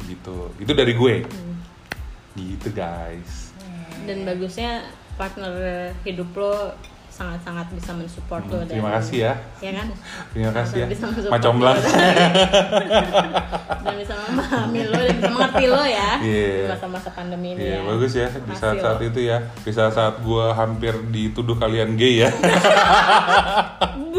gitu. 0.10 0.50
Itu 0.58 0.72
dari 0.74 0.98
gue. 0.98 1.16
Gitu 2.34 2.68
guys. 2.74 3.54
Dan 4.10 4.26
bagusnya 4.26 4.90
partner 5.20 5.54
hidup 6.08 6.32
lo 6.34 6.74
sangat-sangat 7.20 7.68
bisa 7.76 7.92
mensupport 7.92 8.44
lo 8.48 8.64
dan 8.64 8.80
terima 8.80 8.96
kasih 8.96 9.28
ya. 9.28 9.34
ya 9.60 9.72
kan? 9.76 9.88
Terima 10.32 10.52
kasih 10.56 10.76
ya. 10.80 10.88
Bisa 10.88 11.06
lo 11.12 11.72
dan 13.84 13.96
bisa 14.00 14.14
memahami 14.16 14.82
lo 14.88 15.00
dan 15.04 15.16
bisa 15.20 15.28
mengerti 15.36 15.66
lo 15.68 15.84
ya 15.84 16.12
di 16.24 16.64
masa-masa 16.64 17.12
pandemi 17.12 17.60
ini 17.60 17.76
Iya 17.76 17.76
ya. 17.76 17.82
bagus 17.84 18.12
ya. 18.16 18.28
Di 18.32 18.56
saat-saat 18.56 19.04
lo. 19.04 19.08
itu 19.12 19.20
ya. 19.28 19.38
Di 19.52 19.72
saat-saat 19.76 20.24
gue 20.24 20.46
hampir 20.56 20.96
dituduh 21.12 21.60
kalian 21.60 22.00
gay 22.00 22.24
ya 22.24 22.32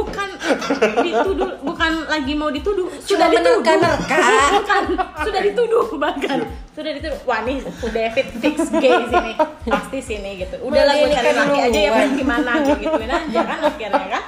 dituduh 1.00 1.50
bukan 1.60 1.92
lagi 2.06 2.32
mau 2.34 2.50
dituduh 2.50 2.86
Sudah 3.00 3.28
dituduh. 3.28 3.60
menerka-nerka. 3.62 4.18
bukan 4.56 4.82
sudah 5.22 5.40
dituduh 5.40 5.86
bahkan. 5.96 6.38
Sudah 6.70 6.90
dituduh. 6.92 7.18
Wah 7.24 7.40
nih 7.42 7.60
David 7.90 8.26
fix 8.38 8.56
gay 8.72 8.94
sini. 9.06 9.32
Pasti 9.66 9.98
sini 10.00 10.30
gitu. 10.40 10.56
Udah 10.62 10.82
lah 10.82 10.94
gue 10.94 11.08
cari 11.08 11.30
Melirikan 11.30 11.36
laki 11.46 11.60
aja 11.62 11.80
ya 11.80 11.90
kan 11.92 12.08
gimana 12.14 12.50
gituin 12.74 13.10
aja 13.10 13.40
kan 13.42 13.58
akhirnya 13.64 14.08
kan? 14.10 14.24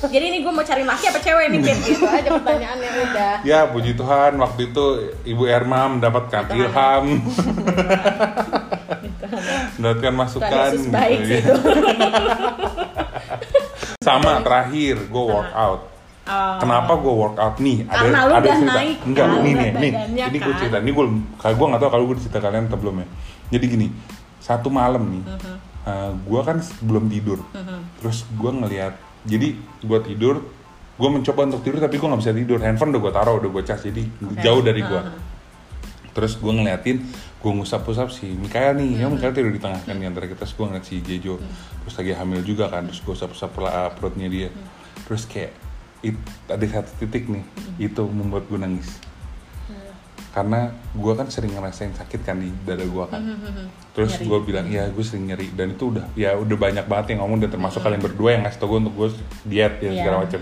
Jadi 0.00 0.24
ini 0.28 0.38
gue 0.40 0.52
mau 0.52 0.60
cari 0.60 0.84
laki 0.84 1.04
apa 1.08 1.20
cewek 1.20 1.46
nih 1.50 1.58
Pit? 1.64 1.78
gitu 1.88 2.04
aja 2.04 2.28
pertanyaannya 2.36 2.90
udah. 3.00 3.34
Ya 3.44 3.64
puji 3.64 3.96
Tuhan 3.96 4.36
waktu 4.36 4.60
itu 4.68 4.84
Ibu 5.24 5.44
Erma 5.48 5.88
mendapatkan 5.88 6.44
Tuhan. 6.48 6.56
ilham. 6.60 7.04
Gitu. 9.00 9.26
mendapatkan 9.80 10.12
masukan. 10.12 10.50
Tuhan 10.52 10.68
Yesus 10.72 10.84
baik 10.92 11.18
gitu, 11.20 11.28
sih 11.28 11.32
ya. 11.32 11.40
itu 11.40 11.54
Sama 14.00 14.40
terakhir 14.40 15.12
gue 15.12 15.24
workout. 15.28 15.84
Oh. 16.24 16.56
Kenapa 16.56 16.96
gue 16.96 17.12
workout 17.20 17.60
nih? 17.60 17.84
Karena 17.84 18.24
lu 18.24 18.32
udah 18.32 18.56
cerita. 18.56 18.72
naik 18.72 18.96
Enggak, 19.04 19.26
kan 19.28 19.44
nih 19.44 19.52
nih, 19.52 19.70
nih. 19.76 19.92
Ini 20.24 20.36
gue 20.40 20.40
kan. 20.40 20.56
cerita. 20.56 20.76
Ini 20.80 20.90
gue, 20.96 21.04
kalau 21.36 21.54
gue 21.60 21.66
nggak 21.68 21.80
tahu 21.84 21.90
kalau 21.92 22.04
gue 22.08 22.16
cerita 22.16 22.38
kalian 22.40 22.64
atau 22.72 22.80
belum 22.80 22.96
ya. 23.04 23.06
Jadi 23.52 23.64
gini, 23.68 23.86
satu 24.40 24.72
malam 24.72 25.04
nih, 25.04 25.24
Mm-hmm. 25.28 26.12
gue 26.32 26.40
kan 26.40 26.56
belum 26.80 27.04
tidur. 27.12 27.44
Terus 28.00 28.24
gue 28.24 28.50
ngeliat, 28.56 28.96
jadi 29.28 29.48
gue 29.84 29.98
tidur, 30.08 30.48
gue 30.96 31.08
mencoba 31.12 31.40
untuk 31.52 31.60
tidur 31.60 31.84
tapi 31.84 32.00
gue 32.00 32.08
nggak 32.08 32.20
bisa 32.24 32.32
tidur. 32.32 32.56
Handphone 32.56 32.96
udah 32.96 33.02
gue 33.04 33.12
taruh, 33.12 33.36
udah 33.36 33.50
gue 33.52 33.62
cas, 33.68 33.84
jadi 33.84 34.02
jauh 34.40 34.64
dari 34.64 34.80
gue. 34.80 35.00
Terus 36.16 36.40
gue 36.40 36.52
ngeliatin, 36.56 37.04
gue 37.40 37.52
ngusap-usap 37.56 38.12
si 38.12 38.36
Mikael 38.36 38.76
nih, 38.76 39.00
ya 39.00 39.08
Mikael 39.08 39.32
tidur 39.32 39.48
di 39.48 39.56
tengah 39.56 39.80
kan 39.80 39.96
di 39.96 40.04
antara 40.04 40.28
kita. 40.28 40.44
Terus 40.44 40.52
gue 40.52 40.66
ngeliat 40.68 40.84
si 40.84 41.00
Jejo, 41.00 41.40
terus 41.80 41.94
lagi 41.96 42.12
hamil 42.12 42.44
juga 42.44 42.68
kan, 42.68 42.84
terus 42.84 43.00
gue 43.00 43.10
usap-usap 43.10 43.50
pela- 43.50 43.88
perutnya 43.90 44.28
dia. 44.28 44.52
Terus 45.08 45.24
kayak, 45.24 45.52
it, 46.02 46.16
ada 46.46 46.60
satu 46.68 46.92
titik 47.00 47.26
nih, 47.26 47.40
itu 47.80 48.02
membuat 48.04 48.44
gue 48.44 48.60
nangis. 48.60 49.00
Karena 50.30 50.70
gue 50.94 51.12
kan 51.16 51.26
sering 51.26 51.50
ngerasain 51.50 51.90
sakit 51.90 52.22
kan 52.22 52.38
di 52.38 52.54
dada 52.62 52.86
gue 52.86 53.04
kan. 53.08 53.18
Terus 53.96 54.14
Nyeri. 54.14 54.28
gue 54.30 54.38
bilang, 54.46 54.66
ya 54.70 54.86
gue 54.86 55.02
sering 55.02 55.26
nyeri. 55.26 55.50
Dan 55.50 55.74
itu 55.74 55.90
udah, 55.90 56.06
ya 56.14 56.38
udah 56.38 56.54
banyak 56.54 56.86
banget 56.86 57.16
yang 57.16 57.26
ngomong, 57.26 57.42
dan 57.42 57.50
termasuk 57.50 57.82
kalian 57.82 57.98
berdua 57.98 58.38
yang 58.38 58.42
ngasih 58.46 58.60
tau 58.62 58.68
gue 58.70 58.78
untuk 58.78 58.94
gue 58.94 59.08
diet 59.42 59.80
ya 59.80 59.90
Iya, 59.90 59.98
segala 59.98 60.16
macam. 60.22 60.40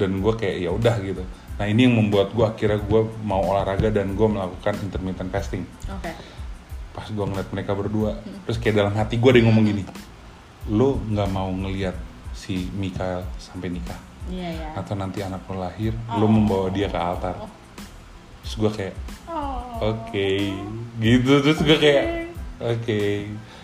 Dan 0.00 0.10
gue 0.24 0.32
kayak, 0.32 0.56
ya 0.62 0.70
udah 0.72 0.94
gitu. 1.04 1.22
Nah 1.60 1.68
ini 1.68 1.84
yang 1.84 1.92
membuat 1.92 2.32
gue 2.32 2.40
akhirnya 2.40 2.80
gue 2.80 3.00
mau 3.20 3.44
olahraga 3.44 3.92
dan 3.92 4.16
gue 4.16 4.24
melakukan 4.24 4.80
intermittent 4.80 5.28
fasting. 5.28 5.68
Oke. 5.92 6.08
Pas 6.96 7.04
gue 7.04 7.20
ngeliat 7.20 7.52
mereka 7.52 7.76
berdua, 7.76 8.16
terus 8.48 8.56
kayak 8.56 8.80
dalam 8.80 8.94
hati 8.96 9.20
gue 9.20 9.28
ada 9.28 9.38
yang 9.44 9.52
ngomong 9.52 9.68
gini, 9.68 9.84
lo 10.72 10.96
nggak 11.04 11.28
mau 11.28 11.52
ngeliat 11.52 11.94
si 12.32 12.64
Mikael 12.72 13.22
sampai 13.36 13.68
nikah 13.70 14.00
Iya 14.32 14.48
ya. 14.50 14.68
atau 14.80 14.96
nanti 14.96 15.20
anak 15.20 15.44
lo 15.46 15.60
lahir, 15.60 15.92
lo 16.16 16.24
membawa 16.26 16.72
dia 16.72 16.88
ke 16.88 16.96
altar. 16.96 17.36
Terus 18.42 18.54
gue 18.56 18.70
kayak, 18.72 18.96
Oh. 19.30 19.94
oke, 19.94 20.28
gitu 20.98 21.32
terus 21.44 21.60
gue 21.62 21.78
kayak, 21.78 22.04
oke, 22.58 23.00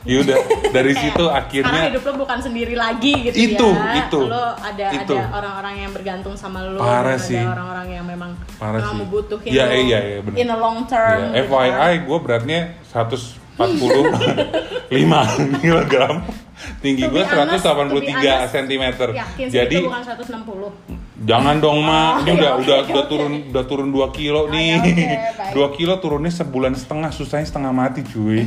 yaudah 0.06 0.38
dari 0.70 0.92
situ 0.92 1.18
Sekarang 1.18 1.34
akhirnya 1.36 1.82
hidup 1.88 2.02
lo 2.02 2.12
bukan 2.16 2.38
sendiri 2.38 2.74
lagi 2.74 3.12
gitu 3.24 3.36
Itu, 3.36 3.68
ya. 3.70 3.92
itu, 4.00 4.20
Lo 4.22 4.54
ada 4.54 4.86
itu. 4.94 5.12
ada 5.12 5.26
orang-orang 5.32 5.74
yang 5.78 5.90
bergantung 5.90 6.34
sama 6.34 6.62
lo. 6.62 6.78
Parah 6.78 7.14
ada 7.14 7.20
sih. 7.20 7.36
orang-orang 7.36 7.86
yang 7.92 8.04
memang 8.04 8.30
Parah 8.56 8.78
memang 8.78 8.86
sih. 8.88 9.00
membutuhin 9.02 9.50
Iya, 9.50 9.64
lo 9.64 9.74
iya, 9.76 9.98
iya, 10.00 10.18
bener. 10.20 10.36
in 10.36 10.48
a 10.48 10.56
long 10.56 10.78
term. 10.86 11.18
ya, 11.34 11.42
gitu 11.42 11.50
kan. 11.50 11.66
FYI 11.68 11.92
gue 12.02 12.18
beratnya 12.18 12.60
145 12.86 13.58
kg, 15.60 15.94
tinggi 16.78 17.02
gue 17.04 17.22
be 17.22 17.34
honest, 17.34 17.64
to 17.64 17.72
be 17.72 18.06
183 18.06 18.14
honest, 18.16 18.52
cm. 18.52 18.84
Yakin 19.12 19.46
Jadi 19.48 19.76
itu 19.76 19.84
bukan 19.84 20.02
160. 20.04 21.05
Jangan 21.16 21.64
dong 21.64 21.80
ma, 21.80 22.20
ini 22.20 22.28
Oh, 22.28 22.36
udah 22.36 22.50
oke, 22.60 22.68
udah 22.68 22.76
oke, 22.84 22.90
udah 22.92 23.04
oke. 23.04 23.08
turun 23.08 23.32
udah 23.48 23.64
turun 23.64 23.88
2 23.88 24.04
kilo 24.12 24.52
nih. 24.52 24.76
baik. 25.32 25.56
2 25.72 25.76
kilo 25.80 25.96
turunnya 25.96 26.28
sebulan 26.28 26.76
setengah, 26.76 27.08
susahnya 27.08 27.48
setengah 27.48 27.72
mati 27.72 28.04
cuy. 28.04 28.44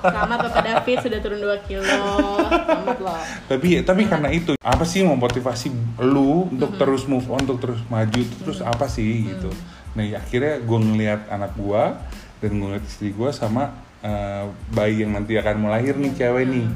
Selamat 0.00 0.38
Bapak 0.48 0.62
David 0.64 0.96
sudah 1.04 1.18
turun 1.20 1.40
2 1.44 1.68
kilo. 1.68 1.84
Selamat 1.84 2.98
loh. 3.04 3.20
tapi 3.44 3.84
tapi 3.84 4.02
karena 4.08 4.32
itu 4.32 4.56
apa 4.56 4.84
sih 4.88 5.04
memotivasi 5.04 5.68
lu 6.00 6.48
untuk 6.48 6.80
terus 6.80 7.04
move 7.04 7.28
on, 7.28 7.44
untuk 7.44 7.60
terus 7.60 7.80
maju 7.92 8.22
terus 8.40 8.64
apa 8.64 8.88
sih 8.88 9.28
gitu. 9.28 9.52
Nah 9.92 10.04
ya, 10.04 10.16
akhirnya 10.16 10.64
gue 10.64 10.78
ngeliat 10.80 11.28
anak 11.28 11.52
gua 11.60 12.00
dan 12.40 12.56
gue 12.56 12.66
ngeliat 12.72 12.84
istri 12.88 13.12
gua 13.12 13.36
sama 13.36 13.68
eh, 14.00 14.44
bayi 14.72 15.04
yang 15.04 15.12
nanti 15.12 15.36
akan 15.36 15.60
mau 15.60 15.68
lahir 15.68 15.92
nih 15.92 16.16
cewek 16.16 16.44
nih. 16.48 16.66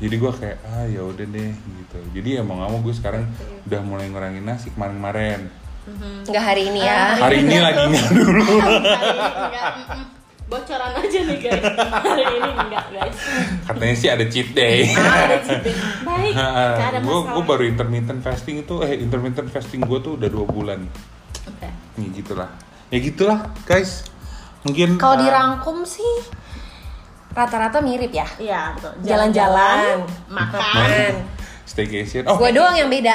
Jadi 0.00 0.14
gue 0.16 0.32
kayak 0.32 0.58
ah 0.64 0.84
ya 0.88 1.02
udah 1.04 1.26
deh 1.28 1.52
gitu. 1.52 1.98
Jadi 2.16 2.28
ya 2.40 2.42
mau 2.42 2.56
nggak 2.56 2.70
mau 2.72 2.80
gue 2.80 2.94
sekarang 2.96 3.28
udah 3.68 3.80
mulai 3.84 4.08
ngurangin 4.08 4.44
nasi 4.44 4.72
kemarin-kemarin. 4.72 5.52
Nggak 6.24 6.44
hari 6.44 6.62
ini 6.72 6.80
ya. 6.80 7.00
Hari 7.20 7.36
ini 7.44 7.56
lagi 7.60 7.84
nggak 7.92 8.10
dulu. 8.16 8.44
Hari 8.60 8.76
ini 8.80 9.28
enggak, 9.28 9.70
mm-mm. 9.76 10.02
bocoran 10.48 10.92
aja 10.96 11.20
nih 11.20 11.38
guys. 11.38 11.64
Hari 12.00 12.24
ini 12.24 12.50
enggak 12.56 12.86
guys. 12.96 13.18
Katanya 13.68 13.94
sih 13.96 14.08
ada 14.08 14.24
cheat 14.24 14.48
day. 14.56 14.88
Ada 14.96 15.38
cheating. 15.44 15.78
Baik, 16.02 16.32
enggak 16.40 16.88
ada 16.96 16.98
gue 17.04 17.44
baru 17.44 17.64
intermittent 17.68 18.20
fasting 18.24 18.64
itu 18.64 18.80
eh 18.84 18.96
intermittent 19.00 19.48
fasting 19.52 19.84
gue 19.84 19.98
tuh 20.00 20.16
udah 20.16 20.28
dua 20.28 20.46
bulan 20.46 20.80
Oke. 21.48 21.68
nih 21.96 22.08
gitulah 22.20 22.50
ya 22.90 22.98
gitulah 23.00 23.38
guys 23.64 24.04
mungkin 24.66 25.00
Kalau 25.00 25.16
uh, 25.16 25.20
dirangkum 25.24 25.88
sih 25.88 26.12
rata-rata 27.30 27.78
mirip 27.82 28.12
ya. 28.12 28.26
Iya, 28.38 28.60
betul. 28.74 28.92
Jalan-jalan, 29.06 30.04
makan. 30.30 30.60
makan. 30.60 31.12
staycation 31.70 32.26
oh 32.26 32.34
Gue 32.34 32.50
doang 32.50 32.74
yang 32.74 32.90
beda. 32.90 33.14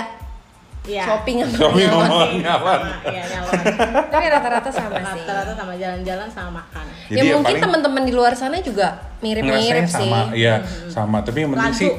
Iya. 0.86 1.04
Shopping 1.04 1.44
sama 1.44 1.56
Shopping 1.60 1.88
nyalon. 1.90 2.40
sama 2.46 2.72
Iya, 3.10 3.24
nyalon. 3.36 3.60
Tapi 4.14 4.26
rata-rata 4.32 4.70
sama 4.72 5.00
sih. 5.02 5.22
Rata-rata 5.26 5.54
sama 5.58 5.74
jalan-jalan 5.76 6.28
sama 6.32 6.52
makan. 6.62 6.86
Jadi 7.10 7.18
ya 7.20 7.24
yang 7.26 7.38
mungkin 7.42 7.56
teman-teman 7.60 8.04
di 8.06 8.14
luar 8.14 8.34
sana 8.38 8.62
juga 8.62 9.14
mirip-mirip 9.26 9.90
sih. 9.90 10.10
sama 10.10 10.34
iya 10.38 10.62
sama 10.94 11.18
tapi 11.26 11.46
yang 11.46 11.52
penting 11.58 11.74
sih 11.74 11.92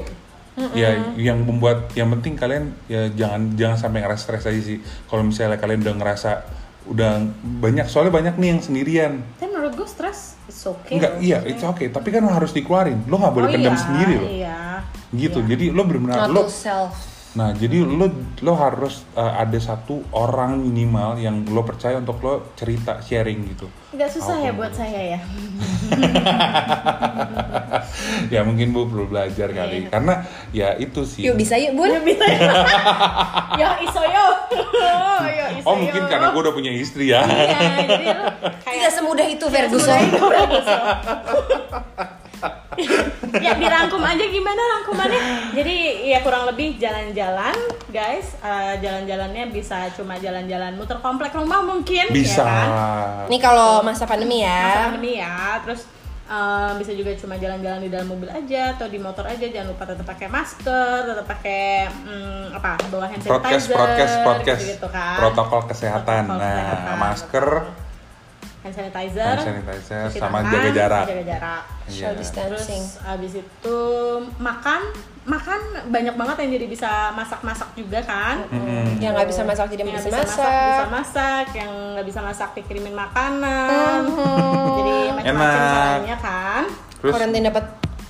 ya 0.72 0.90
yang 1.18 1.42
membuat 1.42 1.92
yang 1.92 2.08
penting 2.16 2.38
kalian 2.38 2.72
ya 2.88 3.12
jangan 3.12 3.52
jangan 3.58 3.76
sampai 3.76 3.98
ngerasa 4.06 4.22
stres 4.22 4.44
aja 4.48 4.62
sih 4.62 4.78
kalau 5.10 5.26
misalnya 5.26 5.60
kalian 5.60 5.84
udah 5.84 5.94
ngerasa 6.00 6.30
udah 6.86 7.10
banyak 7.60 7.86
soalnya 7.90 8.14
banyak 8.14 8.34
nih 8.38 8.48
yang 8.54 8.60
sendirian 8.62 9.12
Tapi 9.42 9.50
menurut 9.50 9.74
gue 9.74 9.88
stres 9.90 10.35
okay. 10.66 10.98
enggak 10.98 11.12
iya 11.22 11.38
it's 11.46 11.62
okay 11.62 11.88
tapi 11.88 12.10
kan 12.10 12.20
lo 12.20 12.30
harus 12.30 12.50
dikeluarin 12.50 13.06
lo 13.06 13.16
nggak 13.16 13.34
boleh 13.34 13.48
Oh 13.48 13.54
pendam 13.54 13.72
iya, 13.72 13.80
sendiri 13.80 14.14
lo 14.18 14.26
Iya. 14.26 14.58
gitu 15.14 15.38
Iya. 15.40 15.48
jadi 15.54 15.64
lo 15.70 15.82
benar-benar 15.86 16.28
lo 16.28 16.42
self. 16.50 17.15
Nah, 17.36 17.52
jadi 17.52 17.84
lo 17.84 18.08
lo 18.40 18.52
harus 18.56 19.04
uh, 19.12 19.36
ada 19.36 19.60
satu 19.60 20.00
orang 20.10 20.56
minimal 20.56 21.20
yang 21.20 21.44
lo 21.46 21.62
percaya 21.62 22.00
untuk 22.00 22.18
lo 22.24 22.34
cerita 22.56 22.98
sharing 22.98 23.44
gitu. 23.52 23.68
Nggak 23.92 24.08
susah 24.08 24.40
ya 24.40 24.50
buat 24.56 24.72
saya 24.72 25.16
ya. 25.16 25.20
ya 28.34 28.40
mungkin 28.40 28.72
bu 28.72 28.88
perlu 28.88 29.04
belajar 29.06 29.52
kali, 29.52 29.84
Iya. 29.84 29.88
karena 29.92 30.14
ya 30.48 30.68
itu 30.76 31.04
sih. 31.04 31.28
Yuk 31.28 31.36
bisa 31.36 31.60
yuk 31.60 31.76
bun. 31.76 31.92
Ya 31.92 32.00
bisa 32.00 32.24
ya. 32.32 32.40
yo 33.60 33.68
iso 33.84 34.00
yo. 34.00 34.26
yo 35.36 35.46
iso 35.60 35.66
Oh 35.68 35.76
mungkin 35.76 36.02
yo. 36.02 36.08
karena 36.08 36.32
gue 36.32 36.40
udah 36.40 36.54
punya 36.56 36.72
istri 36.72 37.12
ya. 37.12 37.20
Iya, 37.20 37.84
jadi 37.84 38.06
lo 38.16 38.26
kayak 38.64 38.64
Tidak 38.64 38.92
semudah 38.96 39.26
itu 39.28 39.44
Ferguson. 39.44 40.02
ya 43.44 43.52
dirangkum 43.56 44.00
aja 44.00 44.24
gimana 44.28 44.60
rangkumannya 44.78 45.22
jadi 45.56 45.76
ya 46.16 46.18
kurang 46.24 46.48
lebih 46.48 46.76
jalan-jalan 46.80 47.56
guys 47.90 48.36
Eh, 48.46 48.74
jalan-jalannya 48.78 49.50
bisa 49.50 49.90
cuma 49.98 50.14
jalan-jalan 50.22 50.78
muter 50.78 51.02
komplek 51.02 51.34
rumah 51.34 51.66
mungkin 51.66 52.14
Bisa. 52.14 52.46
ya 52.46 52.46
kan? 52.46 52.68
Ini 53.26 53.38
kalau 53.42 53.82
masa 53.82 54.06
pandemi 54.06 54.46
masa 54.46 54.54
ya. 54.54 54.82
pandemi 54.86 55.12
ya 55.18 55.34
terus 55.66 55.82
eh, 56.30 56.70
bisa 56.78 56.92
juga 56.94 57.10
cuma 57.18 57.34
jalan-jalan 57.34 57.82
di 57.82 57.90
dalam 57.90 58.06
mobil 58.06 58.30
aja 58.30 58.78
atau 58.78 58.86
di 58.86 59.02
motor 59.02 59.26
aja 59.26 59.42
jangan 59.50 59.74
lupa 59.74 59.82
tetap 59.82 60.06
pakai 60.06 60.28
masker 60.30 60.98
tetap 61.10 61.26
pakai 61.26 61.90
hmm, 61.90 62.54
apa 62.54 62.70
bawa 62.86 63.06
hand 63.10 63.22
Broadcast, 63.26 63.66
sanitizer 63.66 64.22
broadcast, 64.22 64.62
gitu 64.62 64.88
kan 64.94 65.18
Protokol 65.18 65.60
kesehatan. 65.66 66.22
Protokol 66.30 66.38
nah, 66.38 66.54
kesehatan. 66.54 66.96
masker, 67.02 67.46
hand 68.66 68.74
sanitizer, 68.74 69.34
Hand 69.38 69.46
sanitizer, 69.46 70.02
cuci 70.10 70.18
sama 70.18 70.42
tangan, 70.42 70.52
jaga 70.52 70.70
jarak. 70.74 71.04
jaga 71.06 71.24
jarak. 71.24 71.62
Social 71.86 72.14
distancing. 72.14 72.82
Terus 72.82 73.06
abis 73.06 73.32
itu 73.38 73.78
makan, 74.36 74.80
makan 75.24 75.60
banyak 75.86 76.14
banget 76.14 76.36
yang 76.42 76.50
jadi 76.52 76.66
bisa 76.66 76.90
masak-masak 77.12 77.68
juga 77.72 78.02
kan. 78.02 78.42
Mm-mm. 78.50 78.98
Yang 78.98 79.12
nggak 79.14 79.28
bisa 79.30 79.42
masak 79.42 79.66
jadi 79.70 79.82
Yang 79.82 79.90
bisa 79.94 79.98
bisa 80.02 80.18
masak, 80.18 80.34
masak. 80.34 80.66
bisa 80.66 80.86
masak, 80.90 81.46
yang 81.54 81.70
nggak 81.94 82.06
bisa 82.06 82.20
masak 82.20 82.48
dikirimin 82.54 82.94
makanan. 82.94 83.98
Mhm. 84.04 84.66
Jadi 84.76 84.96
macam-macam 85.14 85.62
caranya 85.62 86.16
kan. 86.18 86.62
terus 86.96 87.12
Quarantine 87.12 87.44
dapat 87.46 87.64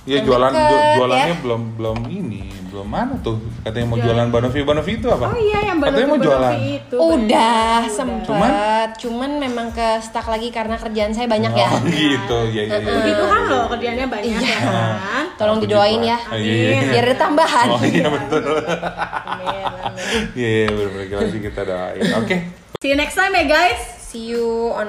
ya 0.07 0.17
jualan 0.23 0.51
jualannya 0.95 1.27
ya. 1.29 1.37
belum 1.43 1.61
belum 1.75 1.97
ini 2.07 2.43
belum 2.77 2.87
mana 2.87 3.17
tuh 3.19 3.41
katanya 3.59 3.85
mau 3.85 3.97
Jualan. 3.97 4.05
jualan 4.05 4.27
Banovi 4.29 4.59
Banovi 4.61 4.91
itu 4.95 5.07
apa? 5.09 5.25
Oh 5.27 5.35
iya 5.35 5.59
yang 5.65 5.81
katanya 5.81 6.05
mau 6.05 6.13
Banovi 6.13 6.27
jualan. 6.29 6.53
itu. 6.61 6.95
Udah 6.95 7.57
bener. 7.81 7.89
sempet, 7.89 8.25
Cuman? 8.27 8.49
cuman, 8.93 9.31
memang 9.39 9.67
ke 9.71 9.87
stuck 9.99 10.27
lagi 10.27 10.47
karena 10.47 10.75
kerjaan 10.75 11.09
saya 11.09 11.25
banyak 11.25 11.49
ya. 11.51 11.69
Oh 11.71 11.81
gitu 11.89 12.37
ya 12.51 12.63
ya. 12.63 12.77
ya. 12.77 12.85
Puji 12.85 13.11
Tuhan 13.11 13.41
loh 13.47 13.65
kerjanya 13.67 14.05
banyak 14.05 14.29
Iya. 14.29 14.45
ya 14.45 14.57
kan. 14.61 15.25
Tolong 15.35 15.57
didoain 15.57 16.01
ya, 16.01 16.17
Ah, 16.23 16.37
iya, 16.37 16.53
iya, 16.53 16.69
iya. 16.77 16.81
biar 16.87 17.05
ada 17.07 17.17
tambahan. 17.19 17.67
Oh 17.67 17.81
iya 17.81 18.05
betul. 18.07 18.41
Amin, 18.45 19.65
amin. 19.65 20.21
Iya 20.33 20.49
iya 20.55 20.67
benar 20.69 20.93
lagi 21.19 21.39
kita 21.41 21.61
doain. 21.63 22.03
Oke. 22.15 22.35
See 22.77 22.89
you 22.89 22.95
next 22.95 23.13
time 23.13 23.33
ya 23.33 23.43
guys. 23.43 23.81
See 23.97 24.29
you 24.29 24.45
on 24.71 24.87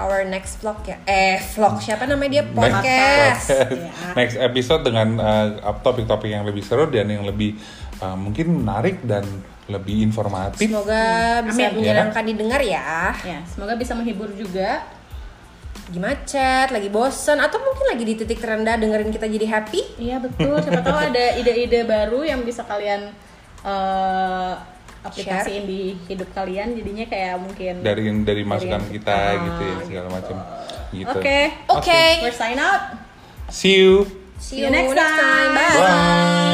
our 0.00 0.24
next 0.24 0.64
vlog 0.64 0.80
ya. 0.88 0.96
Eh, 1.04 1.36
vlog 1.52 1.80
siapa 1.82 2.08
namanya 2.08 2.40
dia? 2.40 2.44
Next 2.44 2.56
Podcast. 2.56 3.46
podcast. 3.48 4.14
Next 4.18 4.36
episode 4.40 4.82
dengan 4.88 5.08
uh, 5.20 5.74
topik-topik 5.84 6.30
yang 6.32 6.44
lebih 6.48 6.64
seru 6.64 6.88
dan 6.88 7.12
yang 7.12 7.28
lebih 7.28 7.60
uh, 8.00 8.16
mungkin 8.16 8.64
menarik 8.64 9.04
dan 9.04 9.24
lebih 9.68 10.02
informatif. 10.02 10.64
Semoga 10.64 11.40
bisa 11.44 11.70
Amin. 11.70 11.84
menyenangkan 11.84 12.24
didengar 12.24 12.60
ya. 12.64 13.14
Ya, 13.22 13.40
semoga 13.46 13.76
bisa 13.76 13.92
menghibur 13.92 14.32
juga. 14.32 14.84
lagi 15.82 15.98
macet, 15.98 16.68
lagi 16.72 16.88
bosen, 16.88 17.36
atau 17.36 17.60
mungkin 17.60 17.84
lagi 17.92 18.04
di 18.08 18.14
titik 18.16 18.40
terendah 18.40 18.80
dengerin 18.80 19.12
kita 19.12 19.28
jadi 19.28 19.44
happy. 19.44 20.00
Iya 20.00 20.24
betul. 20.24 20.56
Siapa 20.56 20.80
tahu 20.80 20.96
ada 20.96 21.36
ide-ide 21.36 21.84
baru 21.84 22.24
yang 22.24 22.40
bisa 22.48 22.64
kalian 22.64 23.12
eh, 23.60 24.52
aplikasiin 25.02 25.64
di 25.66 25.80
hidup 26.06 26.28
kalian. 26.32 26.74
Jadinya 26.74 27.04
kayak 27.06 27.34
mungkin. 27.38 27.74
dari 27.82 28.02
dari 28.22 28.42
masukan 28.42 28.80
yang- 28.80 28.92
kita 28.92 29.14
Ah, 29.14 29.32
gitu 29.38 29.62
ya 29.62 29.76
segala 29.86 30.08
macam 30.10 30.36
gitu. 30.90 31.18
Oke. 31.18 31.38
Oke. 31.68 32.02
We're 32.22 32.34
sign 32.34 32.58
out. 32.58 32.82
See 33.50 33.78
you. 33.78 34.06
See 34.38 34.62
you 34.62 34.70
next 34.70 34.94
time. 34.94 35.54
Bye. 35.54 35.76
Bye. 35.76 36.52